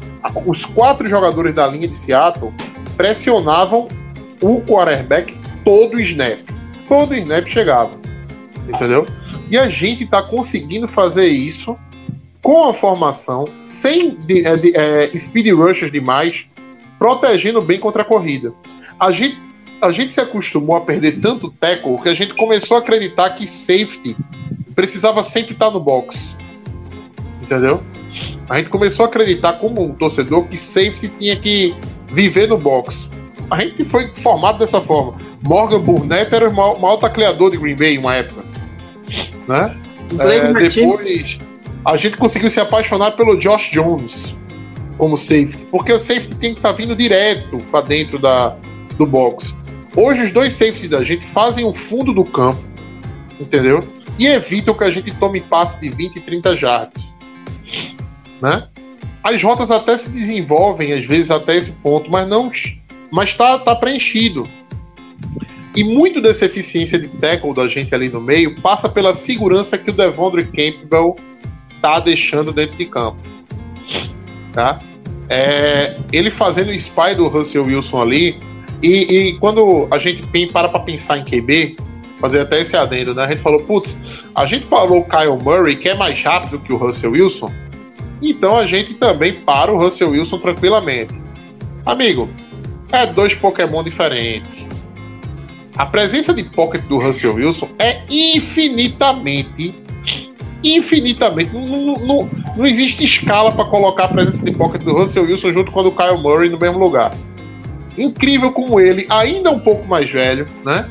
Os 0.45 0.65
quatro 0.65 1.09
jogadores 1.09 1.55
da 1.55 1.67
linha 1.67 1.89
de 1.89 1.97
Seattle 1.97 2.53
pressionavam 2.97 3.89
o 4.41 4.61
quarterback 4.63 5.39
todo 5.65 5.97
o 5.97 6.01
snap. 6.01 6.41
Todo 6.89 7.13
o 7.13 7.15
snap 7.15 7.47
chegava, 7.47 7.93
entendeu? 8.69 9.07
E 9.51 9.57
a 9.57 9.69
gente 9.69 10.07
tá 10.07 10.23
conseguindo 10.23 10.87
fazer 10.87 11.27
isso 11.27 11.79
com 12.43 12.65
a 12.65 12.75
formação, 12.75 13.47
sem 13.61 14.17
de, 14.17 14.47
é, 14.47 14.57
de, 14.57 14.77
é, 14.77 15.19
speed 15.19 15.49
rushers 15.53 15.93
demais, 15.93 16.47
protegendo 16.99 17.61
bem 17.61 17.79
contra 17.79 18.03
a 18.03 18.05
corrida. 18.05 18.53
A 18.99 19.11
gente, 19.11 19.41
a 19.81 19.91
gente 19.91 20.13
se 20.13 20.21
acostumou 20.21 20.77
a 20.77 20.81
perder 20.81 21.21
tanto 21.21 21.51
tackle 21.51 21.99
que 21.99 22.09
a 22.09 22.15
gente 22.15 22.35
começou 22.35 22.77
a 22.77 22.81
acreditar 22.81 23.31
que 23.31 23.47
safety 23.47 24.17
precisava 24.75 25.23
sempre 25.23 25.53
estar 25.53 25.71
no 25.71 25.81
box. 25.81 26.37
Entendeu? 27.43 27.83
A 28.51 28.57
gente 28.57 28.69
começou 28.69 29.07
a 29.07 29.09
acreditar 29.09 29.53
como 29.55 29.81
um 29.81 29.95
torcedor 29.95 30.45
que 30.49 30.59
safety 30.59 31.09
tinha 31.21 31.37
que 31.37 31.73
viver 32.09 32.49
no 32.49 32.59
box. 32.59 33.09
A 33.49 33.61
gente 33.61 33.85
foi 33.85 34.09
formado 34.13 34.59
dessa 34.59 34.81
forma. 34.81 35.15
Morgan 35.45 35.81
Burnett 35.81 36.35
era 36.35 36.49
o 36.49 36.53
maior, 36.53 36.81
maior 36.81 36.97
tacleador 36.97 37.53
de 37.53 37.57
Green 37.57 37.77
Bay 37.77 37.95
em 37.95 37.99
uma 37.99 38.17
época. 38.17 38.45
Né? 39.47 39.81
É, 40.19 40.53
depois 40.53 41.39
a 41.85 41.97
gente 41.97 42.17
conseguiu 42.17 42.51
se 42.51 42.59
apaixonar 42.59 43.13
pelo 43.13 43.37
Josh 43.37 43.71
Jones 43.71 44.37
como 44.99 45.17
safety, 45.17 45.65
porque 45.71 45.93
o 45.93 45.99
safety 45.99 46.35
tem 46.35 46.53
que 46.53 46.59
estar 46.59 46.73
vindo 46.73 46.97
direto 46.97 47.59
para 47.71 47.83
dentro 47.83 48.19
da, 48.19 48.57
do 48.99 49.07
box. 49.07 49.55
Hoje 49.97 50.25
os 50.25 50.33
dois 50.33 50.53
safeties 50.53 50.91
da 50.91 51.05
gente 51.05 51.25
fazem 51.25 51.65
o 51.65 51.73
fundo 51.73 52.13
do 52.13 52.25
campo, 52.25 52.61
entendeu? 53.39 53.83
E 54.19 54.27
evitam 54.27 54.75
que 54.75 54.85
a 54.85 54.91
gente 54.91 55.13
tome 55.13 55.41
passe 55.41 55.81
de 55.81 55.89
20 55.89 56.17
e 56.17 56.21
30 56.21 56.57
jardas, 56.57 57.03
né? 58.41 58.69
As 59.23 59.43
rotas 59.43 59.71
até 59.71 59.97
se 59.97 60.11
desenvolvem 60.11 60.93
às 60.93 61.05
vezes 61.05 61.31
até 61.31 61.57
esse 61.57 61.73
ponto, 61.73 62.11
mas 62.11 62.27
não, 62.27 62.51
mas 63.11 63.35
tá, 63.35 63.59
tá 63.59 63.75
preenchido. 63.75 64.49
E 65.77 65.85
muito 65.85 66.21
dessa 66.21 66.47
eficiência 66.47 66.99
de 66.99 67.09
tackle 67.09 67.55
da 67.55 67.69
gente 67.69 67.95
ali 67.95 68.09
no 68.09 68.21
meio 68.21 68.61
passa 68.61 68.89
pela 68.89 69.15
segurança 69.15 69.79
que 69.79 69.91
o 69.91 69.93
Devondre 69.93 70.45
Campbell 70.45 71.17
tá 71.81 72.01
deixando 72.01 72.53
dentro 72.53 72.77
de 72.77 72.87
campo. 72.87 73.19
Tá? 74.53 74.81
É, 75.29 75.97
ele 76.13 76.31
fazendo 76.31 76.71
o 76.71 76.75
spy 76.75 77.15
do 77.17 77.29
Russell 77.29 77.65
Wilson 77.65 78.03
ali, 78.03 78.41
e, 78.83 79.29
e 79.29 79.39
quando 79.39 79.87
a 79.91 79.99
gente 79.99 80.23
para 80.49 80.69
para 80.69 80.81
pensar 80.81 81.19
em 81.19 81.25
QB, 81.25 81.77
fazer 82.21 82.41
até 82.41 82.61
esse 82.61 82.77
adendo, 82.77 83.15
né? 83.15 83.25
A 83.25 83.29
gente 83.29 83.41
falou, 83.41 83.61
putz, 83.61 83.99
a 84.35 84.47
gente 84.47 84.67
falou 84.67 85.01
o 85.01 85.05
Kyle 85.05 85.43
Murray, 85.43 85.77
que 85.77 85.89
é 85.89 85.95
mais 85.95 86.23
rápido 86.23 86.59
que 86.61 86.73
o 86.73 86.77
Russell 86.77 87.13
Wilson, 87.13 87.53
então 88.21 88.57
a 88.57 88.67
gente 88.67 88.95
também 88.95 89.41
para 89.41 89.73
o 89.73 89.79
Russell 89.79 90.11
Wilson 90.11 90.39
tranquilamente. 90.39 91.15
Amigo, 91.87 92.29
é 92.93 93.07
dois 93.07 93.35
Pokémon 93.35 93.83
diferentes. 93.83 94.51
A 95.77 95.87
presença 95.87 96.35
de 96.35 96.45
pocket 96.45 96.83
do 96.83 96.99
Russell 96.99 97.35
Wilson 97.35 97.69
é 97.79 98.03
infinitamente 98.09 99.75
infinitamente. 100.63 101.53
Não, 101.53 101.67
não, 101.67 101.95
não, 101.95 102.31
não 102.57 102.67
existe 102.67 103.05
escala 103.05 103.53
para 103.53 103.65
colocar 103.65 104.05
a 104.05 104.09
presença 104.09 104.45
de 104.45 104.53
pocket 104.53 104.83
do 104.83 104.93
Russell 104.93 105.25
Wilson 105.25 105.53
junto 105.53 105.73
com 105.73 105.81
a 105.81 105.83
do 105.85 105.93
Kyle 105.93 106.19
Murray 106.19 106.49
no 106.51 106.59
mesmo 106.59 106.79
lugar. 106.79 107.11
Incrível 107.97 108.53
como 108.53 108.81
ele, 108.81 109.07
ainda 109.09 109.51
um 109.51 109.59
pouco 109.59 109.87
mais 109.87 110.11
velho, 110.11 110.47
né? 110.65 110.89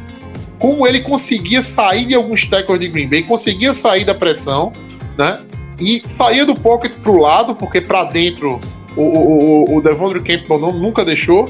Como 0.58 0.86
ele 0.86 1.00
conseguia 1.02 1.62
sair 1.62 2.06
de 2.06 2.16
alguns 2.16 2.46
tackles 2.46 2.80
de 2.80 2.90
Green 2.90 3.08
Bay, 3.08 3.24
conseguia 3.24 3.72
sair 3.72 4.04
da 4.04 4.14
pressão, 4.14 4.74
né? 5.18 5.40
E 5.80 6.02
saía 6.08 6.46
do 6.46 6.54
pocket 6.54 6.92
pro 7.04 7.18
lado, 7.18 7.56
porque 7.56 7.80
para 7.80 8.04
dentro 8.06 8.60
o, 8.96 9.02
o, 9.02 9.64
o, 9.64 9.78
o 9.78 9.82
Devondre 9.82 10.22
Campbell 10.22 10.60
não, 10.60 10.72
nunca 10.72 11.06
deixou, 11.06 11.50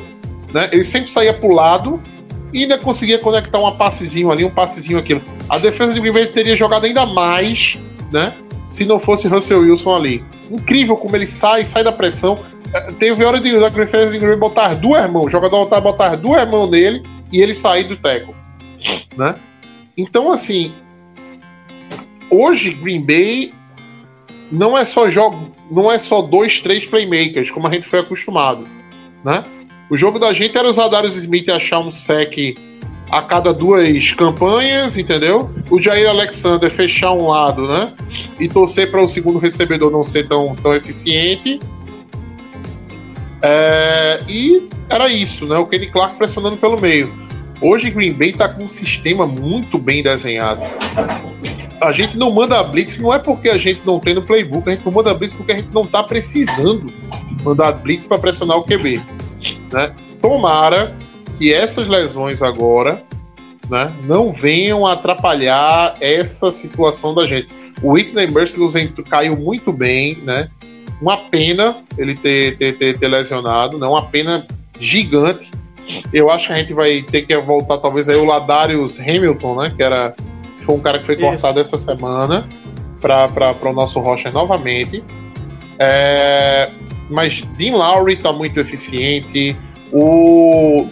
né? 0.54 0.70
Ele 0.72 0.84
sempre 0.84 1.12
saía 1.12 1.34
pro 1.34 1.52
lado 1.52 2.02
e 2.54 2.64
ainda 2.64 2.78
conseguia 2.78 3.20
conectar 3.20 3.60
um 3.60 3.76
passezinho 3.76 4.32
ali, 4.32 4.44
um 4.44 4.50
passezinho 4.50 4.98
aquilo. 4.98 5.22
A 5.50 5.58
defesa 5.58 5.94
de 5.94 6.00
Green 6.00 6.14
Bay 6.14 6.26
teria 6.28 6.56
jogado 6.56 6.86
ainda 6.86 7.06
mais, 7.06 7.78
né? 8.12 8.34
Se 8.68 8.86
não 8.86 9.00
fosse 9.00 9.28
Russell 9.28 9.62
Wilson 9.62 9.96
ali. 9.96 10.24
Incrível 10.50 10.96
como 10.96 11.16
ele 11.16 11.26
sai, 11.26 11.66
sai 11.66 11.84
da 11.84 11.92
pressão. 11.92 12.40
Eh, 12.74 12.92
Teve 13.00 13.24
hora 13.26 13.40
de, 13.40 13.60
da 13.60 13.70
defesa 13.70 14.12
de 14.12 14.18
Green 14.18 14.30
Bay 14.30 14.38
botar 14.38 14.76
duas 14.76 15.10
mãos, 15.10 15.26
o 15.26 15.30
jogador 15.30 15.66
botar, 15.66 15.82
botar 15.82 16.16
duas 16.16 16.48
mãos 16.50 16.70
nele 16.70 17.04
e 17.32 17.42
ele 17.42 17.54
sair 17.54 17.84
do 17.86 17.98
tackle, 17.98 18.36
né? 19.16 19.36
Então, 19.98 20.32
assim, 20.32 20.74
hoje 22.30 22.72
Green 22.72 23.02
Bay 23.02 23.54
não 24.52 24.78
é 24.78 24.84
só 24.84 25.10
jogo, 25.10 25.52
não 25.70 25.91
é 25.91 25.97
só 25.97 26.22
dois, 26.22 26.60
três 26.62 26.86
playmakers, 26.86 27.52
como 27.52 27.68
a 27.68 27.72
gente 27.72 27.88
foi 27.88 28.00
acostumado, 28.00 28.68
né? 29.24 29.43
O 29.89 29.97
jogo 29.97 30.20
da 30.20 30.34
gente 30.34 30.58
era 30.58 30.68
os 30.68 30.76
Darius 30.76 31.16
Smith 31.16 31.50
achar 31.50 31.80
um 31.80 31.91
sec 31.91 32.56
a 33.12 33.22
cada 33.24 33.52
duas 33.52 34.12
campanhas, 34.14 34.97
entendeu? 34.97 35.50
O 35.70 35.82
Jair 35.82 36.08
Alexander 36.08 36.70
fechar 36.70 37.12
um 37.12 37.28
lado, 37.28 37.68
né? 37.68 37.93
E 38.39 38.47
torcer 38.47 38.91
para 38.91 39.02
o 39.02 39.10
segundo 39.10 39.39
recebedor 39.39 39.91
não 39.91 40.04
ser 40.04 40.28
tão, 40.28 40.56
tão 40.56 40.76
eficiente. 40.76 41.60
É, 43.41 44.20
e 44.28 44.68
era 44.89 45.08
isso, 45.08 45.45
né? 45.47 45.58
O 45.58 45.66
Kenny 45.66 45.88
Clark 45.88 46.18
pressionando 46.18 46.58
pelo 46.58 46.80
meio. 46.80 47.12
Hoje 47.62 47.89
Green 47.89 48.14
Bay 48.14 48.32
tá 48.32 48.47
com 48.47 48.64
um 48.64 48.68
sistema 48.68 49.26
muito 49.26 49.78
bem 49.78 50.04
desenhado. 50.04 50.62
A 51.82 51.92
gente 51.92 52.18
não 52.18 52.32
manda 52.32 52.62
blitz, 52.64 52.98
não 52.98 53.14
é 53.14 53.20
porque 53.20 53.50
a 53.50 53.58
gente 53.58 53.82
não 53.86 54.00
tem 54.00 54.14
no 54.14 54.22
playbook, 54.22 54.68
a 54.68 54.76
gente 54.76 54.86
não 54.86 54.92
manda 54.92 55.14
blitz 55.14 55.34
porque 55.34 55.52
a 55.54 55.56
gente 55.56 55.70
não 55.74 55.86
tá 55.86 56.04
precisando 56.04 56.92
mandar 57.44 57.72
blitz 57.74 58.06
para 58.06 58.18
pressionar 58.18 58.58
o 58.58 58.64
QB, 58.64 59.02
né? 59.72 59.94
Tomara 60.22 60.94
que 61.38 61.54
essas 61.54 61.88
lesões 61.88 62.42
agora 62.42 63.02
né, 63.70 63.94
não 64.04 64.34
venham 64.34 64.86
atrapalhar 64.86 65.96
essa 66.02 66.52
situação 66.52 67.14
da 67.14 67.26
gente. 67.26 67.48
O 67.82 67.94
Whitney 67.94 68.28
Merciless 68.28 68.76
caiu 69.10 69.38
muito 69.38 69.72
bem, 69.72 70.18
né? 70.24 70.50
Uma 71.02 71.16
pena 71.16 71.78
ele 71.98 72.16
ter, 72.16 72.58
ter, 72.58 72.78
ter, 72.78 72.98
ter 72.98 73.08
lesionado, 73.08 73.78
né? 73.78 73.88
uma 73.88 74.06
pena 74.06 74.46
gigante. 74.80 75.50
Eu 76.12 76.30
acho 76.30 76.48
que 76.48 76.54
a 76.54 76.58
gente 76.58 76.74
vai 76.74 77.02
ter 77.02 77.22
que 77.22 77.36
voltar, 77.38 77.78
talvez, 77.78 78.10
aí 78.10 78.18
o 78.18 78.26
Ladarius 78.26 79.00
Hamilton, 79.00 79.62
né? 79.62 79.74
Que 79.76 79.82
era, 79.82 80.14
foi 80.70 80.76
um 80.76 80.80
cara 80.80 81.00
que 81.00 81.06
foi 81.06 81.16
Isso. 81.16 81.24
cortado 81.24 81.60
essa 81.60 81.78
semana 81.80 82.48
para 83.02 83.56
o 83.64 83.74
nosso 83.74 84.00
Rocher 84.00 84.32
novamente. 84.32 85.04
É, 85.80 86.70
mas 87.10 87.42
Dean 87.58 87.76
Lowry 87.76 88.18
tá 88.18 88.32
muito 88.32 88.60
eficiente. 88.60 89.58
O 89.92 90.88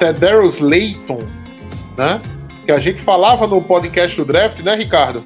Tedarius 0.00 0.58
Layton, 0.58 1.18
né? 1.96 2.20
Que 2.66 2.72
a 2.72 2.80
gente 2.80 3.00
falava 3.00 3.46
no 3.46 3.62
podcast 3.62 4.16
do 4.16 4.24
draft, 4.24 4.60
né, 4.62 4.74
Ricardo? 4.74 5.24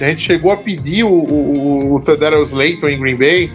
A 0.00 0.04
gente 0.04 0.22
chegou 0.22 0.52
a 0.52 0.56
pedir 0.56 1.02
o, 1.02 1.08
o, 1.08 1.96
o 1.96 2.00
Tedarius 2.00 2.52
Layton 2.52 2.88
em 2.88 3.00
Green 3.00 3.16
Bay, 3.16 3.50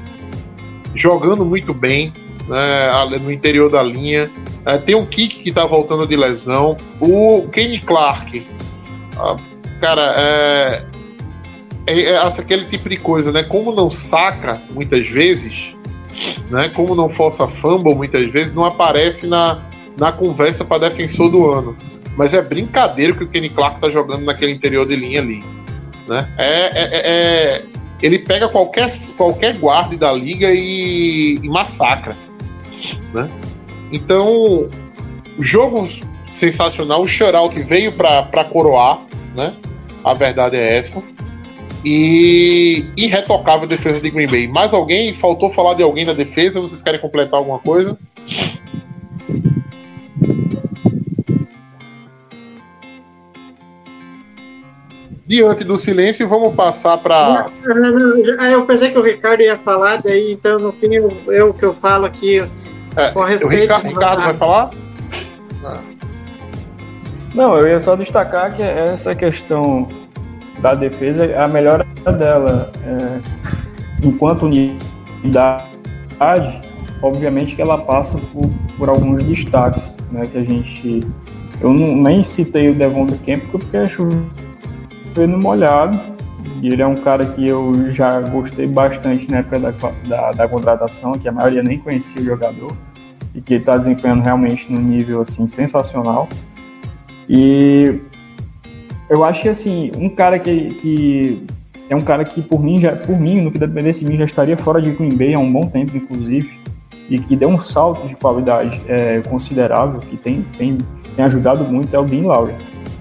jogando 0.94 1.46
muito 1.46 1.74
bem 1.74 2.12
né, 2.50 3.18
no 3.18 3.32
interior 3.32 3.72
da 3.72 3.82
linha. 3.82 4.30
É, 4.66 4.78
tem 4.78 4.96
o 4.96 5.06
Kick 5.06 5.40
que 5.40 5.54
tá 5.54 5.66
voltando 5.66 6.06
de 6.06 6.18
lesão. 6.18 6.76
O 7.00 7.48
Kenny 7.48 7.80
Clark. 7.80 8.46
Cara, 9.80 10.14
é, 10.18 10.84
é, 11.88 12.02
é 12.12 12.18
aquele 12.18 12.66
tipo 12.66 12.90
de 12.90 12.98
coisa, 12.98 13.32
né? 13.32 13.44
Como 13.44 13.74
não 13.74 13.90
saca 13.90 14.62
muitas 14.72 15.08
vezes, 15.10 15.76
né? 16.50 16.70
Como 16.70 16.96
não 16.96 17.10
força 17.10 17.48
fumble 17.48 17.96
muitas 17.96 18.32
vezes, 18.32 18.54
não 18.54 18.66
aparece 18.66 19.28
na, 19.28 19.62
na 19.98 20.12
conversa 20.12 20.64
para 20.64 20.90
defensor 20.90 21.30
do 21.30 21.52
ano. 21.52 21.76
Mas 22.16 22.34
é 22.34 22.42
brincadeira 22.42 23.14
que 23.14 23.24
o 23.24 23.28
Kenny 23.28 23.50
Clark 23.50 23.82
tá 23.82 23.90
jogando 23.90 24.24
naquele 24.24 24.52
interior 24.52 24.86
de 24.86 24.96
linha 24.96 25.22
ali. 25.22 25.44
Né? 26.08 26.28
É, 26.38 26.48
é- 26.48 26.84
é- 26.84 27.02
é- 27.06 27.66
ele 28.02 28.20
pega 28.20 28.50
qualquer, 28.50 28.90
qualquer 29.16 29.58
guarda 29.58 29.96
da 29.96 30.12
liga 30.12 30.52
e, 30.52 31.40
e 31.42 31.50
massacra. 31.50 32.16
Né? 33.14 33.30
Então, 33.92 34.70
jogo 35.40 35.88
sensacional. 36.28 37.02
O 37.02 37.08
shutout 37.08 37.58
veio 37.62 37.94
para 37.94 38.44
coroar, 38.46 39.00
né? 39.36 39.54
A 40.04 40.14
verdade 40.14 40.56
é 40.58 40.78
essa. 40.78 41.02
E 41.86 42.86
irretocável 42.96 43.68
defesa 43.68 44.00
de 44.00 44.10
Green 44.10 44.28
Bay. 44.28 44.48
Mais 44.48 44.74
alguém? 44.74 45.14
Faltou 45.14 45.52
falar 45.52 45.74
de 45.74 45.84
alguém 45.84 46.06
da 46.06 46.14
defesa? 46.14 46.62
Vocês 46.62 46.82
querem 46.82 47.00
completar 47.00 47.40
alguma 47.40 47.60
coisa? 47.60 47.98
Diante 55.26 55.64
do 55.64 55.78
silêncio, 55.78 56.28
vamos 56.28 56.54
passar 56.54 56.98
para. 56.98 57.50
Ah, 58.40 58.52
eu 58.52 58.66
pensei 58.66 58.92
que 58.92 58.98
o 58.98 59.02
Ricardo 59.02 59.42
ia 59.42 59.58
falar, 59.58 60.02
daí 60.02 60.34
então 60.34 60.60
no 60.60 60.74
fim 60.74 60.96
eu, 60.96 61.12
eu 61.28 61.54
que 61.54 61.64
eu 61.64 61.74
falo 61.74 62.06
aqui 62.06 62.40
É, 62.96 63.10
com 63.12 63.22
o 63.22 63.24
respeito. 63.24 63.62
Ricardo, 63.62 63.88
Ricardo 63.88 64.22
vai 64.22 64.34
falar? 64.34 64.72
Não, 65.62 65.93
eu 67.58 67.68
ia 67.68 67.80
só 67.80 67.96
destacar 67.96 68.56
que 68.56 68.62
essa 68.62 69.16
questão 69.16 69.88
da 70.62 70.76
defesa, 70.76 71.26
a 71.38 71.48
melhora 71.48 71.84
dela, 72.18 72.72
é, 72.86 73.20
enquanto 74.04 74.46
unidade, 74.46 75.64
obviamente 77.02 77.56
que 77.56 77.62
ela 77.62 77.78
passa 77.78 78.20
por, 78.32 78.50
por 78.78 78.90
alguns 78.90 79.24
destaques, 79.24 79.98
né, 80.12 80.28
que 80.32 80.38
a 80.38 80.44
gente... 80.44 81.00
Eu 81.60 81.74
não, 81.74 81.96
nem 81.96 82.24
citei 82.24 82.70
o 82.70 82.76
Devon 82.76 83.06
do 83.06 83.18
Camp 83.20 83.44
porque 83.52 83.78
é 83.78 83.88
chovendo 83.88 85.38
molhado, 85.38 86.00
e 86.62 86.68
ele 86.68 86.82
é 86.82 86.88
um 86.88 86.96
cara 86.96 87.26
que 87.26 87.48
eu 87.48 87.92
já 87.92 88.22
gostei 88.22 88.68
bastante 88.68 89.30
na 89.30 89.40
época 89.40 89.60
da, 89.60 89.72
da, 90.08 90.32
da 90.32 90.48
contratação, 90.48 91.14
que 91.14 91.28
a 91.28 91.32
maioria 91.32 91.64
nem 91.64 91.80
conhecia 91.80 92.22
o 92.22 92.26
jogador, 92.26 92.72
e 93.34 93.42
que 93.42 93.56
está 93.56 93.78
desempenhando 93.78 94.24
realmente 94.24 94.72
num 94.72 94.82
nível 94.82 95.22
assim, 95.22 95.48
sensacional. 95.48 96.30
E 97.28 98.00
eu 99.10 99.24
acho 99.24 99.42
que 99.42 99.50
assim, 99.50 99.92
um 99.98 100.10
cara 100.10 100.40
que, 100.40 100.70
que 100.76 101.44
é 101.90 101.96
um 101.96 102.02
cara 102.02 102.26
que 102.26 102.42
por 102.42 102.64
mim, 102.64 102.80
já, 102.80 102.96
por 102.96 103.20
mim, 103.20 103.42
no 103.42 103.52
que 103.52 103.58
dependesse 103.58 104.04
de 104.04 104.12
mim, 104.12 104.18
já 104.18 104.26
estaria 104.26 104.58
fora 104.58 104.82
de 104.82 104.92
Green 104.92 105.16
Bay 105.16 105.34
há 105.34 105.40
um 105.40 105.52
bom 105.52 105.68
tempo, 105.68 105.96
inclusive, 105.96 106.50
e 107.10 107.20
que 107.20 107.36
deu 107.36 107.50
um 107.50 107.60
salto 107.60 108.08
de 108.08 108.16
qualidade 108.16 108.82
é, 108.88 109.22
considerável, 109.22 110.00
que 110.00 110.18
tem, 110.18 110.46
tem, 110.58 110.78
tem 111.16 111.26
ajudado 111.26 111.64
muito, 111.64 111.94
é 111.96 112.00
o 112.00 112.06
Dean 112.06 112.24
Lowry. 112.24 112.54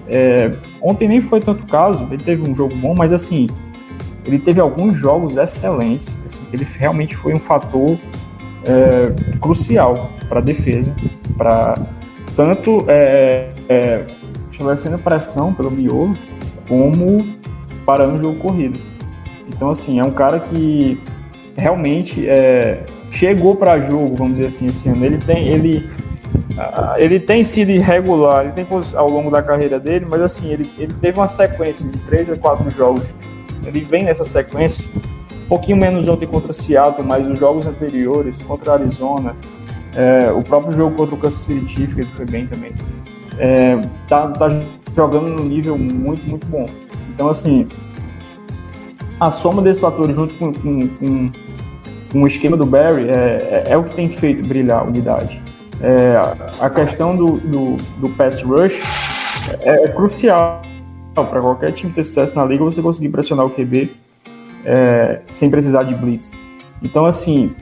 É, 0.07 0.51
ontem 0.81 1.07
nem 1.07 1.21
foi 1.21 1.39
tanto 1.39 1.65
caso, 1.65 2.07
ele 2.11 2.21
teve 2.21 2.47
um 2.47 2.53
jogo 2.53 2.75
bom, 2.75 2.93
mas 2.95 3.13
assim, 3.13 3.47
ele 4.25 4.37
teve 4.37 4.59
alguns 4.59 4.97
jogos 4.97 5.37
excelentes, 5.37 6.17
assim, 6.25 6.43
ele 6.51 6.67
realmente 6.77 7.15
foi 7.15 7.33
um 7.33 7.39
fator 7.39 7.97
é, 8.65 9.37
crucial 9.39 10.11
para 10.27 10.39
a 10.39 10.43
defesa, 10.43 10.93
para 11.37 11.75
tanto 12.35 12.85
é, 12.87 13.52
é, 13.69 14.05
estabelecendo 14.51 14.97
pressão 14.97 15.53
pelo 15.53 15.71
miolo, 15.71 16.15
como 16.67 17.25
parando 17.85 18.15
o 18.15 18.19
jogo 18.19 18.39
corrido. 18.39 18.79
Então, 19.47 19.69
assim, 19.69 19.99
é 19.99 20.03
um 20.03 20.11
cara 20.11 20.39
que 20.39 20.99
realmente 21.55 22.27
é, 22.27 22.85
chegou 23.11 23.55
para 23.55 23.79
jogo, 23.79 24.15
vamos 24.15 24.35
dizer 24.35 24.47
assim, 24.47 24.67
esse 24.67 24.89
ano. 24.89 25.05
Ele 25.05 25.17
tem, 25.17 25.47
ele, 25.49 25.89
ele 26.97 27.19
tem 27.19 27.43
sido 27.43 27.69
irregular, 27.69 28.45
ele 28.45 28.53
tem 28.53 28.67
ao 28.95 29.09
longo 29.09 29.29
da 29.29 29.41
carreira 29.41 29.79
dele, 29.79 30.05
mas 30.09 30.21
assim, 30.21 30.51
ele, 30.51 30.69
ele 30.77 30.93
teve 30.93 31.19
uma 31.19 31.27
sequência 31.27 31.87
de 31.87 31.97
três 31.99 32.29
a 32.29 32.35
quatro 32.35 32.69
jogos. 32.71 33.03
Ele 33.65 33.81
vem 33.81 34.03
nessa 34.03 34.25
sequência, 34.25 34.87
um 35.45 35.47
pouquinho 35.47 35.77
menos 35.77 36.07
ontem 36.07 36.27
contra 36.27 36.51
Seattle, 36.51 37.05
mas 37.05 37.27
os 37.27 37.37
jogos 37.37 37.65
anteriores, 37.65 38.41
contra 38.43 38.73
Arizona, 38.73 39.35
é, 39.95 40.31
o 40.31 40.41
próprio 40.41 40.73
jogo 40.73 40.95
contra 40.95 41.15
o 41.15 41.17
Kansas 41.17 41.41
City 41.41 41.87
que 41.87 42.01
ele 42.01 42.09
foi 42.15 42.25
bem 42.25 42.47
também, 42.47 42.73
é, 43.37 43.79
tá, 44.07 44.27
tá 44.29 44.47
jogando 44.95 45.29
num 45.29 45.45
nível 45.45 45.77
muito, 45.77 46.23
muito 46.27 46.45
bom. 46.47 46.67
Então, 47.13 47.29
assim, 47.29 47.67
a 49.19 49.31
soma 49.31 49.61
desses 49.61 49.81
fatores 49.81 50.15
junto 50.15 50.33
com, 50.35 50.53
com, 50.53 50.87
com, 50.87 51.31
com 52.11 52.21
o 52.21 52.27
esquema 52.27 52.57
do 52.57 52.65
Barry 52.65 53.09
é, 53.09 53.13
é, 53.13 53.63
é 53.67 53.77
o 53.77 53.83
que 53.83 53.95
tem 53.95 54.09
feito 54.09 54.45
brilhar 54.45 54.81
a 54.81 54.83
unidade. 54.83 55.41
É, 55.81 56.15
a 56.59 56.69
questão 56.69 57.15
do, 57.15 57.37
do, 57.39 57.77
do 57.99 58.09
pass 58.09 58.41
rush 58.41 58.79
é, 59.61 59.83
é 59.83 59.87
crucial 59.89 60.61
para 61.13 61.41
qualquer 61.41 61.73
time 61.73 61.91
ter 61.91 62.03
sucesso 62.03 62.35
na 62.35 62.45
liga 62.45 62.63
você 62.63 62.81
conseguir 62.81 63.09
pressionar 63.09 63.45
o 63.45 63.49
QB 63.49 63.91
é, 64.65 65.21
sem 65.31 65.49
precisar 65.49 65.83
de 65.83 65.93
blitz. 65.93 66.31
Então, 66.81 67.05
assim, 67.05 67.55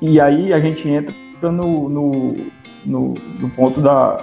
e 0.00 0.20
aí 0.20 0.52
a 0.52 0.58
gente 0.58 0.88
entra 0.88 1.14
no, 1.42 1.88
no, 1.88 2.36
no, 2.86 3.14
no 3.40 3.50
ponto 3.50 3.80
da, 3.80 4.18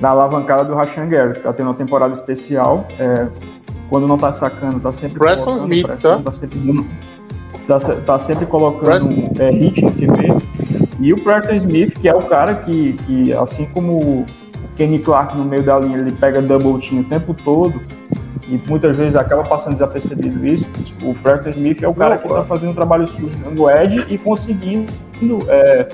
da 0.00 0.10
alavancada 0.10 0.64
do 0.64 0.74
Rashan 0.74 1.08
Gary, 1.08 1.34
que 1.34 1.40
tá 1.40 1.52
tendo 1.52 1.68
uma 1.68 1.74
temporada 1.74 2.12
especial. 2.12 2.86
é, 2.98 3.28
quando 3.88 4.08
não 4.08 4.16
tá 4.18 4.32
sacando, 4.32 4.80
tá 4.80 4.90
sempre 4.90 5.18
Preston 5.18 5.44
colocando 5.44 5.72
Smith, 5.72 5.86
pressão, 5.86 6.22
tá? 6.22 6.32
sempre, 6.32 6.58
dando- 6.58 6.86
tá, 7.68 7.78
tá 7.78 8.18
sempre 8.18 8.46
colocando 8.46 8.84
Preston. 8.84 9.32
é, 9.38 9.50
hit 9.50 9.82
no 9.82 9.92
QB. 9.92 10.34
E 11.00 11.12
o 11.12 11.20
Preston 11.22 11.54
Smith, 11.54 11.98
que 12.00 12.08
é 12.08 12.14
o 12.14 12.22
cara 12.22 12.54
que, 12.54 12.94
que 13.06 13.32
assim 13.34 13.66
como 13.66 13.98
o 13.98 14.26
Kenny 14.76 14.98
Clark 14.98 15.36
no 15.36 15.44
meio 15.44 15.62
da 15.62 15.78
linha, 15.78 15.98
ele 15.98 16.12
pega 16.12 16.40
double 16.40 16.80
team 16.80 17.02
o 17.02 17.04
tempo 17.04 17.34
todo, 17.34 17.80
e 18.48 18.60
muitas 18.68 18.96
vezes 18.96 19.14
acaba 19.16 19.42
passando 19.44 19.74
desapercebido 19.74 20.44
isso. 20.46 20.68
O 21.02 21.14
Preston 21.14 21.50
Smith 21.50 21.82
é 21.82 21.88
o 21.88 21.94
cara 21.94 22.16
que 22.18 22.26
está 22.26 22.42
fazendo 22.44 22.70
um 22.70 22.74
trabalho 22.74 23.06
sujo 23.06 23.38
no 23.52 23.70
edge 23.70 24.04
e 24.08 24.18
conseguindo 24.18 24.86
é, 25.48 25.88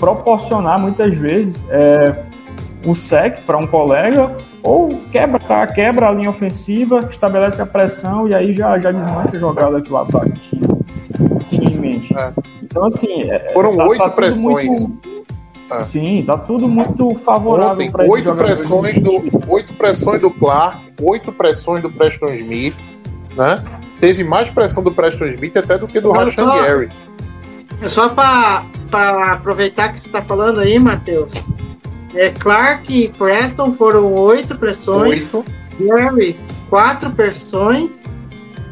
proporcionar 0.00 0.80
muitas 0.80 1.14
vezes 1.16 1.64
é, 1.68 2.24
o 2.86 2.94
sec 2.94 3.42
para 3.46 3.58
um 3.58 3.66
colega 3.66 4.34
ou 4.62 4.98
quebra, 5.12 5.38
tá? 5.38 5.66
quebra 5.66 6.08
a 6.08 6.12
linha 6.12 6.30
ofensiva, 6.30 6.98
estabelece 7.10 7.60
a 7.60 7.66
pressão 7.66 8.26
e 8.26 8.34
aí 8.34 8.54
já, 8.54 8.78
já 8.78 8.90
desmancha 8.90 9.36
a 9.36 9.38
jogada 9.38 9.80
que 9.80 9.92
o 9.92 9.96
ataque 9.98 10.32
tinha, 10.40 10.62
tinha 11.50 11.70
em 11.70 11.76
mente. 11.76 12.16
É. 12.16 12.32
Então, 12.62 12.86
assim. 12.86 13.30
é- 13.30 13.52
Foram 13.52 13.72
tá- 13.76 13.86
oito 13.86 13.98
tá 13.98 14.04
tudo 14.04 14.16
pressões. 14.16 14.68
muito- 14.68 15.20
É. 15.70 15.80
Sim, 15.86 16.24
tá 16.26 16.36
tudo 16.36 16.66
muito 16.66 17.14
favorável 17.24 17.92
para 17.92 18.04
oito 18.04 18.34
pressões, 18.34 18.98
do, 18.98 19.22
oito 19.48 19.72
pressões 19.74 20.20
do 20.20 20.28
Clark, 20.28 20.78
oito 21.00 21.30
pressões 21.30 21.80
do 21.80 21.88
Preston 21.88 22.30
Smith, 22.30 22.76
né? 23.36 23.62
Teve 24.00 24.24
mais 24.24 24.50
pressão 24.50 24.82
do 24.82 24.90
Preston 24.90 25.26
Smith 25.26 25.56
até 25.56 25.78
do 25.78 25.86
que 25.86 26.00
do 26.00 26.10
Rashan 26.10 26.46
Gary. 26.46 26.88
Só 27.88 28.08
para 28.10 28.64
aproveitar 29.32 29.92
que 29.92 30.00
você 30.00 30.08
está 30.08 30.22
falando 30.22 30.60
aí, 30.60 30.78
Matheus. 30.78 31.32
É, 32.14 32.30
Clark 32.30 32.92
e 32.92 33.08
Preston 33.08 33.72
foram 33.72 34.12
oito 34.12 34.56
pressões. 34.56 35.32
Oito. 35.32 35.50
Gary, 35.80 36.38
quatro 36.68 37.10
pressões. 37.10 38.04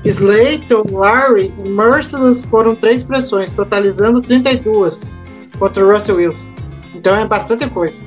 Slayton, 0.05 0.85
Larry 0.93 1.53
e 1.65 1.69
Merciless 1.69 2.47
foram 2.47 2.75
três 2.75 3.03
pressões, 3.03 3.53
totalizando 3.53 4.23
32 4.23 5.17
contra 5.59 5.85
o 5.85 5.93
Russell 5.93 6.17
Wilson. 6.17 6.49
Então 6.95 7.17
é 7.17 7.27
bastante 7.27 7.69
coisa. 7.69 8.01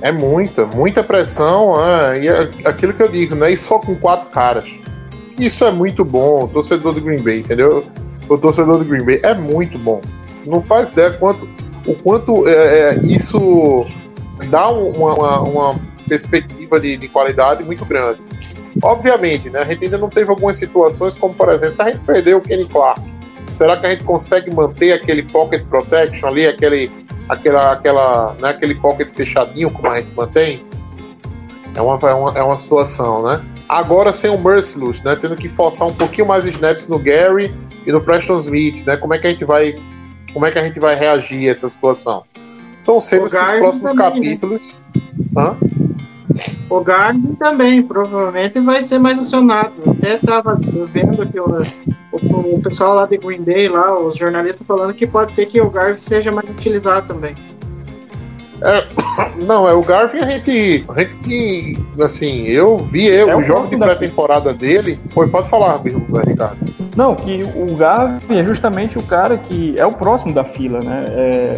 É 0.00 0.12
muita, 0.12 0.66
muita 0.66 1.02
pressão. 1.02 1.74
é, 1.82 2.20
e 2.22 2.28
é 2.28 2.50
aquilo 2.66 2.92
que 2.92 3.02
eu 3.02 3.08
digo, 3.08 3.34
né? 3.34 3.52
E 3.52 3.56
só 3.56 3.78
com 3.78 3.96
quatro 3.96 4.28
caras. 4.28 4.70
Isso 5.38 5.64
é 5.64 5.70
muito 5.72 6.04
bom, 6.04 6.44
o 6.44 6.48
torcedor 6.48 6.94
do 6.94 7.00
Green 7.00 7.22
Bay, 7.22 7.40
entendeu? 7.40 7.84
O 8.28 8.38
torcedor 8.38 8.78
do 8.78 8.84
Green 8.84 9.04
Bay 9.04 9.20
é 9.22 9.34
muito 9.34 9.78
bom. 9.78 10.00
Não 10.46 10.62
faz 10.62 10.88
ideia 10.90 11.10
quanto, 11.12 11.48
o 11.86 11.94
quanto 11.94 12.46
é, 12.48 12.52
é, 12.94 13.00
isso 13.02 13.84
dá 14.50 14.70
um- 14.70 14.90
uma, 14.90 15.14
uma- 15.14 15.40
uma 15.42 15.80
perspectiva 16.08 16.78
de, 16.78 16.96
de 16.96 17.08
qualidade 17.08 17.64
muito 17.64 17.84
grande. 17.84 18.20
Obviamente, 18.82 19.48
né? 19.50 19.60
A 19.60 19.64
gente 19.64 19.84
ainda 19.84 19.98
não 19.98 20.08
teve 20.08 20.30
algumas 20.30 20.56
situações, 20.56 21.14
como 21.16 21.34
por 21.34 21.48
exemplo, 21.48 21.76
se 21.76 21.82
a 21.82 21.90
gente 21.90 22.00
perdeu 22.00 22.38
o 22.38 22.40
Kenny 22.40 22.64
Clark, 22.66 23.00
será 23.56 23.76
que 23.76 23.86
a 23.86 23.90
gente 23.90 24.04
consegue 24.04 24.54
manter 24.54 24.92
aquele 24.92 25.22
pocket 25.22 25.64
protection 25.66 26.28
ali, 26.28 26.46
aquele, 26.46 26.90
aquela, 27.28 27.72
aquela, 27.72 28.36
né, 28.40 28.48
aquele 28.50 28.74
pocket 28.74 29.08
fechadinho 29.14 29.70
como 29.70 29.88
a 29.88 30.00
gente 30.00 30.10
mantém? 30.16 30.64
É 31.74 31.82
uma, 31.82 31.98
é 32.08 32.14
uma, 32.14 32.38
é 32.38 32.42
uma 32.42 32.56
situação, 32.56 33.22
né? 33.22 33.44
Agora 33.68 34.12
sem 34.12 34.30
o 34.30 34.38
Merciless, 34.38 35.04
né? 35.04 35.16
Tendo 35.16 35.34
que 35.36 35.48
forçar 35.48 35.88
um 35.88 35.94
pouquinho 35.94 36.28
mais 36.28 36.46
snaps 36.46 36.88
no 36.88 36.98
Gary 36.98 37.54
e 37.86 37.92
no 37.92 38.00
Preston 38.00 38.36
Smith, 38.36 38.84
né? 38.86 38.96
Como 38.96 39.12
é 39.14 39.18
que 39.18 39.26
a 39.26 39.30
gente 39.30 39.44
vai, 39.44 39.74
como 40.32 40.46
é 40.46 40.50
que 40.50 40.58
a 40.58 40.64
gente 40.64 40.78
vai 40.78 40.94
reagir 40.94 41.48
a 41.48 41.50
essa 41.50 41.68
situação? 41.68 42.24
São 42.78 43.00
cenas 43.00 43.32
que 43.32 43.38
os 43.38 43.50
próximos 43.50 43.92
também, 43.92 44.20
né? 44.20 44.28
capítulos. 44.28 44.80
Hã? 45.36 45.56
O 46.68 46.80
Gardner 46.80 47.36
também, 47.36 47.82
provavelmente 47.82 48.60
vai 48.60 48.82
ser 48.82 48.98
mais 48.98 49.18
acionado. 49.18 49.72
Até 49.86 50.18
tava 50.18 50.58
vendo 50.92 51.26
que 51.26 51.40
o, 51.40 51.46
o, 52.12 52.56
o 52.56 52.62
pessoal 52.62 52.94
lá 52.94 53.06
de 53.06 53.16
Green 53.16 53.42
Day, 53.42 53.68
lá, 53.68 53.98
os 53.98 54.16
jornalistas 54.16 54.66
falando 54.66 54.92
que 54.94 55.06
pode 55.06 55.32
ser 55.32 55.46
que 55.46 55.60
o 55.60 55.70
Garvin 55.70 56.00
seja 56.00 56.32
mais 56.32 56.48
utilizado 56.48 57.06
também. 57.06 57.34
É, 58.62 58.86
não, 59.44 59.68
é 59.68 59.72
o 59.72 59.82
Garvin 59.82 60.18
a 60.18 60.30
gente, 60.30 60.84
a 60.88 61.00
gente 61.00 61.16
que, 61.16 61.78
assim, 62.00 62.42
eu 62.44 62.76
vi 62.78 63.06
eu, 63.06 63.28
É 63.30 63.36
o 63.36 63.42
jogo 63.42 63.68
de 63.68 63.76
da- 63.76 63.86
pré-temporada 63.86 64.52
dele. 64.52 64.98
Foi, 65.10 65.28
pode 65.28 65.48
falar, 65.48 65.80
Ricardo. 66.26 66.56
Não, 66.96 67.14
que 67.14 67.42
o 67.56 67.74
Garvin 67.76 68.38
é 68.38 68.44
justamente 68.44 68.98
o 68.98 69.02
cara 69.02 69.36
que 69.36 69.78
é 69.78 69.84
o 69.84 69.92
próximo 69.92 70.32
da 70.32 70.44
fila, 70.44 70.80
né? 70.80 71.04
É, 71.08 71.56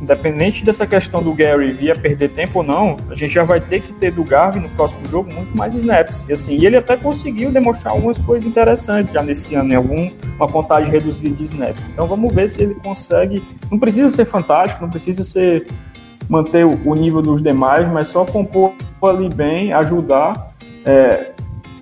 independente 0.00 0.64
dessa 0.64 0.84
questão 0.84 1.22
do 1.22 1.32
Gary 1.32 1.70
vir 1.70 1.92
a 1.92 1.94
perder 1.94 2.30
tempo 2.30 2.58
ou 2.58 2.64
não, 2.64 2.96
a 3.08 3.14
gente 3.14 3.32
já 3.32 3.44
vai 3.44 3.60
ter 3.60 3.80
que 3.80 3.92
ter 3.92 4.10
do 4.10 4.24
Garvin 4.24 4.58
no 4.58 4.68
próximo 4.70 5.00
jogo 5.08 5.32
muito 5.32 5.56
mais 5.56 5.72
snaps. 5.74 6.26
E 6.28 6.32
assim, 6.32 6.58
e 6.58 6.66
ele 6.66 6.76
até 6.76 6.96
conseguiu 6.96 7.52
demonstrar 7.52 7.94
algumas 7.94 8.18
coisas 8.18 8.44
interessantes 8.44 9.12
já 9.12 9.22
nesse 9.22 9.54
ano, 9.54 9.72
em 9.72 9.76
alguma 9.76 10.10
contagem 10.50 10.90
reduzida 10.90 11.36
de 11.36 11.44
snaps. 11.44 11.88
Então 11.88 12.08
vamos 12.08 12.34
ver 12.34 12.48
se 12.48 12.62
ele 12.62 12.74
consegue. 12.74 13.44
Não 13.70 13.78
precisa 13.78 14.08
ser 14.08 14.24
fantástico, 14.24 14.82
não 14.82 14.90
precisa 14.90 15.22
ser 15.22 15.68
manter 16.28 16.64
o, 16.64 16.78
o 16.84 16.94
nível 16.94 17.22
dos 17.22 17.42
demais, 17.42 17.90
mas 17.90 18.08
só 18.08 18.24
compor 18.24 18.72
ali 19.02 19.28
bem, 19.28 19.72
ajudar. 19.72 20.52
É, 20.84 21.32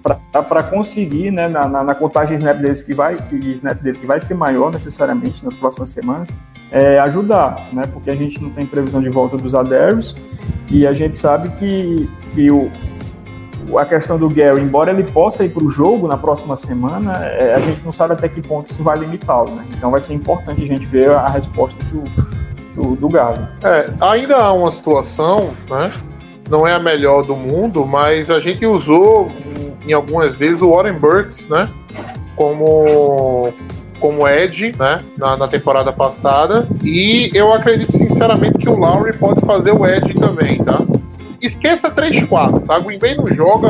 para 0.03 0.63
conseguir, 0.63 1.31
né, 1.31 1.47
na, 1.47 1.69
na, 1.69 1.85
na 1.85 1.95
contagem 1.95 2.35
de 2.37 2.43
snap 2.43 2.59
deles 2.59 2.83
que 2.83 2.95
vai, 2.95 3.17
que 3.17 3.37
snap 3.53 3.79
dele 3.83 3.99
que 3.99 4.07
vai 4.07 4.19
ser 4.19 4.35
maior 4.35 4.73
necessariamente 4.73 5.45
nas 5.45 5.55
próximas 5.55 5.91
semanas, 5.91 6.29
é, 6.71 6.99
ajudar, 7.01 7.69
né, 7.73 7.83
porque 7.93 8.11
a 8.11 8.17
gente 8.17 8.43
não 8.43 8.51
tem 8.51 8.65
previsão 8.65 9.03
de 9.03 9.11
volta 9.11 9.37
dos 9.37 9.55
Adairs 9.55 10.17
e 10.71 10.87
a 10.87 10.93
gente 10.93 11.17
sabe 11.17 11.51
que, 11.51 12.09
que 12.35 12.51
o, 12.51 12.71
a 13.77 13.85
questão 13.85 14.19
do 14.19 14.29
Gary, 14.29 14.63
embora 14.63 14.91
ele 14.91 15.05
possa 15.05 15.45
ir 15.45 15.51
para 15.51 15.65
o 15.65 15.71
jogo 15.71 16.09
na 16.09 16.17
próxima 16.17 16.57
semana, 16.57 17.25
é, 17.27 17.55
a 17.55 17.61
gente 17.61 17.85
não 17.85 17.93
sabe 17.93 18.15
até 18.15 18.29
que 18.29 18.41
ponto 18.41 18.71
isso 18.71 18.83
vai 18.83 18.99
limitá-lo, 18.99 19.55
né? 19.55 19.65
Então 19.77 19.91
vai 19.91 20.01
ser 20.01 20.15
importante 20.15 20.63
a 20.63 20.67
gente 20.67 20.87
ver 20.87 21.11
a 21.11 21.29
resposta 21.29 21.83
do, 21.85 22.03
do, 22.81 22.97
do 22.97 23.09
Gavin. 23.09 23.47
É, 23.63 23.87
ainda 24.01 24.37
há 24.37 24.53
uma 24.53 24.71
situação, 24.71 25.51
né? 25.69 25.91
Não 26.49 26.67
é 26.67 26.73
a 26.73 26.79
melhor 26.79 27.23
do 27.23 27.37
mundo, 27.37 27.87
mas 27.87 28.31
a 28.31 28.41
gente 28.41 28.67
usou 28.67 29.29
em 29.87 29.93
algumas 29.93 30.35
vezes 30.35 30.63
o 30.63 30.71
Warren 30.71 30.95
Burks, 30.95 31.49
né? 31.49 31.69
Como 32.35 33.53
como 34.01 34.27
Ed, 34.27 34.73
né, 34.79 35.05
na, 35.19 35.37
na, 35.37 35.47
temporada 35.47 35.93
passada, 35.93 36.67
e 36.83 37.31
eu 37.35 37.53
acredito 37.53 37.95
sinceramente 37.95 38.57
que 38.57 38.67
o 38.67 38.75
Lowry 38.75 39.13
pode 39.19 39.45
fazer 39.45 39.73
o 39.73 39.87
Ed 39.87 40.15
também, 40.15 40.57
tá? 40.65 40.81
Esqueça 41.41 41.91
3-4, 41.91 42.67
tá? 42.67 42.79
Green 42.79 42.99
Bay 42.99 43.15
não 43.15 43.27
joga. 43.27 43.69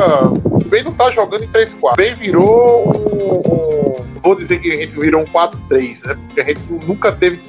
Green 0.57 0.69
Bay 0.69 0.83
não 0.83 0.93
tá 0.93 1.09
jogando 1.09 1.43
em 1.43 1.47
3-4. 1.47 1.95
Green 1.97 2.09
Bay 2.11 2.15
virou 2.15 2.87
um, 2.87 3.53
um, 3.53 4.19
Vou 4.21 4.35
dizer 4.35 4.59
que 4.59 4.71
a 4.71 4.77
gente 4.77 4.97
virou 4.97 5.21
um 5.21 5.25
4-3, 5.25 6.05
né? 6.05 6.17
Porque 6.27 6.41
a 6.41 6.43
gente 6.43 6.61
nunca 6.85 7.11
teve. 7.11 7.41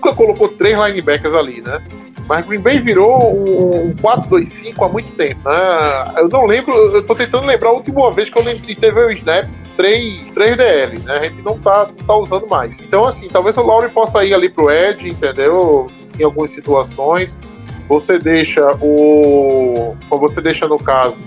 Nunca 0.00 0.14
colocou 0.14 0.48
três 0.48 0.78
linebackers 0.78 1.34
ali, 1.34 1.60
né? 1.60 1.82
Mas 2.26 2.46
Green 2.46 2.60
Bay 2.60 2.78
virou 2.78 3.36
um, 3.36 3.88
um 3.88 3.94
4-2-5 3.96 4.86
há 4.86 4.88
muito 4.88 5.10
tempo. 5.16 5.40
Né? 5.44 6.14
Eu 6.16 6.28
não 6.28 6.46
lembro, 6.46 6.72
eu 6.72 7.02
tô 7.04 7.14
tentando 7.14 7.44
lembrar 7.44 7.70
a 7.70 7.72
última 7.72 8.10
vez 8.12 8.30
que 8.30 8.38
eu 8.38 8.44
lembro 8.44 8.62
que 8.62 8.74
teve 8.74 9.00
o 9.00 9.10
snap 9.10 9.48
3, 9.76 10.30
3 10.32 10.56
DL, 10.56 10.98
né? 11.00 11.18
A 11.18 11.22
gente 11.22 11.42
não 11.42 11.58
tá, 11.58 11.88
não 11.88 12.06
tá 12.06 12.14
usando 12.14 12.46
mais. 12.46 12.78
Então, 12.80 13.04
assim, 13.04 13.28
talvez 13.28 13.56
o 13.56 13.62
Lowry 13.62 13.90
possa 13.90 14.24
ir 14.24 14.32
ali 14.32 14.48
pro 14.48 14.70
Ed, 14.70 15.08
entendeu? 15.08 15.90
Em 16.18 16.22
algumas 16.22 16.52
situações. 16.52 17.38
Você 17.88 18.18
deixa 18.18 18.64
o. 18.80 19.96
Você 20.08 20.40
deixa, 20.40 20.68
no 20.68 20.78
caso, 20.78 21.20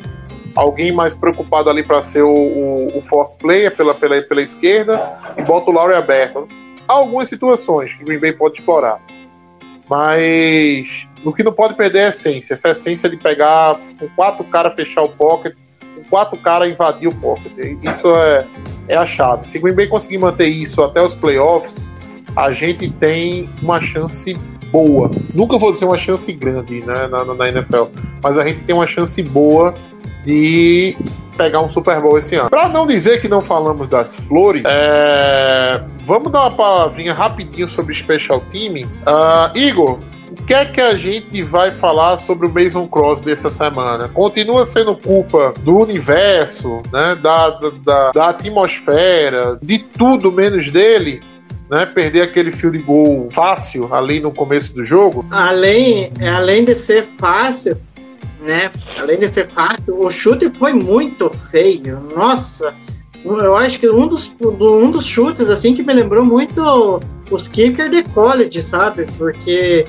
alguém 0.55 0.91
mais 0.91 1.13
preocupado 1.13 1.69
ali 1.69 1.83
para 1.83 2.01
ser 2.01 2.23
o, 2.23 2.33
o, 2.33 2.97
o 2.97 3.01
force 3.01 3.35
player 3.37 3.75
pela, 3.75 3.93
pela, 3.93 4.21
pela 4.21 4.41
esquerda 4.41 5.19
e 5.37 5.41
bota 5.41 5.69
o 5.69 5.73
Lowry 5.73 5.95
aberto. 5.95 6.47
Algumas 6.87 7.27
situações 7.27 7.93
que 7.93 8.03
o 8.03 8.05
Green 8.05 8.19
Bay 8.19 8.33
pode 8.33 8.59
explorar. 8.59 9.01
Mas 9.89 11.07
o 11.23 11.33
que 11.33 11.43
não 11.43 11.51
pode 11.51 11.75
perder 11.75 11.99
é 11.99 12.05
a 12.05 12.09
essência. 12.09 12.53
Essa 12.53 12.69
essência 12.69 13.09
de 13.09 13.17
pegar 13.17 13.79
com 13.99 14.07
quatro 14.15 14.43
caras 14.45 14.73
fechar 14.75 15.03
o 15.03 15.09
pocket, 15.09 15.55
com 15.95 16.03
quatro 16.09 16.37
caras 16.37 16.69
invadir 16.69 17.07
o 17.07 17.15
pocket. 17.15 17.51
Isso 17.81 18.13
é, 18.15 18.47
é 18.87 18.95
a 18.95 19.05
chave. 19.05 19.47
Se 19.47 19.57
o 19.57 19.61
Green 19.61 19.75
Bay 19.75 19.87
conseguir 19.87 20.17
manter 20.17 20.47
isso 20.47 20.81
até 20.83 21.01
os 21.01 21.15
playoffs, 21.15 21.87
a 22.35 22.51
gente 22.51 22.89
tem 22.89 23.49
uma 23.61 23.79
chance 23.79 24.33
boa. 24.71 25.11
Nunca 25.33 25.57
vou 25.57 25.71
dizer 25.71 25.85
uma 25.85 25.97
chance 25.97 26.31
grande 26.33 26.81
né, 26.81 27.07
na, 27.07 27.23
na 27.23 27.47
NFL, 27.47 27.83
mas 28.21 28.39
a 28.39 28.45
gente 28.45 28.61
tem 28.61 28.75
uma 28.75 28.87
chance 28.87 29.21
boa 29.21 29.73
de 30.23 30.95
pegar 31.37 31.61
um 31.61 31.69
Super 31.69 31.99
Bowl 32.01 32.17
esse 32.17 32.35
ano. 32.35 32.49
Para 32.49 32.69
não 32.69 32.85
dizer 32.85 33.19
que 33.21 33.27
não 33.27 33.41
falamos 33.41 33.87
das 33.87 34.15
flores, 34.15 34.63
é... 34.65 35.81
vamos 36.05 36.31
dar 36.31 36.41
uma 36.41 36.51
palavrinha 36.51 37.13
rapidinho 37.13 37.67
sobre 37.67 37.93
Special 37.93 38.39
Team. 38.51 38.83
Uh, 38.83 39.57
Igor, 39.57 39.99
o 40.31 40.45
que 40.45 40.53
é 40.53 40.65
que 40.65 40.81
a 40.81 40.95
gente 40.95 41.41
vai 41.43 41.71
falar 41.71 42.17
sobre 42.17 42.47
o 42.47 42.53
Mason 42.53 42.87
Crosby 42.87 43.31
essa 43.31 43.49
semana? 43.49 44.09
Continua 44.09 44.65
sendo 44.65 44.95
culpa 44.95 45.53
do 45.61 45.77
universo, 45.77 46.81
né, 46.91 47.15
da, 47.21 47.49
da, 47.85 48.11
da 48.11 48.29
atmosfera, 48.29 49.59
de 49.61 49.79
tudo 49.79 50.31
menos 50.31 50.69
dele? 50.69 51.21
Né, 51.69 51.85
perder 51.85 52.23
aquele 52.23 52.51
field 52.51 52.77
goal 52.79 53.29
fácil 53.31 53.93
ali 53.93 54.19
no 54.19 54.31
começo 54.31 54.75
do 54.75 54.83
jogo? 54.83 55.25
Além, 55.31 56.11
além 56.21 56.65
de 56.65 56.75
ser 56.75 57.07
fácil, 57.17 57.77
né? 58.43 58.71
Além 58.99 59.19
de 59.19 59.29
ser 59.29 59.47
fácil, 59.49 59.99
o 59.99 60.09
chute 60.11 60.49
foi 60.49 60.73
muito 60.73 61.29
feio. 61.29 61.99
Nossa, 62.15 62.73
eu 63.23 63.55
acho 63.55 63.79
que 63.79 63.89
um 63.89 64.07
dos, 64.07 64.33
um 64.41 64.91
dos 64.91 65.05
chutes 65.05 65.49
assim 65.49 65.73
que 65.73 65.81
me 65.81 65.93
lembrou 65.93 66.25
muito 66.25 66.99
os 67.31 67.47
kicker 67.47 67.89
de 67.89 68.03
college, 68.09 68.61
sabe? 68.61 69.05
Porque 69.17 69.85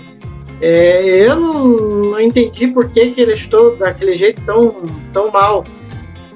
é, 0.61 1.29
eu 1.29 1.37
não, 1.37 1.69
não, 1.69 2.21
entendi 2.21 2.69
por 2.69 2.89
que, 2.91 3.11
que 3.11 3.21
ele 3.21 3.35
estou 3.35 3.77
daquele 3.77 4.17
jeito 4.17 4.41
tão, 4.43 4.83
tão 5.13 5.31
mal. 5.31 5.65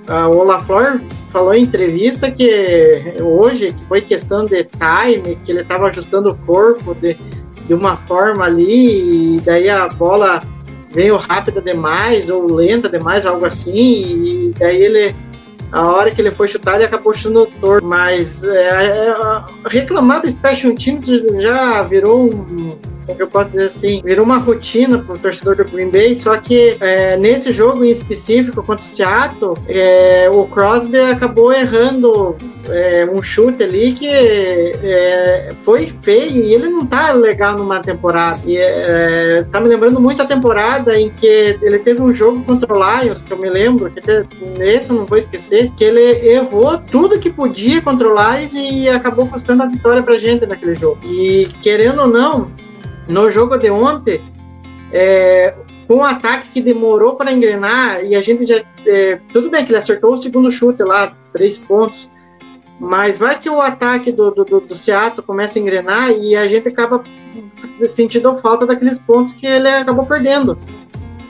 Ah, 0.09 0.29
o 0.29 0.43
LaFleur 0.43 1.01
falou 1.31 1.55
em 1.55 1.63
entrevista 1.63 2.31
que 2.31 3.15
hoje 3.21 3.73
que 3.73 3.85
foi 3.87 4.01
questão 4.01 4.45
de 4.45 4.65
time, 4.65 5.37
que 5.45 5.53
ele 5.53 5.61
estava 5.61 5.87
ajustando 5.87 6.31
o 6.31 6.37
corpo 6.47 6.95
de, 6.95 7.15
de 7.67 7.75
uma 7.75 7.97
forma 7.97 8.45
ali, 8.45 9.37
e 9.37 9.41
daí 9.41 9.69
a 9.69 9.87
bola 9.87 10.41
veio 10.91 11.17
rápida 11.17 11.61
demais 11.61 12.31
ou 12.31 12.47
lenta 12.53 12.89
demais, 12.89 13.27
algo 13.27 13.45
assim, 13.45 13.73
e 13.75 14.55
daí 14.59 14.77
ele, 14.77 15.15
a 15.71 15.87
hora 15.87 16.11
que 16.11 16.21
ele 16.21 16.31
foi 16.31 16.49
chutar, 16.49 16.77
ele 16.77 16.85
acabou 16.85 17.13
chutando 17.13 17.47
torto. 17.61 17.87
Mas 17.87 18.45
é, 18.45 19.09
é, 19.09 19.17
reclamar 19.67 20.23
do 20.23 20.31
Special 20.31 20.75
Teams 20.75 21.07
já 21.07 21.83
virou 21.83 22.33
um. 22.35 22.79
Eu 23.17 23.27
posso 23.27 23.49
dizer 23.49 23.67
assim? 23.67 24.03
Virou 24.05 24.25
uma 24.25 24.39
rotina 24.39 24.99
para 24.99 25.15
o 25.15 25.19
torcedor 25.19 25.57
do 25.57 25.65
Green 25.65 25.91
Bay, 25.91 26.15
só 26.15 26.37
que 26.37 26.77
é, 26.81 27.17
nesse 27.17 27.53
jogo 27.53 27.85
em 27.85 27.91
específico 27.91 28.63
contra 28.63 28.85
o 28.85 28.89
Seattle, 28.89 29.55
é, 29.67 30.29
o 30.31 30.45
Crosby 30.47 30.99
acabou 30.99 31.53
errando 31.53 32.37
é, 32.69 33.09
um 33.11 33.23
chute 33.23 33.63
ali 33.63 33.93
que 33.93 34.09
é, 34.09 35.51
foi 35.63 35.87
feio 36.03 36.45
e 36.45 36.55
ele 36.55 36.69
não 36.69 36.85
tá 36.87 37.13
legal 37.13 37.57
numa 37.57 37.81
temporada. 37.81 38.41
E, 38.47 38.57
é, 38.57 39.45
tá 39.51 39.61
me 39.61 39.69
lembrando 39.69 40.01
muito 40.01 40.23
a 40.23 40.27
temporada 40.27 40.99
em 40.99 41.11
que 41.11 41.59
ele 41.63 41.79
teve 41.79 42.03
um 42.03 42.13
jogo 42.13 42.43
contra 42.45 42.73
o 42.73 43.03
Lions, 43.03 43.23
que 43.23 43.33
eu 43.33 43.39
me 43.39 43.49
lembro, 43.49 43.91
que 43.91 44.01
esse 44.61 44.91
eu 44.91 44.97
não 44.97 45.07
vou 45.07 45.19
esquecer, 45.19 45.71
que 45.77 45.85
ele 45.85 46.29
errou 46.29 46.79
tudo 46.79 47.19
que 47.19 47.31
podia 47.31 47.81
contra 47.81 48.09
o 48.09 48.15
Lions 48.15 48.55
e 48.55 48.89
acabou 48.89 49.27
custando 49.27 49.63
a 49.63 49.67
vitória 49.67 50.03
pra 50.03 50.19
gente 50.19 50.47
naquele 50.47 50.75
jogo. 50.75 50.99
E 51.05 51.49
querendo 51.63 52.03
ou 52.03 52.09
não, 52.09 52.51
no 53.09 53.31
jogo 53.31 53.57
de 53.57 53.71
ontem, 53.71 54.21
é, 54.93 55.55
com 55.87 55.97
um 55.97 56.05
ataque 56.05 56.51
que 56.51 56.61
demorou 56.61 57.17
para 57.17 57.33
engrenar 57.33 58.05
e 58.05 58.15
a 58.15 58.21
gente 58.21 58.45
já. 58.45 58.63
É, 58.87 59.19
tudo 59.33 59.51
bem 59.51 59.65
que 59.65 59.71
ele 59.71 59.79
acertou 59.79 60.15
o 60.15 60.19
segundo 60.19 60.51
chute 60.51 60.83
lá, 60.83 61.17
três 61.33 61.59
pontos, 61.59 62.09
mas 62.79 63.19
vai 63.19 63.39
que 63.39 63.49
o 63.49 63.61
ataque 63.61 64.13
do, 64.13 64.31
do, 64.31 64.45
do 64.61 64.75
Seattle 64.75 65.23
começa 65.23 65.59
a 65.59 65.63
engrenar 65.63 66.11
e 66.13 66.37
a 66.37 66.47
gente 66.47 66.69
acaba 66.69 67.03
sentindo 67.65 68.35
falta 68.37 68.67
daqueles 68.67 68.99
pontos 68.99 69.33
que 69.33 69.47
ele 69.47 69.69
acabou 69.69 70.07
perdendo. 70.07 70.59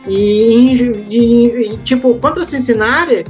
E, 0.06 0.72
e, 1.10 1.72
e 1.72 1.76
tipo, 1.78 2.14
contra 2.18 2.42
o 2.42 2.44
Cincinnati, 2.44 3.24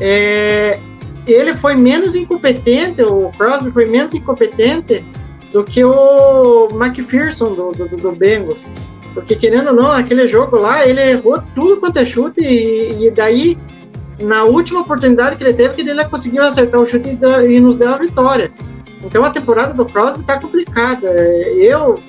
é, 0.00 0.78
ele 1.26 1.54
foi 1.54 1.74
menos 1.74 2.14
incompetente, 2.14 3.02
o 3.02 3.30
Crosby 3.36 3.70
foi 3.70 3.86
menos 3.86 4.14
incompetente 4.14 5.04
do 5.52 5.64
que 5.64 5.84
o 5.84 6.68
McPherson 6.72 7.54
do, 7.54 7.72
do, 7.72 7.96
do 7.96 8.12
Bengals. 8.12 8.62
Porque, 9.14 9.34
querendo 9.34 9.68
ou 9.68 9.74
não, 9.74 9.90
aquele 9.90 10.28
jogo 10.28 10.56
lá, 10.58 10.86
ele 10.86 11.00
errou 11.00 11.42
tudo 11.54 11.78
quanto 11.78 11.98
é 11.98 12.04
chute 12.04 12.40
e, 12.40 13.06
e 13.06 13.10
daí, 13.10 13.56
na 14.20 14.44
última 14.44 14.80
oportunidade 14.80 15.36
que 15.36 15.44
ele 15.44 15.54
teve, 15.54 15.74
que 15.74 15.80
ele 15.80 16.04
conseguiu 16.04 16.42
acertar 16.42 16.80
o 16.80 16.86
chute 16.86 17.08
e, 17.08 17.56
e 17.56 17.60
nos 17.60 17.76
deu 17.76 17.88
a 17.90 17.96
vitória. 17.96 18.52
Então 19.02 19.24
a 19.24 19.30
temporada 19.30 19.72
do 19.72 19.86
Crosby 19.86 20.24
tá 20.24 20.40
complicada. 20.40 21.08
Eu, 21.08 22.00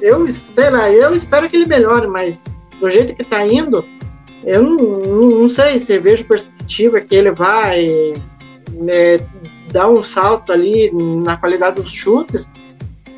eu 0.00 0.28
sei 0.28 0.70
lá, 0.70 0.90
eu 0.90 1.14
espero 1.14 1.48
que 1.48 1.56
ele 1.56 1.66
melhore, 1.66 2.06
mas 2.06 2.44
do 2.80 2.90
jeito 2.90 3.14
que 3.14 3.24
tá 3.24 3.46
indo, 3.46 3.84
eu 4.44 4.62
não, 4.62 4.76
não, 4.76 5.30
não 5.40 5.48
sei 5.48 5.78
se 5.78 5.98
vejo 5.98 6.26
perspectiva 6.26 7.00
que 7.00 7.14
ele 7.14 7.30
vai 7.30 8.12
né, 8.72 9.18
dar 9.72 9.88
um 9.88 10.02
salto 10.02 10.52
ali 10.52 10.90
na 11.24 11.36
qualidade 11.36 11.80
dos 11.80 11.92
chutes. 11.92 12.50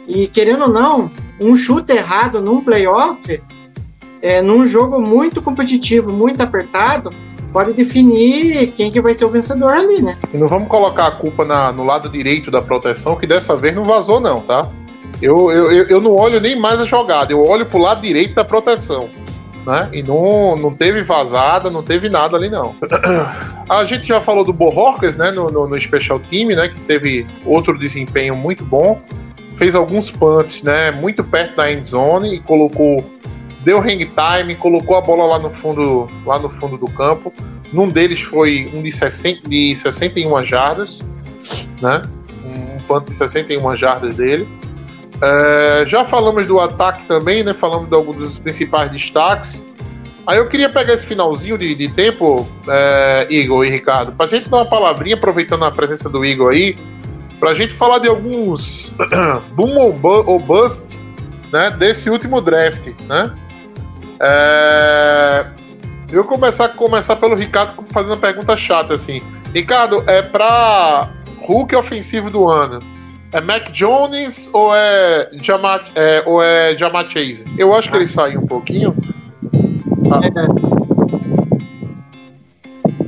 E 0.07 0.27
querendo 0.29 0.63
ou 0.63 0.69
não, 0.69 1.11
um 1.41 1.57
chute 1.57 1.93
errado 1.93 2.41
num 2.41 2.61
playoff, 2.61 3.41
é, 4.23 4.41
num 4.41 4.65
jogo 4.67 5.01
muito 5.01 5.43
competitivo, 5.43 6.13
muito 6.13 6.41
apertado, 6.41 7.11
pode 7.53 7.73
definir 7.73 8.73
quem 8.77 8.91
que 8.91 9.01
vai 9.01 9.15
ser 9.15 9.25
o 9.25 9.31
vencedor 9.31 9.73
ali, 9.73 10.03
né? 10.03 10.19
E 10.33 10.37
não 10.37 10.49
vamos 10.49 10.69
colocar 10.69 11.07
a 11.07 11.11
culpa 11.11 11.45
na- 11.45 11.73
no 11.73 11.85
lado 11.85 12.09
direito 12.09 12.51
da 12.51 12.61
proteção, 12.63 13.17
que 13.17 13.27
dessa 13.27 13.57
vez 13.57 13.75
não 13.75 13.85
vazou, 13.85 14.21
não, 14.21 14.41
tá? 14.41 14.69
Eu, 15.23 15.51
eu, 15.51 15.71
eu, 15.85 16.01
não 16.01 16.15
olho 16.15 16.41
nem 16.41 16.59
mais 16.59 16.79
a 16.79 16.85
jogada, 16.85 17.33
eu 17.33 17.43
olho 17.43 17.65
pro 17.65 17.79
lado 17.79 18.03
direito 18.03 18.35
da 18.35 18.45
proteção. 18.45 19.09
Né? 19.67 19.89
E 19.95 20.03
não, 20.03 20.55
não 20.57 20.73
teve 20.73 21.03
vazada, 21.03 21.69
não 21.71 21.83
teve 21.83 22.09
nada 22.09 22.37
ali, 22.37 22.49
não. 22.49 22.77
A 23.69 23.85
gente 23.85 24.07
já 24.07 24.21
falou 24.21 24.45
do 24.45 24.53
Bohorquez, 24.53 25.17
né? 25.17 25.33
No, 25.33 25.47
no, 25.47 25.67
no 25.67 25.81
Special 25.81 26.21
Team, 26.21 26.51
né? 26.51 26.69
Que 26.69 26.81
teve 26.83 27.27
outro 27.45 27.77
desempenho 27.77 28.37
muito 28.37 28.65
bom. 28.65 29.03
Fez 29.57 29.75
alguns 29.75 30.11
punts, 30.11 30.63
né? 30.63 30.91
Muito 30.91 31.25
perto 31.25 31.57
da 31.57 31.73
end 31.73 31.87
zone 31.87 32.37
e 32.37 32.41
colocou. 32.41 33.05
Deu 33.65 33.81
hang 33.81 34.05
time, 34.05 34.55
colocou 34.55 34.97
a 34.97 35.01
bola 35.01 35.25
lá 35.27 35.39
no 35.39 35.51
fundo, 35.51 36.07
lá 36.25 36.39
no 36.39 36.49
fundo 36.49 36.77
do 36.77 36.87
campo. 36.91 37.33
Num 37.73 37.89
deles 37.89 38.21
foi 38.21 38.71
um 38.73 38.83
de, 38.83 38.93
60, 38.93 39.49
de 39.49 39.75
61 39.75 40.45
jardas, 40.45 41.03
né? 41.81 42.03
Um 42.45 42.79
punt 42.87 43.07
de 43.07 43.15
61 43.15 43.77
jardas 43.77 44.15
dele. 44.15 44.47
É, 45.21 45.85
já 45.87 46.05
falamos 46.05 46.47
do 46.47 46.61
ataque 46.61 47.07
também, 47.07 47.43
né? 47.43 47.55
Falamos 47.55 47.89
de 47.89 47.97
alguns 47.97 48.17
dos 48.17 48.39
principais 48.39 48.91
destaques. 48.91 49.65
Aí 50.27 50.39
eu 50.39 50.49
queria 50.49 50.69
pegar 50.69 50.93
esse 50.93 51.07
finalzinho 51.07 51.57
de, 51.57 51.75
de 51.75 51.89
tempo, 51.89 52.47
é, 52.69 53.27
Igor 53.31 53.65
e 53.65 53.71
Ricardo, 53.71 54.13
pra 54.13 54.27
gente 54.27 54.49
dar 54.49 54.59
uma 54.59 54.69
palavrinha, 54.69 55.15
aproveitando 55.15 55.65
a 55.65 55.71
presença 55.71 56.11
do 56.11 56.25
Igor 56.25 56.53
aí, 56.53 56.77
pra 57.39 57.55
gente 57.55 57.74
falar 57.74 57.99
de 57.99 58.09
alguns 58.09 58.95
boom 59.53 59.76
ou, 59.76 59.93
bu 59.93 60.24
ou 60.26 60.39
bust 60.39 60.99
né, 61.53 61.70
desse 61.70 62.11
último 62.11 62.41
draft, 62.41 62.89
né? 63.07 63.34
É, 64.20 65.47
eu 66.11 66.22
vou 66.22 66.24
começar, 66.24 66.68
começar 66.70 67.16
pelo 67.16 67.34
Ricardo 67.34 67.84
fazendo 67.91 68.12
uma 68.12 68.18
pergunta 68.18 68.57
chata 68.57 68.95
assim. 68.95 69.22
Ricardo, 69.55 70.03
é 70.07 70.22
pra 70.22 71.11
Hulk 71.41 71.74
ofensivo 71.76 72.30
do 72.30 72.49
ano. 72.49 72.80
É 73.32 73.41
Mac 73.41 73.70
Jones 73.70 74.49
ou 74.53 74.74
é 74.74 75.28
Jamar, 75.43 75.84
é, 75.95 76.22
ou 76.24 76.43
é 76.43 76.76
Jamar 76.78 77.09
Chase? 77.11 77.45
Eu 77.59 77.74
acho 77.74 77.91
que 77.91 77.97
ele 77.97 78.09
saiu 78.09 78.41
um 78.41 78.47
pouquinho. 78.47 78.97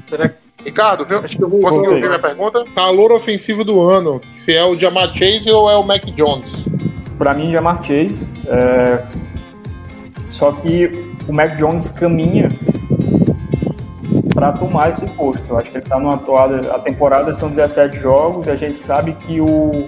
Será 0.08 0.28
que 0.28 0.37
Ricardo, 0.64 1.04
viu? 1.04 1.18
acho 1.20 1.36
que 1.36 1.42
eu 1.44 1.48
vou 1.48 1.60
Conseguiu 1.60 1.90
ouvir 1.90 2.06
minha 2.06 2.18
pergunta? 2.18 2.64
Calor 2.74 3.12
ofensivo 3.12 3.64
do 3.64 3.80
ano. 3.80 4.20
Se 4.36 4.54
é 4.54 4.64
o 4.64 4.78
Jamar 4.78 5.14
Chase 5.14 5.50
ou 5.50 5.70
é 5.70 5.76
o 5.76 5.82
Mac 5.82 6.04
Jones? 6.06 6.64
Para 7.16 7.34
mim, 7.34 7.52
Jamar 7.52 7.82
Chase. 7.84 8.28
é, 8.46 9.02
Só 10.28 10.52
que 10.52 11.12
o 11.28 11.32
Mac 11.32 11.56
Jones 11.56 11.90
caminha 11.90 12.50
para 14.34 14.52
tomar 14.52 14.90
esse 14.90 15.06
posto. 15.10 15.42
Eu 15.48 15.58
acho 15.58 15.70
que 15.70 15.76
ele 15.78 15.84
está 15.84 15.98
numa 15.98 16.18
toada. 16.18 16.72
A 16.74 16.78
temporada 16.78 17.34
são 17.34 17.48
17 17.50 17.98
jogos 17.98 18.46
e 18.46 18.50
a 18.50 18.56
gente 18.56 18.76
sabe 18.76 19.12
que 19.12 19.40
o, 19.40 19.86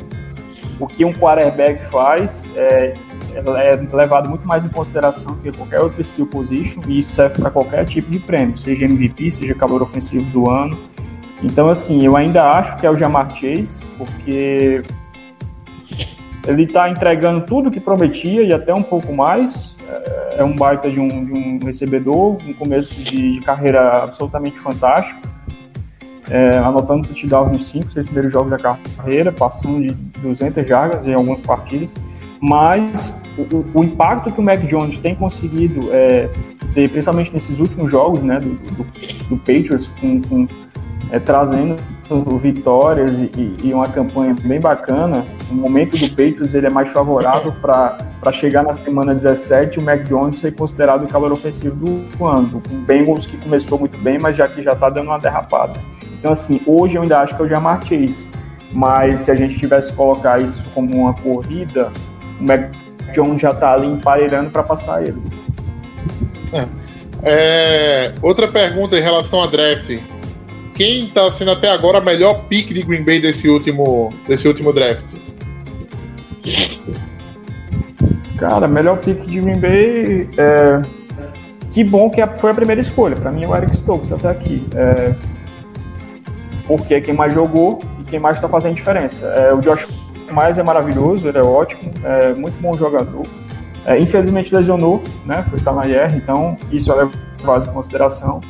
o 0.78 0.86
que 0.86 1.04
um 1.04 1.12
quarterback 1.12 1.84
faz 1.90 2.48
é, 2.56 2.94
é 3.34 3.80
levado 3.94 4.28
muito 4.28 4.46
mais 4.46 4.64
em 4.64 4.68
consideração 4.68 5.34
que 5.36 5.50
qualquer 5.52 5.80
outra 5.80 6.00
skill 6.02 6.26
position 6.26 6.80
e 6.88 6.98
isso 6.98 7.12
serve 7.12 7.40
para 7.40 7.50
qualquer 7.50 7.84
tipo 7.86 8.10
de 8.10 8.18
prêmio, 8.18 8.56
seja 8.56 8.84
MVP, 8.84 9.30
seja 9.32 9.54
calor 9.54 9.82
ofensivo 9.82 10.24
do 10.30 10.50
ano. 10.50 10.78
Então, 11.42 11.68
assim, 11.68 12.04
eu 12.04 12.16
ainda 12.16 12.50
acho 12.50 12.76
que 12.76 12.86
é 12.86 12.90
o 12.90 12.96
Jamar 12.96 13.34
Chase, 13.36 13.82
porque 13.96 14.82
ele 16.46 16.64
está 16.64 16.88
entregando 16.90 17.44
tudo 17.44 17.70
que 17.70 17.80
prometia 17.80 18.42
e 18.42 18.52
até 18.52 18.74
um 18.74 18.82
pouco 18.82 19.12
mais. 19.12 19.76
É- 19.88 20.20
É 20.40 20.44
um 20.44 20.54
baita 20.56 20.88
de 20.90 20.98
um, 20.98 21.06
de 21.24 21.32
um 21.32 21.58
recebedor, 21.62 22.36
um 22.46 22.54
começo 22.54 22.94
de, 22.94 23.34
de 23.34 23.40
carreira 23.40 24.04
absolutamente 24.04 24.58
fantástico. 24.60 25.20
É, 26.30 26.56
anotando 26.58 27.06
touchdowns 27.08 27.50
nos 27.52 27.66
5, 27.66 27.90
6 27.90 28.06
primeiros 28.06 28.32
jogos 28.32 28.50
da 28.50 28.56
carreira, 28.56 29.32
passando 29.32 29.84
de 29.86 29.92
200 30.20 30.66
jardas 30.66 31.06
em 31.06 31.12
algumas 31.12 31.40
partidas. 31.42 31.90
Mas 32.40 33.20
o, 33.36 33.78
o- 33.78 33.84
impacto 33.84 34.32
que 34.32 34.40
o 34.40 34.42
Mac 34.42 34.60
Jones 34.66 34.98
tem 34.98 35.14
conseguido 35.14 35.88
é, 35.92 36.28
ter, 36.74 36.88
principalmente 36.90 37.32
nesses 37.32 37.58
últimos 37.58 37.90
jogos 37.90 38.20
né, 38.20 38.40
do, 38.40 38.54
do, 38.54 38.86
do 39.28 39.36
Patriots, 39.38 39.88
com, 40.00 40.20
com, 40.22 40.46
é, 41.10 41.18
trazendo 41.18 41.76
vitórias 42.42 43.18
e, 43.20 43.30
e- 43.62 43.72
uma 43.72 43.86
campanha 43.86 44.34
bem 44.42 44.58
bacana, 44.58 45.24
o 45.50 45.54
momento 45.54 45.96
do 45.96 46.08
Patriots 46.08 46.54
ele 46.54 46.66
é 46.66 46.70
mais 46.70 46.90
favorável 46.90 47.52
para 47.60 48.32
chegar 48.32 48.64
na 48.64 48.72
semana 48.72 49.14
17 49.14 49.78
o 49.78 49.82
Mac 49.82 50.02
Jones 50.04 50.38
ser 50.38 50.52
considerado 50.56 51.04
o 51.04 51.08
calor 51.08 51.30
ofensivo 51.30 51.76
do 51.76 52.24
ano. 52.26 52.60
Com 52.68 52.74
o 52.74 52.78
Bengals 52.78 53.26
que 53.26 53.36
começou 53.36 53.78
muito 53.78 53.96
bem, 53.98 54.18
mas 54.20 54.36
já 54.36 54.48
que 54.48 54.60
já 54.62 54.72
está 54.72 54.88
dando 54.90 55.06
uma 55.08 55.18
derrapada. 55.18 55.78
Então, 56.18 56.32
assim, 56.32 56.60
hoje 56.66 56.96
eu 56.96 57.02
ainda 57.02 57.20
acho 57.20 57.36
que 57.36 57.42
é 57.42 57.44
o 57.44 57.48
Jamar 57.48 57.80
Chase. 57.84 58.28
Mas 58.72 59.20
se 59.20 59.30
a 59.30 59.34
gente 59.34 59.58
tivesse 59.58 59.90
que 59.90 59.96
colocar 59.96 60.40
isso 60.40 60.62
como 60.74 60.94
uma 60.96 61.12
corrida, 61.14 61.90
o 62.40 62.44
Mac 62.44 62.72
Jones 63.12 63.40
já 63.40 63.50
está 63.50 63.74
ali 63.74 63.86
emparelhando 63.86 64.50
para 64.50 64.62
passar 64.62 65.02
ele. 65.02 65.20
É, 67.22 68.12
outra 68.22 68.48
pergunta 68.48 68.96
em 68.96 69.02
relação 69.02 69.42
a 69.42 69.46
draft. 69.46 69.98
Quem 70.74 71.04
está 71.04 71.30
sendo 71.30 71.50
até 71.50 71.70
agora 71.70 71.98
a 71.98 72.00
melhor 72.00 72.44
pick 72.48 72.72
de 72.72 72.82
Green 72.82 73.04
Bay 73.04 73.20
desse 73.20 73.48
último, 73.48 74.10
desse 74.26 74.48
último 74.48 74.72
draft? 74.72 75.04
Cara, 78.38 78.66
melhor 78.66 78.96
pick 78.98 79.20
de 79.26 79.40
Green 79.40 79.60
Bay. 79.60 80.28
É... 80.38 80.80
Que 81.70 81.84
bom 81.84 82.08
que 82.08 82.26
foi 82.36 82.50
a 82.50 82.54
primeira 82.54 82.80
escolha. 82.80 83.14
Para 83.14 83.30
mim, 83.30 83.44
é 83.44 83.48
o 83.48 83.54
Eric 83.54 83.76
Stokes 83.76 84.10
até 84.10 84.30
aqui. 84.30 84.66
É... 84.74 85.14
Porque 86.66 86.94
é 86.94 87.00
quem 87.00 87.12
mais 87.12 87.34
jogou 87.34 87.80
e 88.00 88.04
quem 88.04 88.18
mais 88.18 88.36
está 88.36 88.48
fazendo 88.48 88.74
diferença. 88.74 89.26
É, 89.26 89.52
o 89.52 89.60
Josh 89.60 89.86
Mais 90.32 90.58
é 90.58 90.62
maravilhoso, 90.62 91.28
ele 91.28 91.38
é 91.38 91.42
ótimo, 91.42 91.90
é 92.04 92.32
muito 92.34 92.60
bom 92.60 92.76
jogador. 92.76 93.26
É, 93.84 93.98
infelizmente 93.98 94.54
lesionou, 94.54 95.02
né? 95.24 95.44
Foi 95.48 95.58
estar 95.58 95.72
na 95.72 95.86
IR, 95.86 96.14
então 96.16 96.56
isso 96.70 96.92
é 96.92 97.08
levado 97.40 97.68
em 97.68 97.72
consideração. 97.72 98.40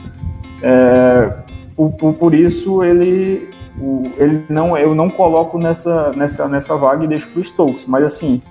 É, 0.62 1.32
por, 1.76 2.12
por- 2.14 2.34
isso 2.34 2.82
ele, 2.82 3.48
o- 3.80 4.10
ele 4.18 4.44
não, 4.48 4.76
eu 4.76 4.94
não 4.94 5.08
coloco 5.08 5.56
nessa, 5.58 6.10
nessa, 6.12 6.48
nessa 6.48 6.76
vaga 6.76 7.04
e 7.04 7.08
deixo 7.08 7.28
para 7.28 7.40
o 7.40 7.44
Stokes. 7.44 7.86
Mas 7.86 8.04
assim, 8.04 8.42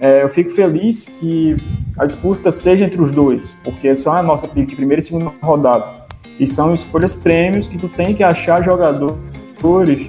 é, 0.00 0.22
eu 0.24 0.28
fico 0.28 0.50
feliz 0.50 1.06
que 1.20 1.56
a 1.96 2.04
disputa 2.04 2.50
seja 2.50 2.84
entre 2.84 3.00
os 3.00 3.12
dois, 3.12 3.56
porque 3.64 3.96
são 3.96 4.12
a 4.12 4.22
nossa 4.22 4.46
pick 4.48 4.74
primeira 4.74 5.00
e 5.00 5.02
segunda 5.04 5.30
rodada. 5.40 6.00
E 6.38 6.46
são 6.46 6.74
escolhas 6.74 7.14
prêmios 7.14 7.68
que 7.68 7.78
tu 7.78 7.88
tem 7.88 8.14
que 8.14 8.22
achar 8.24 8.62
jogadores 8.62 10.08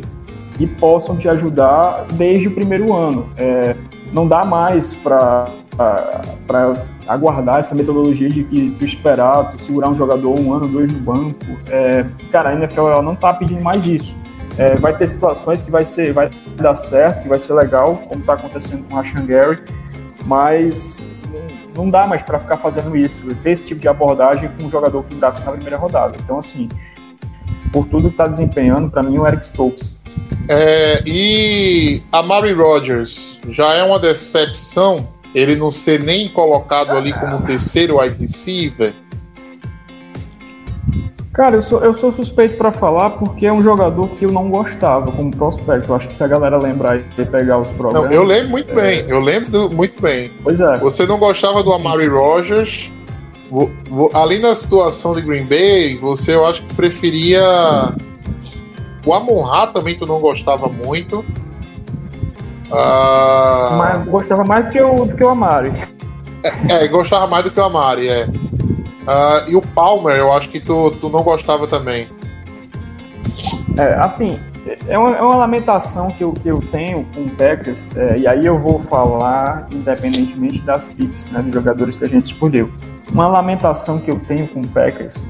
que 0.58 0.68
possam 0.68 1.18
te 1.18 1.28
ajudar 1.28 2.06
desde 2.14 2.48
o 2.48 2.52
primeiro 2.52 2.94
ano. 2.94 3.30
É, 3.38 3.76
não 4.14 4.28
dá 4.28 4.44
mais 4.44 4.94
para 4.94 5.48
aguardar 7.08 7.60
essa 7.60 7.74
metodologia 7.74 8.30
de 8.30 8.44
que 8.44 8.76
tu 8.78 8.86
esperar, 8.86 9.52
tu 9.52 9.62
segurar 9.62 9.90
um 9.90 9.96
jogador 9.96 10.40
um 10.40 10.54
ano, 10.54 10.68
dois 10.68 10.92
no 10.92 11.00
banco. 11.00 11.36
É, 11.68 12.06
cara, 12.32 12.50
a 12.50 12.54
NFL 12.56 12.88
ela 12.88 13.02
não 13.02 13.16
tá 13.16 13.34
pedindo 13.34 13.62
mais 13.62 13.86
isso. 13.86 14.16
É, 14.58 14.76
vai 14.76 14.96
ter 14.96 15.08
situações 15.08 15.62
que 15.62 15.72
vai 15.72 15.86
ser, 15.86 16.14
vai 16.14 16.30
dar 16.58 16.76
certo, 16.76 17.24
que 17.24 17.30
vai 17.30 17.40
ser 17.40 17.54
legal, 17.54 17.98
como 18.08 18.20
está 18.20 18.34
acontecendo 18.34 18.84
com 18.88 18.94
o 18.94 18.98
Rashan 18.98 19.26
Gary, 19.26 19.64
mas 20.26 21.02
não 21.76 21.90
dá 21.90 22.06
mais 22.06 22.22
para 22.22 22.38
ficar 22.38 22.58
fazendo 22.58 22.96
isso, 22.96 23.22
ter 23.36 23.52
esse 23.52 23.66
tipo 23.66 23.80
de 23.80 23.88
abordagem 23.88 24.50
com 24.58 24.66
um 24.66 24.70
jogador 24.70 25.04
que 25.04 25.16
draft 25.16 25.44
na 25.46 25.54
primeira 25.54 25.78
rodada. 25.78 26.18
Então, 26.22 26.38
assim, 26.38 26.68
por 27.72 27.88
tudo 27.88 28.10
que 28.10 28.16
está 28.16 28.28
desempenhando, 28.28 28.90
para 28.90 29.02
mim, 29.02 29.18
o 29.18 29.26
Eric 29.26 29.46
Stokes. 29.46 29.96
É, 30.50 31.02
e 31.06 32.02
a 32.12 32.22
Mary 32.22 32.54
Rogers 32.54 33.40
já 33.50 33.74
é 33.74 33.84
uma 33.84 34.00
decepção 34.00 35.08
ele 35.34 35.56
não 35.56 35.72
ser 35.72 36.04
nem 36.04 36.28
colocado 36.28 36.92
ali 36.92 37.14
como 37.14 37.42
terceiro 37.44 38.00
wide 38.00 38.18
receiver. 38.20 38.94
Cara, 41.34 41.56
eu 41.56 41.62
sou, 41.62 41.82
eu 41.82 41.94
sou 41.94 42.12
suspeito 42.12 42.58
pra 42.58 42.74
falar 42.74 43.12
porque 43.12 43.46
é 43.46 43.54
um 43.54 43.62
jogador 43.62 44.10
que 44.10 44.26
eu 44.26 44.32
não 44.32 44.50
gostava 44.50 45.10
como 45.14 45.32
prospecto. 45.34 45.90
Eu 45.90 45.96
acho 45.96 46.10
que 46.10 46.14
se 46.16 46.22
a 46.22 46.28
galera 46.28 46.58
lembrar 46.58 46.98
e 47.00 47.04
pegar 47.26 47.58
os 47.60 47.70
Não, 47.70 47.78
programas. 47.78 48.12
eu 48.12 48.24
lembro 48.24 48.50
muito 48.50 48.74
bem, 48.76 49.06
eu 49.08 49.22
lembro 49.22 49.50
do- 49.50 49.70
muito 49.70 50.02
bem. 50.02 50.30
Pois 50.44 50.60
é. 50.60 50.78
Você 50.80 51.06
não 51.06 51.18
gostava 51.18 51.64
do 51.64 51.72
Amari 51.74 52.08
Rogers. 52.08 52.92
vo- 53.50 53.70
vo- 53.90 54.10
ali 54.14 54.40
na 54.40 54.54
situação 54.56 55.14
de 55.14 55.22
Green 55.22 55.46
Bay, 55.46 55.98
você 55.98 56.36
eu 56.36 56.46
acho 56.46 56.64
que 56.64 56.74
preferia. 56.76 57.42
O 59.06 59.14
Amon 59.14 59.42
Ra 59.42 59.68
também 59.68 59.98
tu 59.98 60.06
não 60.06 60.20
gostava 60.20 60.68
muito. 60.68 61.26
Ah, 62.72 63.76
Mas 63.78 64.08
gostava 64.08 64.44
mais 64.44 64.66
do 64.66 64.72
que 64.72 64.82
o, 64.82 65.06
do 65.06 65.16
que 65.16 65.24
o 65.24 65.30
Amari. 65.30 65.72
É, 66.70 66.88
gostava 66.88 67.28
mais 67.28 67.44
do 67.44 67.52
que 67.52 67.60
o 67.60 67.64
Amari, 67.64 68.08
é. 68.08 68.28
Ah, 69.08 69.44
e 69.48 69.56
o 69.56 69.62
Palmer, 69.62 70.16
eu 70.16 70.32
acho 70.34 70.50
que 70.50 70.60
tu, 70.60 70.92
tu 70.92 71.10
não 71.10 71.24
gostava 71.24 71.68
também. 71.68 72.08
É, 73.78 73.96
assim, 73.96 74.40
é 74.88 74.98
uma, 74.98 75.16
é 75.16 75.22
uma 75.22 75.36
lamentação 75.36 76.12
que 76.12 76.24
eu, 76.24 76.34
que 76.34 76.48
eu 76.48 76.60
tenho 76.72 77.06
com 77.14 77.22
o 77.22 77.30
Packers, 77.32 77.88
é, 77.96 78.20
e 78.20 78.28
aí 78.28 78.46
eu 78.46 78.58
vou 78.60 78.80
falar 78.80 79.68
independentemente 79.72 80.60
das 80.60 80.88
picks, 80.88 81.30
né, 81.32 81.42
dos 81.42 81.54
jogadores 81.54 81.96
que 81.96 82.06
a 82.06 82.08
gente 82.08 82.24
escolheu. 82.24 82.70
Uma 83.12 83.28
lamentação 83.28 84.00
que 84.00 84.12
eu 84.12 84.20
tenho 84.20 84.48
com 84.48 84.62
o 84.62 84.68
Packers 84.68 85.26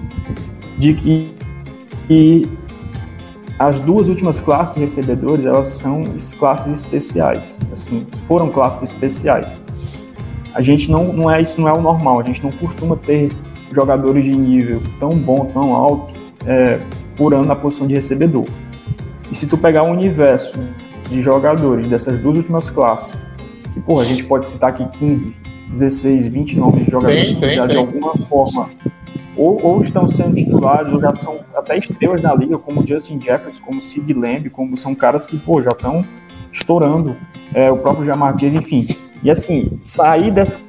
de 0.78 0.94
que, 0.94 1.36
que 2.08 2.58
as 3.68 3.80
duas 3.80 4.08
últimas 4.08 4.40
classes 4.40 4.76
de 4.76 4.82
recebedores, 4.82 5.46
elas 5.46 5.68
são 5.68 6.04
es- 6.16 6.34
classes 6.34 6.72
especiais, 6.74 7.60
assim, 7.72 8.06
foram 8.28 8.50
classes 8.50 8.84
especiais. 8.84 9.62
A 10.54 10.62
gente 10.62 10.90
não, 10.92 11.14
não 11.14 11.32
é 11.32 11.42
isso 11.42 11.60
não 11.62 11.68
é 11.70 11.74
o 11.74 11.82
normal, 11.82 12.20
a 12.20 12.24
gente 12.24 12.44
não 12.44 12.52
costuma 12.52 12.96
ter 12.96 13.32
jogadores 13.72 14.24
de 14.24 14.32
nível 14.32 14.82
tão 15.00 15.12
bom, 15.18 15.46
tão 15.46 15.74
alto, 15.74 16.14
é, 16.46 16.80
por 17.16 17.34
ano 17.34 17.46
na 17.46 17.56
posição 17.56 17.88
de 17.88 17.94
recebedor. 17.94 18.46
E 19.32 19.36
se 19.36 19.48
tu 19.48 19.58
pegar 19.58 19.84
o 19.84 19.92
universo 19.92 20.60
de 21.10 21.22
jogadores 21.22 21.88
dessas 21.88 22.20
duas 22.20 22.38
últimas 22.38 22.70
classes, 22.70 23.18
que 23.74 23.80
porra, 23.80 24.02
a 24.02 24.06
gente 24.06 24.24
pode 24.24 24.50
citar 24.50 24.72
aqui 24.72 24.86
15, 24.98 25.34
16, 25.72 26.28
20 26.28 26.58
nomes 26.58 26.86
de 26.86 26.92
jogadores 26.92 27.24
Tem, 27.24 27.36
tem, 27.40 27.50
que 27.50 27.56
já 27.56 27.68
de 27.68 27.78
alguma 27.78 28.14
forma 28.28 28.70
ou, 29.42 29.60
ou 29.64 29.82
estão 29.82 30.08
sendo 30.08 30.36
titulares, 30.36 30.94
ou 30.94 31.02
já 31.02 31.16
são 31.16 31.40
até 31.56 31.76
estrelas 31.76 32.22
na 32.22 32.32
liga, 32.36 32.60
como 32.60 32.86
Justin 32.86 33.20
Jefferson, 33.20 33.64
como 33.64 33.82
Sid 33.82 34.14
Lamb, 34.14 34.52
como 34.52 34.78
são 34.78 34.94
caras 34.94 35.26
que, 35.26 35.36
pô, 35.36 35.64
já 35.64 35.70
estão 35.70 36.06
estourando, 36.54 37.18
é, 37.52 37.72
o 37.72 37.78
próprio 37.78 38.06
Jamar 38.06 38.34
Chase, 38.40 38.56
enfim. 38.56 38.88
E 39.24 39.32
assim, 39.32 39.80
sair 39.82 40.30
dessas 40.30 40.62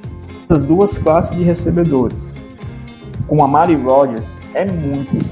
duas 0.65 0.97
classes 0.97 1.37
de 1.37 1.43
recebedores 1.43 2.33
com 3.27 3.43
a 3.43 3.47
Mari 3.47 3.75
Rodgers 3.75 4.39
é 4.55 4.65
muito. 4.65 5.23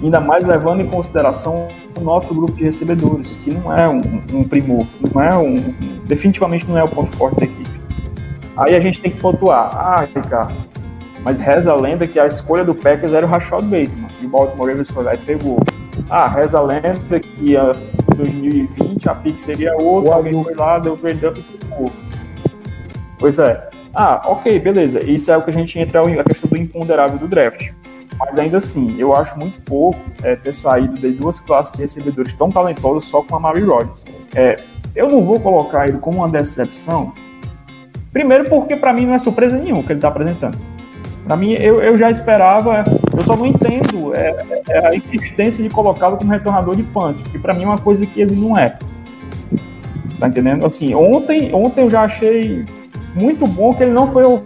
Ainda 0.00 0.20
mais 0.20 0.44
levando 0.44 0.80
em 0.80 0.86
consideração 0.86 1.66
o 2.00 2.04
nosso 2.04 2.32
grupo 2.32 2.52
de 2.52 2.62
recebedores, 2.62 3.36
que 3.42 3.52
não 3.52 3.76
é 3.76 3.88
um, 3.88 4.00
um 4.32 4.44
primor, 4.44 4.86
não 5.12 5.20
é 5.20 5.36
um, 5.36 5.56
definitivamente 6.06 6.64
não 6.68 6.78
é 6.78 6.84
o 6.84 6.88
ponto 6.88 7.16
forte 7.16 7.40
da 7.40 7.46
equipe. 7.46 7.80
Aí 8.56 8.76
a 8.76 8.80
gente 8.80 9.00
tem 9.00 9.10
que 9.10 9.20
pontuar. 9.20 9.70
Ah, 9.74 10.02
Ricardo, 10.02 10.54
mas 11.28 11.36
reza 11.36 11.70
a 11.70 11.76
lenda 11.76 12.06
que 12.06 12.18
a 12.18 12.26
escolha 12.26 12.64
do 12.64 12.74
Packers 12.74 13.12
era 13.12 13.26
o 13.26 13.28
Rashad 13.28 13.62
Bateman, 13.62 14.08
e 14.18 14.24
o 14.24 14.30
Baltimore 14.30 14.68
Ravens 14.68 14.90
foi 14.90 15.04
lá 15.04 15.12
e 15.12 15.18
pegou. 15.18 15.58
Ah, 16.08 16.26
reza 16.26 16.58
a 16.58 16.62
lenda 16.62 17.20
que 17.20 17.54
em 17.54 18.16
2020 18.16 19.08
a 19.10 19.14
pick 19.14 19.38
seria 19.38 19.76
outra, 19.76 20.14
alguém 20.14 20.42
foi 20.42 20.54
lá, 20.54 20.78
deu 20.78 20.94
up 20.94 21.06
e 21.06 21.66
pegou. 21.66 21.92
Pois 23.18 23.38
é. 23.38 23.68
Ah, 23.94 24.22
ok, 24.24 24.58
beleza. 24.58 25.04
Isso 25.04 25.30
é 25.30 25.36
o 25.36 25.42
que 25.42 25.50
a 25.50 25.52
gente 25.52 25.78
entra 25.78 26.00
a 26.00 26.24
questão 26.24 26.48
do 26.48 26.56
imponderável 26.56 27.18
do 27.18 27.28
draft. 27.28 27.72
Mas 28.18 28.38
ainda 28.38 28.56
assim, 28.56 28.98
eu 28.98 29.14
acho 29.14 29.38
muito 29.38 29.60
pouco 29.60 30.00
é, 30.22 30.34
ter 30.34 30.54
saído 30.54 30.94
de 30.94 31.10
duas 31.10 31.38
classes 31.40 31.74
de 31.74 31.82
recebedores 31.82 32.32
tão 32.32 32.50
talentosas 32.50 33.04
só 33.04 33.20
com 33.20 33.36
a 33.36 33.40
Mary 33.40 33.64
Rodgers. 33.64 34.06
É, 34.34 34.58
eu 34.96 35.10
não 35.10 35.22
vou 35.22 35.38
colocar 35.38 35.86
ele 35.88 35.98
como 35.98 36.20
uma 36.20 36.28
decepção. 36.30 37.12
Primeiro 38.14 38.48
porque 38.48 38.76
para 38.76 38.94
mim 38.94 39.04
não 39.04 39.12
é 39.12 39.18
surpresa 39.18 39.58
nenhuma 39.58 39.82
o 39.82 39.84
que 39.84 39.92
ele 39.92 39.98
está 39.98 40.08
apresentando. 40.08 40.77
Para 41.28 41.36
mim, 41.36 41.52
eu, 41.52 41.82
eu 41.82 41.98
já 41.98 42.10
esperava, 42.10 42.86
eu 43.14 43.22
só 43.22 43.36
não 43.36 43.44
entendo 43.44 44.14
é, 44.16 44.62
é 44.70 44.86
a 44.88 44.94
insistência 44.96 45.62
de 45.62 45.68
colocá-lo 45.68 46.16
como 46.16 46.32
retornador 46.32 46.74
de 46.74 46.82
punt, 46.82 47.16
que 47.30 47.38
para 47.38 47.52
mim 47.52 47.64
é 47.64 47.66
uma 47.66 47.76
coisa 47.76 48.06
que 48.06 48.18
ele 48.18 48.34
não 48.34 48.56
é. 48.56 48.78
Tá 50.18 50.26
entendendo? 50.26 50.64
Assim, 50.64 50.94
ontem, 50.94 51.54
ontem 51.54 51.82
eu 51.82 51.90
já 51.90 52.04
achei 52.04 52.64
muito 53.14 53.46
bom 53.46 53.74
que 53.74 53.82
ele 53.82 53.92
não 53.92 54.10
foi 54.10 54.24
hor- 54.24 54.42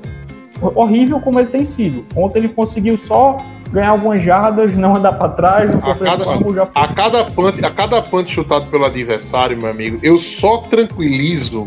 horrível 0.74 1.20
como 1.20 1.38
ele 1.38 1.50
tem 1.50 1.62
sido. 1.62 2.04
Ontem 2.16 2.40
ele 2.40 2.48
conseguiu 2.48 2.98
só 2.98 3.36
ganhar 3.70 3.90
algumas 3.90 4.20
jardas, 4.20 4.76
não 4.76 4.96
andar 4.96 5.12
para 5.12 5.28
trás, 5.28 5.70
não 5.70 5.78
A 5.88 5.94
cada, 5.94 6.24
fumble, 6.24 6.54
já 6.54 6.66
foi. 6.66 6.82
a, 6.82 6.88
cada 6.88 7.24
punt, 7.24 7.64
a 7.64 7.70
cada 7.70 8.02
punt 8.02 8.28
chutado 8.28 8.66
pelo 8.66 8.84
adversário, 8.84 9.56
meu 9.56 9.70
amigo, 9.70 10.00
eu 10.02 10.18
só 10.18 10.58
tranquilizo 10.58 11.64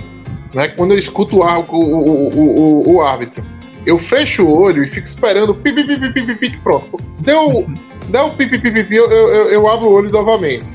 né, 0.53 0.67
quando 0.67 0.91
eu 0.91 0.97
escuto 0.97 1.37
o, 1.37 1.41
o, 1.41 1.79
o, 1.79 2.89
o, 2.89 2.95
o 2.95 3.01
árbitro. 3.01 3.54
Eu 3.85 3.99
fecho 3.99 4.45
o 4.45 4.59
olho 4.59 4.83
e 4.83 4.87
fico 4.87 5.05
esperando 5.07 5.53
pi, 5.53 5.71
pi, 5.71 5.83
pi, 5.83 6.11
pi, 6.11 6.21
pi, 6.23 6.35
pi, 6.35 6.57
pronto. 6.57 6.97
Deu, 7.19 7.67
deu 8.07 8.29
pi, 8.31 8.47
pi, 8.47 8.57
pi, 8.57 8.71
pi, 8.71 8.83
pi, 8.83 8.95
eu, 8.95 9.09
eu, 9.11 9.47
eu 9.49 9.67
abro 9.67 9.87
o 9.87 9.93
olho 9.93 10.11
novamente. 10.11 10.65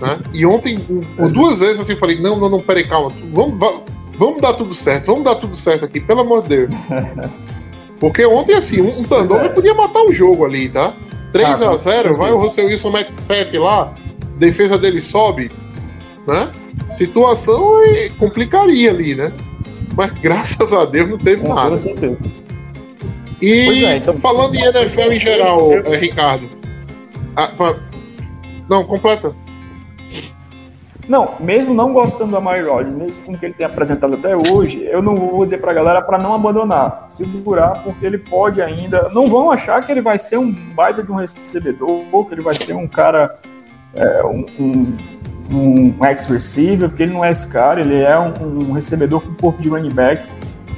Né? 0.00 0.20
E 0.32 0.46
ontem, 0.46 0.78
por 1.16 1.30
duas 1.32 1.58
vezes 1.58 1.80
assim, 1.80 1.92
eu 1.92 1.98
falei: 1.98 2.20
não, 2.20 2.36
não, 2.38 2.48
não, 2.48 2.60
peraí, 2.60 2.84
calma, 2.86 3.12
vamos, 3.32 3.58
va- 3.58 3.80
vamos 4.18 4.40
dar 4.40 4.52
tudo 4.54 4.74
certo, 4.74 5.06
vamos 5.06 5.24
dar 5.24 5.36
tudo 5.36 5.56
certo 5.56 5.84
aqui, 5.84 6.00
pelo 6.00 6.20
amor 6.20 6.42
de 6.42 6.50
Deus. 6.50 6.70
Porque 7.98 8.24
ontem, 8.26 8.54
assim, 8.54 8.82
um, 8.82 9.00
um 9.00 9.02
turnover 9.02 9.46
é. 9.46 9.48
podia 9.48 9.74
matar 9.74 10.02
o 10.02 10.12
jogo 10.12 10.44
ali, 10.44 10.68
tá? 10.68 10.92
3 11.32 11.48
Ah, 11.48 11.54
a 11.54 11.70
com 11.70 11.76
0 11.76 12.14
vai 12.14 12.30
o 12.30 12.36
Russell 12.38 12.66
Wilson 12.66 12.90
mete 12.90 13.12
7 13.12 13.58
lá, 13.58 13.92
defesa 14.36 14.76
dele 14.78 15.00
sobe, 15.00 15.50
né? 16.26 16.50
Situação 16.92 17.82
eh, 17.84 18.10
complicaria 18.18 18.90
ali, 18.90 19.14
né? 19.14 19.32
Mas 19.96 20.12
graças 20.12 20.72
a 20.72 20.84
Deus 20.84 21.08
não 21.10 21.18
teve 21.18 21.42
Com 21.42 21.48
nada. 21.54 21.62
toda 21.70 21.78
certeza. 21.78 22.22
E 23.40 23.84
é, 23.84 23.96
então- 23.96 24.16
falando 24.18 24.54
em 24.54 24.62
NFL 24.62 25.12
em 25.12 25.18
geral, 25.20 25.72
eh, 25.72 25.96
Ricardo. 25.96 26.48
ah, 27.34 27.48
pa- 27.56 27.76
Não, 28.68 28.84
completa. 28.84 29.34
Não, 31.08 31.34
mesmo 31.38 31.72
não 31.72 31.92
gostando 31.92 32.32
do 32.32 32.36
Amari 32.36 32.62
Rodgers, 32.62 32.94
mesmo 32.94 33.22
com 33.22 33.32
o 33.32 33.38
que 33.38 33.46
ele 33.46 33.54
tem 33.54 33.64
apresentado 33.64 34.14
até 34.14 34.36
hoje, 34.36 34.82
eu 34.90 35.00
não 35.00 35.14
vou 35.14 35.44
dizer 35.44 35.58
pra 35.58 35.72
galera 35.72 36.02
pra 36.02 36.18
não 36.18 36.34
abandonar, 36.34 37.06
segurar, 37.08 37.80
porque 37.84 38.04
ele 38.04 38.18
pode 38.18 38.60
ainda. 38.60 39.08
Não 39.12 39.28
vão 39.28 39.52
achar 39.52 39.84
que 39.86 39.92
ele 39.92 40.00
vai 40.00 40.18
ser 40.18 40.36
um 40.36 40.50
baita 40.50 41.04
de 41.04 41.12
um 41.12 41.14
recebedor, 41.14 42.02
ou 42.10 42.24
que 42.24 42.34
ele 42.34 42.42
vai 42.42 42.56
ser 42.56 42.72
um 42.74 42.88
cara, 42.88 43.38
é, 43.94 44.24
um, 44.24 44.44
um, 44.58 44.96
um 45.50 45.94
ex-receiver, 46.04 46.88
porque 46.88 47.02
ele 47.04 47.12
não 47.12 47.24
é 47.24 47.30
esse 47.30 47.46
cara, 47.46 47.80
ele 47.80 47.96
é 48.02 48.18
um, 48.18 48.70
um 48.70 48.72
recebedor 48.72 49.20
com 49.20 49.34
corpo 49.34 49.62
de 49.62 49.68
running 49.68 49.92
back, 49.94 50.22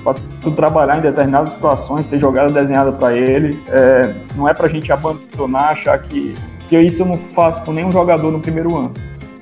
pra 0.04 0.14
tu 0.42 0.50
trabalhar 0.52 0.98
em 0.98 1.00
determinadas 1.00 1.52
situações, 1.54 2.06
ter 2.06 2.18
jogada 2.18 2.50
desenhada 2.52 2.92
pra 2.92 3.16
ele. 3.16 3.58
É, 3.68 4.14
não 4.36 4.48
é 4.48 4.54
pra 4.54 4.68
gente 4.68 4.92
abandonar, 4.92 5.72
achar 5.72 5.98
que. 5.98 6.34
Porque 6.60 6.80
isso 6.80 7.02
eu 7.02 7.06
não 7.06 7.16
faço 7.16 7.62
com 7.62 7.72
nenhum 7.72 7.90
jogador 7.90 8.30
no 8.30 8.40
primeiro 8.40 8.76
ano. 8.76 8.92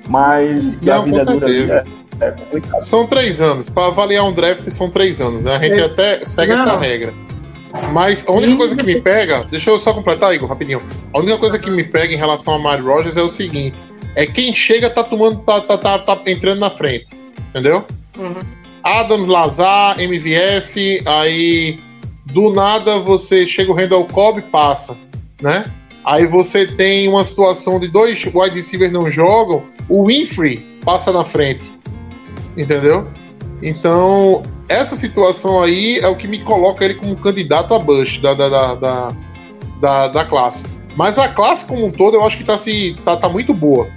Mas 0.09 0.77
que 0.77 0.89
a 0.91 0.99
Não, 0.99 1.05
vida 1.05 1.25
com 1.25 1.33
é 1.33 1.35
dura 1.35 1.47
certeza. 1.49 1.85
é, 2.21 2.27
é 2.27 2.31
complicado. 2.31 2.81
São 2.83 3.07
três 3.09 3.41
anos. 3.41 3.69
Para 3.69 3.89
avaliar 3.89 4.25
um 4.25 4.33
draft 4.33 4.61
são 4.71 4.89
três 4.89 5.21
anos. 5.21 5.45
Né? 5.45 5.57
A 5.57 5.59
gente 5.59 5.81
É. 5.81 5.85
até 5.85 6.25
segue 6.25 6.53
Não. 6.55 6.61
essa 6.63 6.77
regra. 6.77 7.13
Mas 7.93 8.25
a 8.27 8.33
única 8.33 8.57
coisa 8.57 8.77
que 8.77 8.85
me 8.87 9.01
pega, 9.01 9.45
deixa 9.51 9.69
eu 9.71 9.79
só 9.79 9.93
completar, 9.93 10.33
Igor, 10.35 10.49
rapidinho. 10.49 10.81
A 11.13 11.19
única 11.19 11.37
coisa 11.37 11.59
que 11.59 11.69
me 11.71 11.83
pega 11.85 12.15
em 12.15 12.17
relação 12.17 12.55
a 12.55 12.59
Mario 12.59 12.87
Rogers 12.87 13.17
é 13.17 13.23
o 13.23 13.29
seguinte: 13.29 13.77
é 14.17 14.27
quem 14.27 14.53
chega 14.53 14.89
tá 14.89 15.05
tomando, 15.05 15.41
tá, 15.41 15.61
tá, 15.61 15.77
tá, 15.77 15.99
tá 15.99 16.21
entrando 16.27 16.59
na 16.59 16.71
frente. 16.71 17.07
Entendeu? 17.51 17.85
Uhum. 18.19 18.39
Adams, 18.83 19.29
Lazar, 19.29 20.01
MVS, 20.01 20.75
aí 21.05 21.79
do 22.25 22.51
nada 22.53 22.99
você 22.99 23.47
chega 23.47 23.71
o 23.71 23.75
Randall 23.75 24.05
Cobb 24.07 24.39
e 24.39 24.43
passa, 24.43 24.97
né? 25.41 25.65
Aí 26.05 26.25
você 26.25 26.67
tem 26.67 27.09
uma 27.09 27.25
situação 27.25 27.79
de 27.79 27.89
dois 27.89 28.25
wide 28.25 28.57
receivers 28.57 28.93
não 28.93 29.11
jogam, 29.11 29.65
o 29.89 30.07
Winfrey 30.07 30.65
passa 30.85 31.13
na 31.13 31.25
frente, 31.25 31.71
entendeu? 32.57 33.07
Então, 33.61 34.43
essa 34.69 34.97
situação 34.97 35.61
aí 35.61 35.99
é 35.99 36.09
o 36.09 36.17
que 36.17 36.29
me 36.29 36.39
coloca 36.41 36.85
ele 36.85 36.95
como 36.95 37.17
candidato 37.17 37.75
a 37.75 37.79
Bush 37.79 38.19
da, 38.21 38.35
da, 38.35 38.49
da, 38.49 38.75
da, 38.75 39.09
da, 39.81 40.09
da 40.09 40.25
classe. 40.25 40.65
Mas 40.95 41.19
a 41.19 41.29
classe 41.29 41.67
como 41.67 41.87
um 41.87 41.91
todo 41.91 42.17
eu 42.17 42.25
acho 42.25 42.39
que 42.39 42.45
tá, 42.45 42.57
se, 42.57 42.97
tá, 43.05 43.17
tá 43.17 43.29
muito 43.29 43.53
boa, 43.53 43.91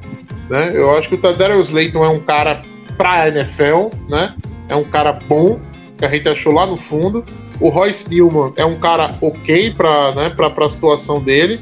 né? 0.49 0.71
Eu 0.73 0.97
acho 0.97 1.09
que 1.09 1.15
o 1.15 1.17
Tadarius 1.17 1.67
Slayton 1.69 2.03
é 2.03 2.09
um 2.09 2.19
cara 2.19 2.61
pra 2.97 3.27
NFL, 3.27 3.89
né? 4.07 4.33
É 4.67 4.75
um 4.75 4.83
cara 4.83 5.13
bom, 5.27 5.59
que 5.97 6.05
a 6.05 6.09
gente 6.09 6.27
achou 6.29 6.53
lá 6.53 6.65
no 6.65 6.77
fundo. 6.77 7.23
O 7.59 7.69
Royce 7.69 8.09
Newman 8.09 8.53
é 8.55 8.63
um 8.63 8.79
cara 8.79 9.07
ok 9.21 9.71
para 9.71 10.13
né, 10.15 10.29
pra, 10.29 10.49
pra 10.49 10.69
situação 10.69 11.21
dele. 11.21 11.61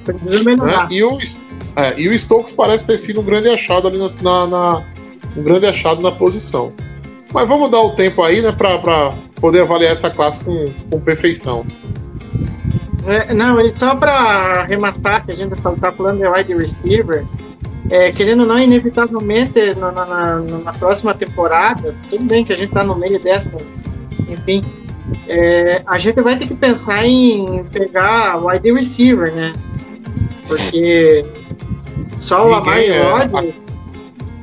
Né? 0.65 0.87
E, 0.91 1.03
o, 1.03 1.17
é, 1.75 1.99
e 1.99 2.07
o 2.07 2.13
Stokes 2.19 2.51
parece 2.53 2.85
ter 2.85 2.97
sido 2.97 3.21
um 3.21 3.23
grande 3.23 3.49
achado 3.49 3.87
ali 3.87 3.97
na, 4.21 4.45
na- 4.47 4.83
um 5.35 5.41
grande 5.43 5.65
achado 5.65 6.01
na 6.01 6.11
posição. 6.11 6.71
Mas 7.33 7.47
vamos 7.47 7.69
dar 7.71 7.81
o 7.81 7.91
tempo 7.91 8.23
aí, 8.23 8.41
né, 8.41 8.51
pra, 8.51 8.77
pra 8.77 9.13
poder 9.41 9.61
avaliar 9.61 9.91
essa 9.91 10.09
classe 10.09 10.43
com, 10.43 10.71
com 10.89 10.99
perfeição. 10.99 11.65
É, 13.05 13.33
não, 13.33 13.59
e 13.61 13.69
só 13.69 13.95
para 13.95 14.11
arrematar, 14.61 15.25
que 15.25 15.31
a 15.31 15.35
gente 15.35 15.55
tá 15.61 15.91
falando 15.91 16.19
de 16.19 16.27
wide 16.27 16.53
receiver, 16.55 17.25
é, 17.89 18.11
querendo 18.11 18.41
ou 18.41 18.45
não, 18.45 18.59
inevitavelmente, 18.59 19.73
na, 19.75 19.91
na, 19.91 20.39
na, 20.39 20.73
próxima 20.73 21.13
temporada, 21.13 21.95
tudo 22.09 22.23
bem 22.23 22.43
que 22.43 22.53
a 22.53 22.57
gente 22.57 22.71
tá 22.71 22.83
no 22.83 22.95
meio 22.95 23.19
dessa, 23.19 23.49
mas, 23.53 23.85
enfim, 24.27 24.63
é, 25.27 25.81
a 25.85 25.97
gente 25.97 26.21
vai 26.21 26.37
ter 26.37 26.47
que 26.47 26.55
pensar 26.55 27.05
em 27.05 27.63
pegar 27.65 28.43
wide 28.43 28.73
receiver, 28.73 29.33
né? 29.33 29.53
Porque 30.47 31.25
só 32.19 32.45
o 32.45 32.49
Lamar 32.49 32.79
e 32.79 32.87
é, 32.87 33.01
o 33.01 33.15
Rodgers 33.15 33.55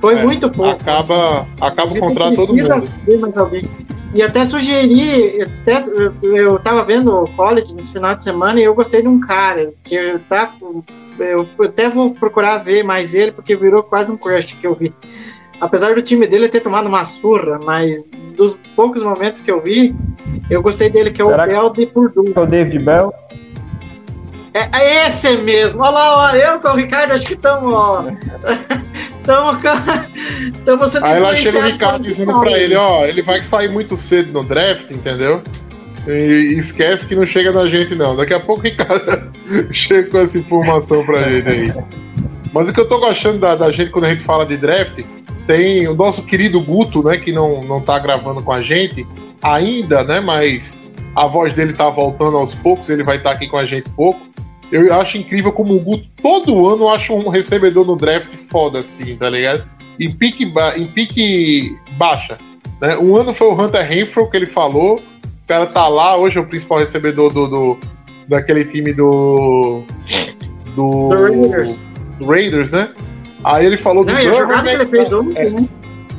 foi 0.00 0.14
é, 0.14 0.22
muito 0.22 0.50
pouco. 0.50 0.70
Acaba, 0.70 1.46
acaba 1.60 1.92
o 1.92 1.98
contrato 1.98 2.34
todo 2.36 2.54
mundo. 2.54 2.92
ver 3.06 3.18
mais 3.18 3.38
alguém. 3.38 3.68
E 4.14 4.22
até 4.22 4.46
sugeri, 4.46 5.42
até, 5.42 5.82
eu- 5.88 6.14
eu 6.36 6.58
tava 6.60 6.84
vendo 6.84 7.12
o 7.12 7.28
college 7.34 7.74
nesse 7.74 7.92
final 7.92 8.14
de 8.14 8.22
semana 8.22 8.60
e 8.60 8.64
eu 8.64 8.74
gostei 8.74 9.02
de 9.02 9.08
um 9.08 9.18
cara, 9.18 9.72
que 9.82 9.94
eu, 9.94 10.20
tá, 10.20 10.54
eu 11.18 11.48
até 11.64 11.90
vou 11.90 12.12
procurar 12.14 12.58
ver 12.58 12.84
mais 12.84 13.12
ele, 13.14 13.32
porque 13.32 13.56
virou 13.56 13.82
quase 13.82 14.12
um 14.12 14.16
crush 14.16 14.54
que 14.54 14.66
eu 14.66 14.74
vi. 14.74 14.92
Apesar 15.60 15.94
do 15.94 16.02
time 16.02 16.26
dele 16.28 16.48
ter 16.48 16.60
tomado 16.60 16.86
uma 16.88 17.04
surra, 17.04 17.58
mas 17.64 18.10
dos 18.36 18.56
poucos 18.76 19.02
momentos 19.02 19.40
que 19.40 19.50
eu 19.50 19.60
vi, 19.60 19.94
eu 20.48 20.62
gostei 20.62 20.88
dele, 20.90 21.10
que 21.10 21.20
é 21.20 21.24
Será 21.24 21.42
o 21.44 21.46
que- 21.46 21.52
Bel 21.54 21.70
de 21.70 21.86
Purdue. 21.86 22.32
É 22.36 22.40
o 22.40 22.46
David 22.46 22.78
Bell. 22.84 23.12
É, 24.54 24.68
é 24.72 25.08
esse 25.08 25.36
mesmo. 25.38 25.82
Olha 25.82 25.90
lá, 25.90 26.32
ó, 26.32 26.36
eu 26.36 26.60
com 26.60 26.68
o 26.68 26.76
Ricardo 26.76 27.12
acho 27.12 27.26
que 27.26 27.34
estamos, 27.34 27.72
ó. 27.72 28.04
Estamos 30.54 30.90
sendo 30.90 31.06
Aí 31.06 31.18
lá 31.18 31.34
chega 31.34 31.58
o 31.58 31.62
Ricardo 31.62 32.02
dizendo 32.02 32.30
Paulo. 32.30 32.42
pra 32.42 32.58
ele, 32.58 32.76
ó, 32.76 33.06
ele 33.06 33.22
vai 33.22 33.42
sair 33.42 33.68
muito 33.68 33.96
cedo 33.96 34.32
no 34.32 34.44
draft, 34.44 34.90
entendeu? 34.90 35.42
E 36.06 36.54
esquece 36.58 37.06
que 37.06 37.16
não 37.16 37.24
chega 37.24 37.50
na 37.50 37.66
gente, 37.66 37.94
não. 37.94 38.14
Daqui 38.14 38.34
a 38.34 38.40
pouco 38.40 38.60
o 38.60 38.64
Ricardo 38.64 39.30
chega 39.72 40.10
com 40.10 40.18
essa 40.18 40.38
informação 40.38 41.04
pra 41.04 41.30
gente 41.30 41.48
aí. 41.48 41.72
Mas 42.52 42.68
o 42.68 42.72
que 42.72 42.80
eu 42.80 42.88
tô 42.88 43.00
gostando 43.00 43.38
da, 43.38 43.56
da 43.56 43.70
gente 43.72 43.90
quando 43.90 44.04
a 44.04 44.10
gente 44.10 44.22
fala 44.22 44.44
de 44.44 44.56
draft, 44.56 45.02
tem 45.46 45.88
o 45.88 45.94
nosso 45.94 46.22
querido 46.22 46.60
Guto, 46.60 47.02
né, 47.02 47.16
que 47.16 47.32
não, 47.32 47.64
não 47.64 47.80
tá 47.80 47.98
gravando 47.98 48.42
com 48.42 48.52
a 48.52 48.62
gente 48.62 49.06
ainda, 49.42 50.04
né, 50.04 50.20
mas 50.20 50.78
a 51.14 51.26
voz 51.26 51.52
dele 51.52 51.72
tá 51.72 51.88
voltando 51.90 52.36
aos 52.36 52.54
poucos, 52.54 52.88
ele 52.90 53.02
vai 53.02 53.16
estar 53.16 53.30
aqui 53.32 53.46
com 53.48 53.56
a 53.56 53.66
gente 53.66 53.88
pouco. 53.90 54.20
Eu 54.72 54.92
acho 55.00 55.18
incrível 55.18 55.52
como 55.52 55.74
o 55.74 55.80
Guto 55.80 56.04
todo 56.22 56.66
ano 56.68 56.88
acha 56.88 57.12
um 57.12 57.28
recebedor 57.28 57.86
no 57.86 57.96
draft 57.96 58.32
foda, 58.50 58.80
assim, 58.80 59.14
tá 59.16 59.28
ligado? 59.30 59.64
Em 60.00 60.10
pique, 60.10 60.44
ba- 60.46 60.76
em 60.76 60.86
pique 60.86 61.76
baixa. 61.96 62.36
Né? 62.80 62.96
Um 62.96 63.16
ano 63.16 63.32
foi 63.32 63.46
o 63.48 63.52
Hunter 63.60 63.86
Renfro 63.86 64.28
que 64.28 64.36
ele 64.36 64.46
falou. 64.46 64.96
O 64.96 65.46
cara 65.46 65.66
tá 65.66 65.86
lá, 65.86 66.16
hoje 66.16 66.38
é 66.38 66.40
o 66.40 66.46
principal 66.46 66.78
recebedor 66.78 67.32
do, 67.32 67.46
do- 67.46 67.78
daquele 68.26 68.64
time 68.64 68.92
do. 68.92 69.82
Do, 70.74 71.08
Do 71.08 71.22
Raiders. 71.22 71.88
do 72.18 72.26
Raiders, 72.26 72.70
né? 72.70 72.88
Aí 73.44 73.66
ele 73.66 73.76
falou 73.76 74.04
Não, 74.04 74.12
do 74.14 74.18
que 74.18 74.28
Duvernay, 74.28 74.74
ele 74.74 74.86
fez 74.86 75.12
ontem, 75.12 75.50
né? 75.50 75.68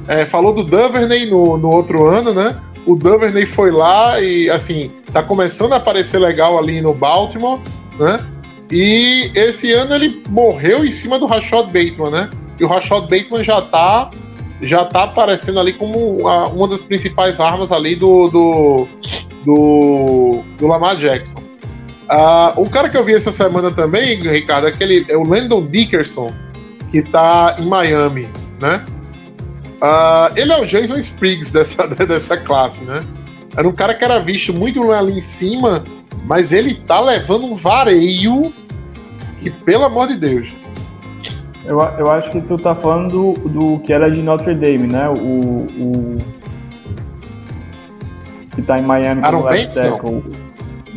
é, 0.08 0.26
falou 0.26 0.54
do 0.54 0.64
Duvernay 0.64 1.26
no, 1.26 1.58
no 1.58 1.70
outro 1.72 2.06
ano, 2.06 2.34
né? 2.34 2.56
O 2.86 2.96
Duvernay 2.96 3.46
foi 3.46 3.72
lá 3.72 4.20
e, 4.22 4.50
assim, 4.50 4.92
tá 5.12 5.24
começando 5.24 5.74
a 5.74 5.78
aparecer 5.78 6.20
legal 6.20 6.58
ali 6.60 6.82
no 6.82 6.94
Baltimore, 6.94 7.60
né? 8.00 8.24
E 8.72 9.32
esse 9.36 9.72
ano 9.74 9.94
ele 9.96 10.22
morreu 10.30 10.84
em 10.86 10.92
cima 10.92 11.18
do 11.20 11.26
Rashad 11.26 11.66
Bateman, 11.68 12.12
né? 12.12 12.30
E 12.60 12.64
o 12.64 12.68
Rashad 12.68 13.02
Bateman 13.10 13.44
já 13.44 13.62
tá, 13.62 14.10
já 14.62 14.86
tá 14.86 15.04
aparecendo 15.04 15.60
ali 15.60 15.74
como 15.74 16.28
a- 16.28 16.48
uma 16.48 16.68
das 16.68 16.84
principais 16.84 17.40
armas 17.40 17.72
ali 17.72 17.96
do, 17.96 18.28
do, 18.30 18.88
do, 19.46 20.42
do 20.58 20.68
Lamar 20.68 20.96
Jackson. 20.98 21.38
Ah, 22.08 22.54
um 22.58 22.66
cara 22.66 22.88
que 22.90 22.98
eu 22.98 23.04
vi 23.04 23.14
essa 23.16 23.32
semana 23.32 23.72
também, 23.72 24.16
Ricardo, 24.20 24.68
é, 24.68 24.70
aquele, 24.70 25.06
é 25.10 25.18
o 25.18 25.24
Landon 25.28 25.66
Dickerson, 25.68 26.32
que 26.92 27.02
tá 27.02 27.56
em 27.60 27.66
Miami, 27.66 28.30
né? 28.60 28.84
Ah, 29.88 30.32
ele 30.36 30.52
é 30.52 30.60
o 30.60 30.66
Jason 30.66 30.96
Spriggs 30.96 31.54
dessa, 31.54 31.86
dessa 32.08 32.36
classe, 32.36 32.84
né? 32.86 33.02
Era 33.56 33.68
um 33.68 33.72
cara 33.72 33.94
que 33.94 34.04
era 34.04 34.18
visto 34.20 34.52
muito 34.52 34.92
ali 34.92 35.20
em 35.20 35.22
cima, 35.22 35.84
mas 36.26 36.52
ele 36.52 36.74
tá 36.74 37.00
levando 37.00 37.46
um 37.46 37.54
vareio 37.54 38.52
que, 39.40 39.52
pelo 39.52 39.86
amor 39.86 40.08
de 40.08 40.16
Deus. 40.16 40.52
Eu, 41.64 41.80
eu 42.00 42.10
acho 42.10 42.32
que 42.32 42.42
tu 42.42 42.58
tá 42.58 42.74
falando 42.74 43.12
do, 43.12 43.50
do 43.50 43.80
que 43.82 43.94
era 43.94 44.10
de 44.10 44.24
Notre 44.24 44.56
Dame, 44.56 44.88
né? 44.88 45.08
O. 45.08 45.68
o 45.78 46.18
que 48.56 48.62
tá 48.64 48.80
em 48.80 48.84
Miami 48.84 49.24
Aaron 49.24 49.44
Bates, 49.44 49.76
não? 49.76 50.24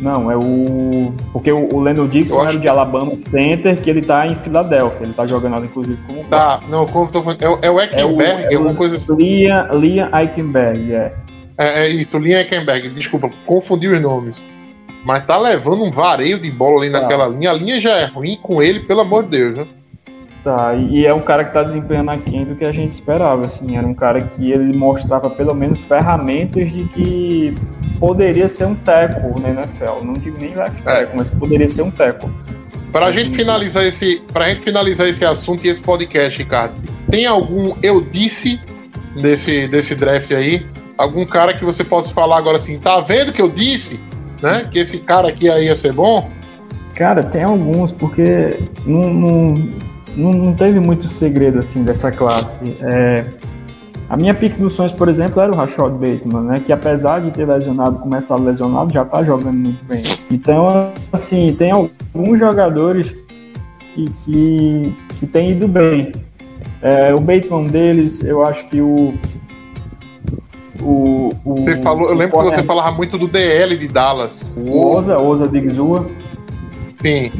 Não, 0.01 0.31
é 0.31 0.37
o. 0.37 1.13
Porque 1.33 1.51
o, 1.51 1.73
o 1.75 1.79
Leno 1.81 2.07
Dixon 2.07 2.35
acho 2.35 2.43
era 2.43 2.51
de 2.53 2.59
que- 2.59 2.67
Alabama 2.67 3.15
Center, 3.15 3.79
que 3.81 3.89
ele 3.89 4.01
tá 4.01 4.25
em 4.25 4.35
Filadélfia. 4.35 5.03
Ele 5.05 5.13
tá 5.13 5.25
jogando 5.25 5.53
lá, 5.53 5.59
inclusive, 5.59 5.97
como. 6.07 6.23
Tá, 6.25 6.61
não, 6.69 6.85
como 6.85 7.05
eu 7.05 7.11
tô 7.11 7.21
falando, 7.21 7.41
é, 7.41 7.49
o- 7.49 7.59
é 7.61 7.69
o 7.71 7.79
Eckenberg, 7.81 8.43
é 8.43 8.55
o- 8.55 8.57
alguma 8.59 8.75
coisa 8.75 8.95
assim. 8.95 9.15
Liam, 9.15 9.67
Liam 9.77 10.09
Eichenberg, 10.17 10.93
é. 10.93 11.13
É, 11.57 11.79
é 11.83 11.89
isso, 11.89 12.17
Linha 12.17 12.39
Eckenberg, 12.41 12.89
desculpa, 12.89 13.29
confundi 13.45 13.87
os 13.89 14.01
nomes. 14.01 14.45
Mas 15.05 15.25
tá 15.25 15.37
levando 15.37 15.83
um 15.83 15.91
vareio 15.91 16.39
de 16.39 16.49
bola 16.51 16.81
ali 16.81 16.91
Tá. 16.91 17.01
naquela 17.01 17.27
linha. 17.27 17.51
A 17.51 17.53
linha 17.53 17.79
já 17.79 17.97
é 17.97 18.05
ruim 18.05 18.37
com 18.41 18.61
ele, 18.61 18.81
pelo 18.81 19.01
amor 19.01 19.23
de 19.23 19.29
Deus, 19.31 19.57
né? 19.57 19.67
Tá, 20.43 20.73
e 20.73 21.05
é 21.05 21.13
um 21.13 21.19
cara 21.19 21.43
que 21.43 21.53
tá 21.53 21.63
desempenhando 21.63 22.11
aquém 22.11 22.45
do 22.45 22.55
que 22.55 22.63
a 22.63 22.71
gente 22.71 22.91
esperava, 22.93 23.43
assim, 23.45 23.75
era 23.75 23.85
um 23.85 23.93
cara 23.93 24.21
que 24.21 24.51
ele 24.51 24.75
mostrava 24.75 25.29
pelo 25.29 25.53
menos 25.53 25.81
ferramentas 25.81 26.71
de 26.71 26.85
que 26.85 27.53
poderia 27.99 28.47
ser 28.47 28.65
um 28.65 28.73
teco 28.75 29.37
na 29.37 29.49
NFL, 29.49 30.01
não 30.03 30.13
digo 30.13 30.37
nem 30.39 30.55
left 30.55 30.81
É. 30.81 30.83
tackle, 31.01 31.17
mas 31.17 31.29
poderia 31.29 31.67
ser 31.67 31.81
um 31.81 31.91
teco. 31.91 32.31
Pra 32.91 33.11
gente 33.11 33.31
finalizar 33.31 33.83
esse, 33.83 34.21
pra 34.31 34.49
gente 34.49 34.61
finalizar 34.61 35.07
esse 35.07 35.25
assunto 35.25 35.65
e 35.65 35.69
esse 35.69 35.81
podcast, 35.81 36.39
Ricardo, 36.39 36.73
tem 37.11 37.25
algum 37.25 37.75
eu 37.83 37.99
disse 38.01 38.59
desse, 39.21 39.67
desse 39.67 39.93
draft 39.93 40.31
aí? 40.31 40.65
Algum 40.97 41.25
cara 41.25 41.53
que 41.53 41.65
você 41.65 41.83
possa 41.83 42.13
falar 42.13 42.37
agora 42.37 42.57
assim, 42.57 42.79
tá 42.79 42.99
vendo 43.01 43.33
que 43.33 43.41
eu 43.41 43.49
disse, 43.49 44.01
né? 44.41 44.65
Que 44.71 44.79
esse 44.79 44.99
cara 44.99 45.27
aqui 45.27 45.49
aí 45.49 45.65
ia 45.65 45.75
ser 45.75 45.91
bom? 45.91 46.29
Cara, 46.95 47.23
tem 47.23 47.43
alguns, 47.43 47.91
porque 47.91 48.57
não, 48.85 49.13
não, 49.13 49.69
não, 50.15 50.31
não 50.31 50.53
teve 50.53 50.79
muito 50.79 51.07
segredo, 51.07 51.59
assim, 51.59 51.83
dessa 51.83 52.11
classe. 52.11 52.75
É, 52.81 53.25
a 54.09 54.17
minha 54.17 54.33
pick 54.33 54.57
dos 54.57 54.73
sonhos, 54.73 54.91
por 54.91 55.07
exemplo, 55.07 55.41
era 55.41 55.51
o 55.51 55.55
Rashad 55.55 55.91
Bateman, 55.93 56.41
né? 56.41 56.63
Que 56.65 56.73
apesar 56.73 57.21
de 57.21 57.31
ter 57.31 57.45
lesionado, 57.45 57.99
começado 57.99 58.43
lesionado, 58.43 58.91
já 58.91 59.05
tá 59.05 59.23
jogando 59.23 59.57
muito 59.57 59.85
bem. 59.85 60.01
Então, 60.31 60.91
assim, 61.13 61.55
tem 61.57 61.71
alguns 61.71 62.39
jogadores 62.39 63.13
que, 63.93 64.05
que, 64.25 64.97
que 65.19 65.27
têm 65.27 65.51
ido 65.51 65.67
bem. 65.67 66.11
É, 66.81 67.13
o 67.13 67.19
Bateman 67.19 67.67
deles, 67.67 68.23
eu 68.23 68.43
acho 68.43 68.67
que 68.67 68.81
o. 68.81 69.13
O, 70.81 71.29
o, 71.43 71.55
Você 71.55 71.77
falou, 71.77 72.09
eu 72.09 72.15
lembro 72.15 72.39
que 72.39 72.45
você 72.45 72.63
falava 72.63 72.95
muito 72.95 73.17
do 73.17 73.27
DL 73.27 73.77
de 73.77 73.87
Dallas. 73.89 74.57
o 74.57 74.95
Oza, 74.95 75.19
Oza 75.19 75.45
Digzua, 75.45 76.07
Sim. 77.01 77.31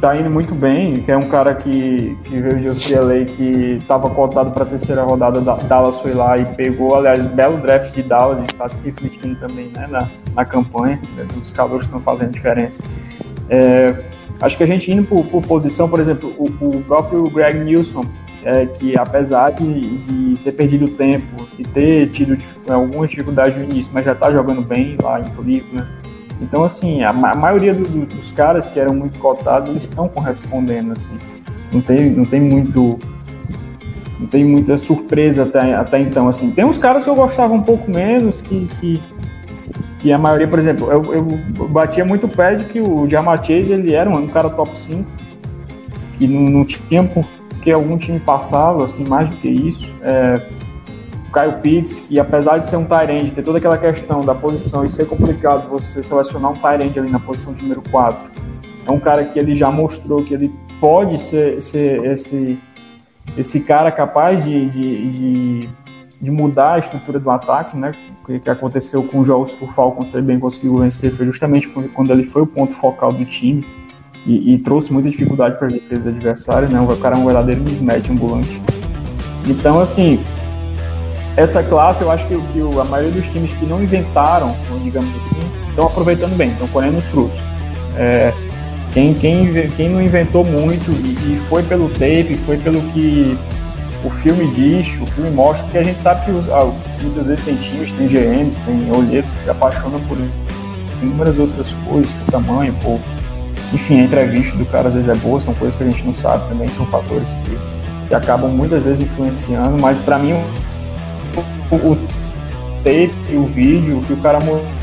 Tá 0.00 0.16
indo 0.16 0.28
muito 0.30 0.54
bem, 0.54 0.94
que 1.02 1.10
é 1.10 1.16
um 1.16 1.28
cara 1.28 1.54
que, 1.54 2.16
que 2.24 2.40
veio 2.40 2.60
de 2.60 2.68
UCLA, 2.68 3.24
que 3.24 3.78
estava 3.80 4.08
cotado 4.10 4.50
para 4.50 4.62
a 4.62 4.66
terceira 4.66 5.02
rodada, 5.02 5.40
da 5.40 5.54
Dallas 5.56 6.00
foi 6.00 6.12
lá 6.12 6.36
e 6.38 6.44
pegou, 6.44 6.94
aliás, 6.94 7.24
belo 7.24 7.58
draft 7.58 7.92
de 7.94 8.02
Dallas, 8.02 8.40
está 8.42 8.68
se 8.68 8.80
refletindo 8.84 9.36
também 9.36 9.70
né, 9.74 9.86
na, 9.88 10.08
na 10.34 10.44
campanha, 10.44 11.00
né, 11.16 11.26
os 11.42 11.50
calores 11.50 11.86
estão 11.86 11.98
fazendo 12.00 12.30
diferença. 12.30 12.82
É, 13.48 13.94
acho 14.40 14.56
que 14.56 14.62
a 14.62 14.66
gente 14.66 14.90
indo 14.92 15.04
por, 15.04 15.24
por 15.26 15.42
posição, 15.42 15.88
por 15.88 15.98
exemplo, 16.00 16.34
o, 16.38 16.44
o 16.44 16.82
próprio 16.82 17.28
Greg 17.30 17.58
Nilsson, 17.58 18.04
é, 18.44 18.66
que 18.66 18.96
apesar 18.96 19.50
de, 19.50 19.98
de 19.98 20.36
ter 20.42 20.52
perdido 20.52 20.88
tempo 20.88 21.48
e 21.58 21.62
ter 21.64 22.08
tido 22.10 22.36
dif- 22.36 22.54
alguma 22.68 23.06
dificuldade 23.08 23.58
no 23.58 23.64
início, 23.64 23.90
mas 23.92 24.04
já 24.04 24.12
está 24.12 24.30
jogando 24.30 24.62
bem 24.62 24.96
lá 25.02 25.20
em 25.20 25.24
Cleveland, 25.24 25.88
então, 26.40 26.64
assim, 26.64 27.02
a, 27.02 27.12
ma- 27.12 27.30
a 27.30 27.34
maioria 27.36 27.74
do- 27.74 27.82
do- 27.88 28.06
dos 28.06 28.30
caras 28.30 28.68
que 28.68 28.78
eram 28.78 28.94
muito 28.94 29.18
cotados, 29.18 29.68
eles 29.70 29.84
estão 29.84 30.08
correspondendo, 30.08 30.92
assim. 30.92 31.14
Não 31.72 31.80
tem, 31.80 32.10
não 32.10 32.24
tem 32.24 32.40
muito... 32.40 32.98
Não 34.18 34.26
tem 34.26 34.44
muita 34.44 34.76
surpresa 34.78 35.42
até, 35.42 35.74
até 35.74 36.00
então, 36.00 36.26
assim. 36.28 36.50
Tem 36.50 36.64
uns 36.64 36.78
caras 36.78 37.04
que 37.04 37.10
eu 37.10 37.14
gostava 37.14 37.52
um 37.52 37.62
pouco 37.62 37.90
menos, 37.90 38.40
que... 38.42 38.68
que 38.80 40.12
a 40.12 40.18
maioria, 40.18 40.46
por 40.48 40.58
exemplo, 40.58 40.90
eu, 40.90 41.14
eu 41.14 41.22
batia 41.68 42.04
muito 42.04 42.26
o 42.26 42.28
pé 42.28 42.54
de 42.54 42.64
que 42.66 42.80
o 42.80 43.08
Jamar 43.08 43.44
Chase, 43.44 43.72
ele 43.72 43.92
era 43.94 44.08
um, 44.08 44.16
um 44.16 44.26
cara 44.28 44.48
top 44.48 44.76
5, 44.76 45.04
que 46.16 46.26
não, 46.26 46.64
tinha 46.64 47.02
por 47.04 47.26
que 47.62 47.72
algum 47.72 47.98
time 47.98 48.20
passava, 48.20 48.84
assim, 48.84 49.04
mais 49.08 49.28
do 49.28 49.36
que 49.36 49.48
isso. 49.48 49.92
É, 50.02 50.40
Kyle 51.36 51.60
Pitts, 51.60 52.00
que 52.00 52.18
apesar 52.18 52.56
de 52.56 52.66
ser 52.66 52.76
um 52.76 52.86
Tyrande, 52.86 53.30
ter 53.30 53.42
toda 53.42 53.58
aquela 53.58 53.76
questão 53.76 54.22
da 54.22 54.34
posição 54.34 54.86
e 54.86 54.88
ser 54.88 55.06
complicado 55.06 55.68
você 55.68 56.02
selecionar 56.02 56.52
um 56.52 56.54
Tyrande 56.54 56.98
ali 56.98 57.10
na 57.10 57.20
posição 57.20 57.52
de 57.52 57.60
número 57.60 57.82
4, 57.90 58.18
é 58.86 58.90
um 58.90 58.98
cara 58.98 59.22
que 59.26 59.38
ele 59.38 59.54
já 59.54 59.70
mostrou 59.70 60.24
que 60.24 60.32
ele 60.32 60.50
pode 60.80 61.20
ser, 61.20 61.60
ser 61.60 62.02
esse, 62.06 62.58
esse 63.36 63.60
cara 63.60 63.92
capaz 63.92 64.42
de, 64.42 64.70
de, 64.70 65.10
de, 65.10 65.68
de 66.22 66.30
mudar 66.30 66.74
a 66.74 66.78
estrutura 66.78 67.20
do 67.20 67.30
ataque, 67.30 67.76
né? 67.76 67.92
O 68.26 68.40
que 68.40 68.48
aconteceu 68.48 69.02
com 69.02 69.20
os 69.20 69.26
jogos 69.26 69.52
que 69.52 69.62
o 69.62 69.68
Falcons 69.68 70.10
bem 70.12 70.40
conseguiu 70.40 70.78
vencer 70.78 71.12
foi 71.12 71.26
justamente 71.26 71.68
quando 71.68 72.10
ele 72.12 72.24
foi 72.24 72.42
o 72.42 72.46
ponto 72.46 72.72
focal 72.74 73.12
do 73.12 73.24
time 73.26 73.62
e, 74.24 74.54
e 74.54 74.58
trouxe 74.58 74.90
muita 74.90 75.10
dificuldade 75.10 75.58
para 75.58 75.68
a 75.68 75.70
defesa 75.70 76.08
adversária, 76.08 76.66
né? 76.66 76.80
O 76.80 76.96
cara 76.96 77.14
é 77.14 77.18
um 77.18 77.26
verdadeiro 77.26 77.60
mismatch 77.60 78.08
ambulante. 78.08 78.58
Então, 79.46 79.78
assim, 79.78 80.18
essa 81.36 81.62
classe 81.62 82.02
eu 82.02 82.10
acho 82.10 82.26
que, 82.26 82.34
que 82.34 82.60
a 82.60 82.84
maioria 82.84 83.12
dos 83.12 83.26
times 83.28 83.52
que 83.52 83.66
não 83.66 83.82
inventaram, 83.82 84.56
digamos 84.82 85.14
assim, 85.16 85.36
estão 85.68 85.86
aproveitando 85.86 86.34
bem, 86.36 86.52
estão 86.52 86.66
colhendo 86.68 86.96
os 86.96 87.06
frutos. 87.06 87.38
É, 87.96 88.32
quem, 88.92 89.12
quem, 89.12 89.68
quem 89.76 89.90
não 89.90 90.00
inventou 90.00 90.42
muito 90.42 90.90
e, 90.90 91.34
e, 91.34 91.42
foi 91.48 91.62
pelo 91.62 91.90
tape, 91.90 92.38
foi 92.46 92.56
pelo 92.56 92.80
que 92.92 93.36
o 94.02 94.10
filme 94.10 94.46
diz, 94.54 94.88
o 95.02 95.06
filme 95.06 95.30
mostra, 95.30 95.64
porque 95.64 95.78
a 95.78 95.82
gente 95.82 96.00
sabe 96.00 96.24
que 96.24 96.30
os, 96.30 96.48
ah, 96.48 96.70
muitas 97.02 97.26
vezes 97.26 97.44
tem 97.44 97.54
times, 97.56 97.92
tem 97.92 98.08
GMs, 98.08 98.60
tem 98.60 98.90
olheiros 98.96 99.30
que 99.32 99.42
se 99.42 99.50
apaixonam 99.50 100.00
por 100.08 100.16
inúmeras 101.02 101.38
outras 101.38 101.72
coisas, 101.86 102.10
por 102.12 102.32
tamanho, 102.32 102.74
por. 102.82 102.98
Enfim, 103.74 104.00
a 104.00 104.04
entrevista 104.04 104.56
do 104.56 104.64
cara 104.64 104.88
às 104.88 104.94
vezes 104.94 105.10
é 105.10 105.14
boa, 105.16 105.40
são 105.40 105.52
coisas 105.54 105.76
que 105.76 105.82
a 105.82 105.90
gente 105.90 106.02
não 106.04 106.14
sabe 106.14 106.48
também, 106.48 106.68
são 106.68 106.86
fatores 106.86 107.36
que, 107.44 107.58
que 108.08 108.14
acabam 108.14 108.48
muitas 108.50 108.82
vezes 108.82 109.00
influenciando, 109.00 109.76
mas 109.80 109.98
para 109.98 110.18
mim 110.18 110.34
o, 111.70 111.96
tape, 112.84 113.34
o 113.34 113.46
vídeo, 113.46 114.02
que 114.06 114.12
o 114.12 114.16
cara 114.18 114.38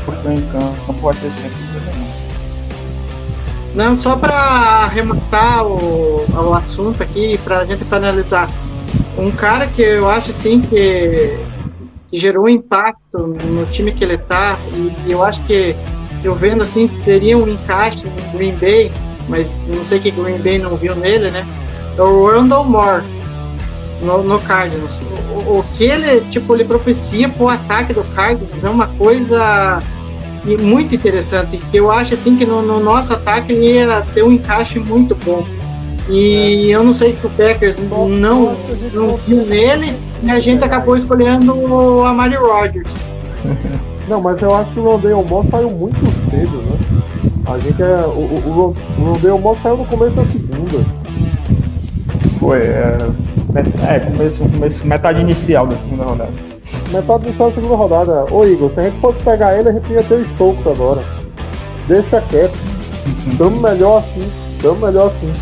mostrou 0.06 0.32
em 0.32 0.40
campo 0.52 0.92
vai 1.00 1.14
ser 1.14 1.30
sempre 1.30 1.74
não, 3.74 3.96
só 3.96 4.14
para 4.14 4.32
arrematar 4.32 5.66
o, 5.66 6.24
o 6.30 6.54
assunto 6.54 7.02
aqui, 7.02 7.36
para 7.38 7.58
a 7.58 7.64
gente 7.64 7.82
analisar. 7.92 8.48
Um 9.18 9.32
cara 9.32 9.66
que 9.66 9.82
eu 9.82 10.08
acho 10.08 10.30
assim 10.30 10.60
que, 10.60 11.36
que 12.08 12.16
gerou 12.16 12.48
impacto 12.48 13.18
no 13.18 13.66
time 13.66 13.92
que 13.92 14.04
ele 14.04 14.16
tá, 14.16 14.56
e, 14.72 14.92
e, 15.08 15.12
eu 15.12 15.24
acho 15.24 15.42
que 15.42 15.74
eu 16.22 16.36
vendo 16.36 16.62
assim 16.62 16.86
seria 16.86 17.36
um 17.36 17.48
encaixe 17.48 18.06
no 18.06 18.38
Green 18.38 18.54
Bay, 18.54 18.92
mas 19.28 19.60
não 19.66 19.84
sei 19.84 19.98
que 19.98 20.12
Green 20.12 20.38
Bay 20.38 20.58
não 20.58 20.76
viu 20.76 20.94
nele, 20.94 21.32
né? 21.32 21.44
É 21.98 22.00
o 22.00 22.26
Randall 22.26 22.64
Moore 22.64 23.02
no, 24.02 24.22
no 24.22 24.38
Cardinals. 24.38 25.00
O, 25.46 25.62
que 25.74 25.84
ele 25.84 26.20
tipo 26.30 26.54
ele 26.54 26.64
propicia 26.64 27.28
pro 27.28 27.48
ataque 27.48 27.92
do 27.92 28.04
Cardinals 28.14 28.64
é 28.64 28.70
uma 28.70 28.86
coisa 28.86 29.82
muito 30.60 30.94
interessante. 30.94 31.60
Eu 31.72 31.90
acho 31.90 32.14
assim 32.14 32.36
que 32.36 32.44
no, 32.44 32.62
no, 32.62 32.80
nosso 32.80 33.12
ataque 33.12 33.52
ele 33.52 33.72
ia 33.72 34.02
ter 34.14 34.22
um 34.22 34.32
encaixe 34.32 34.78
muito 34.78 35.14
bom. 35.24 35.44
E 36.08 36.70
eu 36.70 36.84
não 36.84 36.94
sei 36.94 37.14
se 37.14 37.26
o 37.26 37.30
Packers 37.30 37.76
não, 37.78 38.08
não 38.08 39.16
viu 39.26 39.46
nele 39.46 39.94
e 40.22 40.30
a 40.30 40.38
gente 40.38 40.62
acabou 40.62 40.96
escolhendo 40.96 41.54
o 41.54 42.04
Amari 42.04 42.36
Rodgers. 42.36 42.94
Não, 44.08 44.20
mas 44.20 44.40
eu 44.42 44.54
acho 44.54 44.70
que 44.72 44.80
o 44.80 44.82
Rondale 44.82 45.14
Moore 45.14 45.48
saiu 45.50 45.70
muito 45.70 45.96
cedo, 46.30 46.62
né? 46.62 46.78
A 47.46 47.58
gente 47.58 47.82
é. 47.82 47.96
O, 48.06 48.20
o, 48.20 48.74
o 48.98 49.02
Rondale 49.02 49.58
saiu 49.62 49.78
no 49.78 49.86
começo 49.86 50.14
da 50.14 50.28
segunda. 50.28 50.84
Foi, 52.38 52.58
é, 52.58 52.98
é 53.88 54.00
começo, 54.00 54.48
começo, 54.48 54.86
metade 54.86 55.20
inicial 55.20 55.66
da 55.66 55.76
segunda 55.76 56.04
rodada 56.04 56.54
metade 56.94 57.30
do 57.30 57.38
da 57.38 57.52
segunda 57.52 57.74
rodada. 57.74 58.24
Ô 58.32 58.44
Igor, 58.44 58.70
se 58.72 58.80
a 58.80 58.82
gente 58.84 59.00
fosse 59.00 59.18
pegar 59.22 59.58
ele, 59.58 59.68
a 59.68 59.72
gente 59.72 59.92
ia 59.92 60.02
ter 60.02 60.14
o 60.14 60.24
Stokes 60.34 60.66
agora. 60.66 61.02
Deixa 61.88 62.20
quieto. 62.22 62.56
Tamo 63.36 63.60
melhor 63.60 63.98
assim. 63.98 64.30
Tamo 64.62 64.86
melhor 64.86 65.08
assim. 65.08 65.32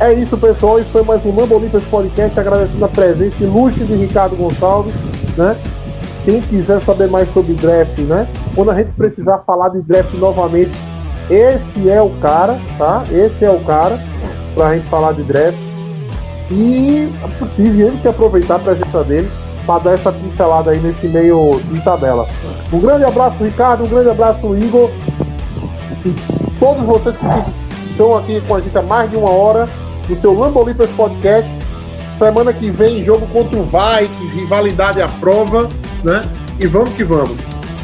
É 0.00 0.12
isso, 0.12 0.36
pessoal. 0.36 0.78
Isso 0.78 0.90
foi 0.90 1.02
mais 1.02 1.24
um 1.24 1.32
Mambo 1.32 1.56
Olímpicos 1.56 1.84
Podcast. 1.84 2.38
Agradecendo 2.38 2.84
a 2.84 2.88
presença 2.88 3.42
ilustre 3.42 3.84
de 3.84 3.94
Ricardo 3.94 4.36
Gonçalves, 4.36 4.94
né? 5.36 5.56
Quem 6.24 6.40
quiser 6.40 6.80
saber 6.82 7.08
mais 7.08 7.32
sobre 7.32 7.52
draft, 7.54 7.98
né? 7.98 8.26
Quando 8.54 8.70
a 8.70 8.74
gente 8.74 8.92
precisar 8.92 9.38
falar 9.38 9.70
de 9.70 9.82
draft 9.82 10.14
novamente, 10.14 10.70
esse 11.28 11.88
é 11.88 12.00
o 12.00 12.10
cara, 12.20 12.58
tá? 12.78 13.02
Esse 13.10 13.44
é 13.44 13.50
o 13.50 13.60
cara 13.60 13.98
pra 14.54 14.74
gente 14.74 14.86
falar 14.88 15.12
de 15.12 15.22
draft. 15.24 15.71
E 16.52 17.08
ele 17.58 17.98
que 18.00 18.08
aproveitar 18.08 18.56
a 18.56 18.58
presença 18.58 19.02
dele 19.04 19.30
para 19.66 19.84
dar 19.84 19.94
essa 19.94 20.12
pincelada 20.12 20.70
aí 20.70 20.78
nesse 20.80 21.06
meio 21.06 21.60
de 21.70 21.80
tabela. 21.80 22.26
Um 22.72 22.80
grande 22.80 23.04
abraço, 23.04 23.42
Ricardo, 23.42 23.84
um 23.84 23.88
grande 23.88 24.10
abraço, 24.10 24.56
Igor. 24.56 24.90
E 26.04 26.14
todos 26.58 26.84
vocês 26.84 27.16
que 27.16 27.90
estão 27.90 28.16
aqui 28.18 28.40
com 28.46 28.56
a 28.56 28.60
gente 28.60 28.76
há 28.76 28.82
mais 28.82 29.10
de 29.10 29.16
uma 29.16 29.30
hora 29.30 29.68
no 30.08 30.16
seu 30.16 30.38
Lambolipers 30.38 30.90
Podcast. 30.90 31.50
Semana 32.18 32.52
que 32.52 32.70
vem, 32.70 33.04
jogo 33.04 33.26
contra 33.28 33.58
o 33.58 33.64
Vikings, 33.64 34.40
rivalidade 34.40 35.00
à 35.00 35.08
prova, 35.08 35.68
né? 36.04 36.22
E 36.60 36.66
vamos 36.66 36.90
que 36.90 37.02
vamos. 37.02 37.36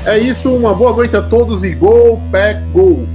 É 0.05 0.19
isso, 0.19 0.51
uma 0.51 0.75
boa 0.75 0.93
noite 0.93 1.17
a 1.17 1.23
todos 1.23 1.65
e 1.65 1.75
gol, 1.75 2.21
pack, 2.31 2.61
gol. 2.73 3.07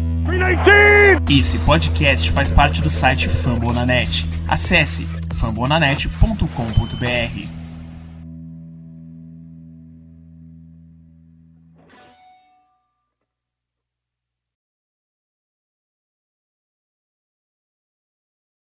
Esse 1.30 1.58
podcast 1.60 2.32
faz 2.32 2.52
parte 2.52 2.82
do 2.82 2.90
site 2.90 3.30
Fambonanet. 3.30 4.26
Acesse 4.48 5.08
fambonanet.com.br. 5.44 7.53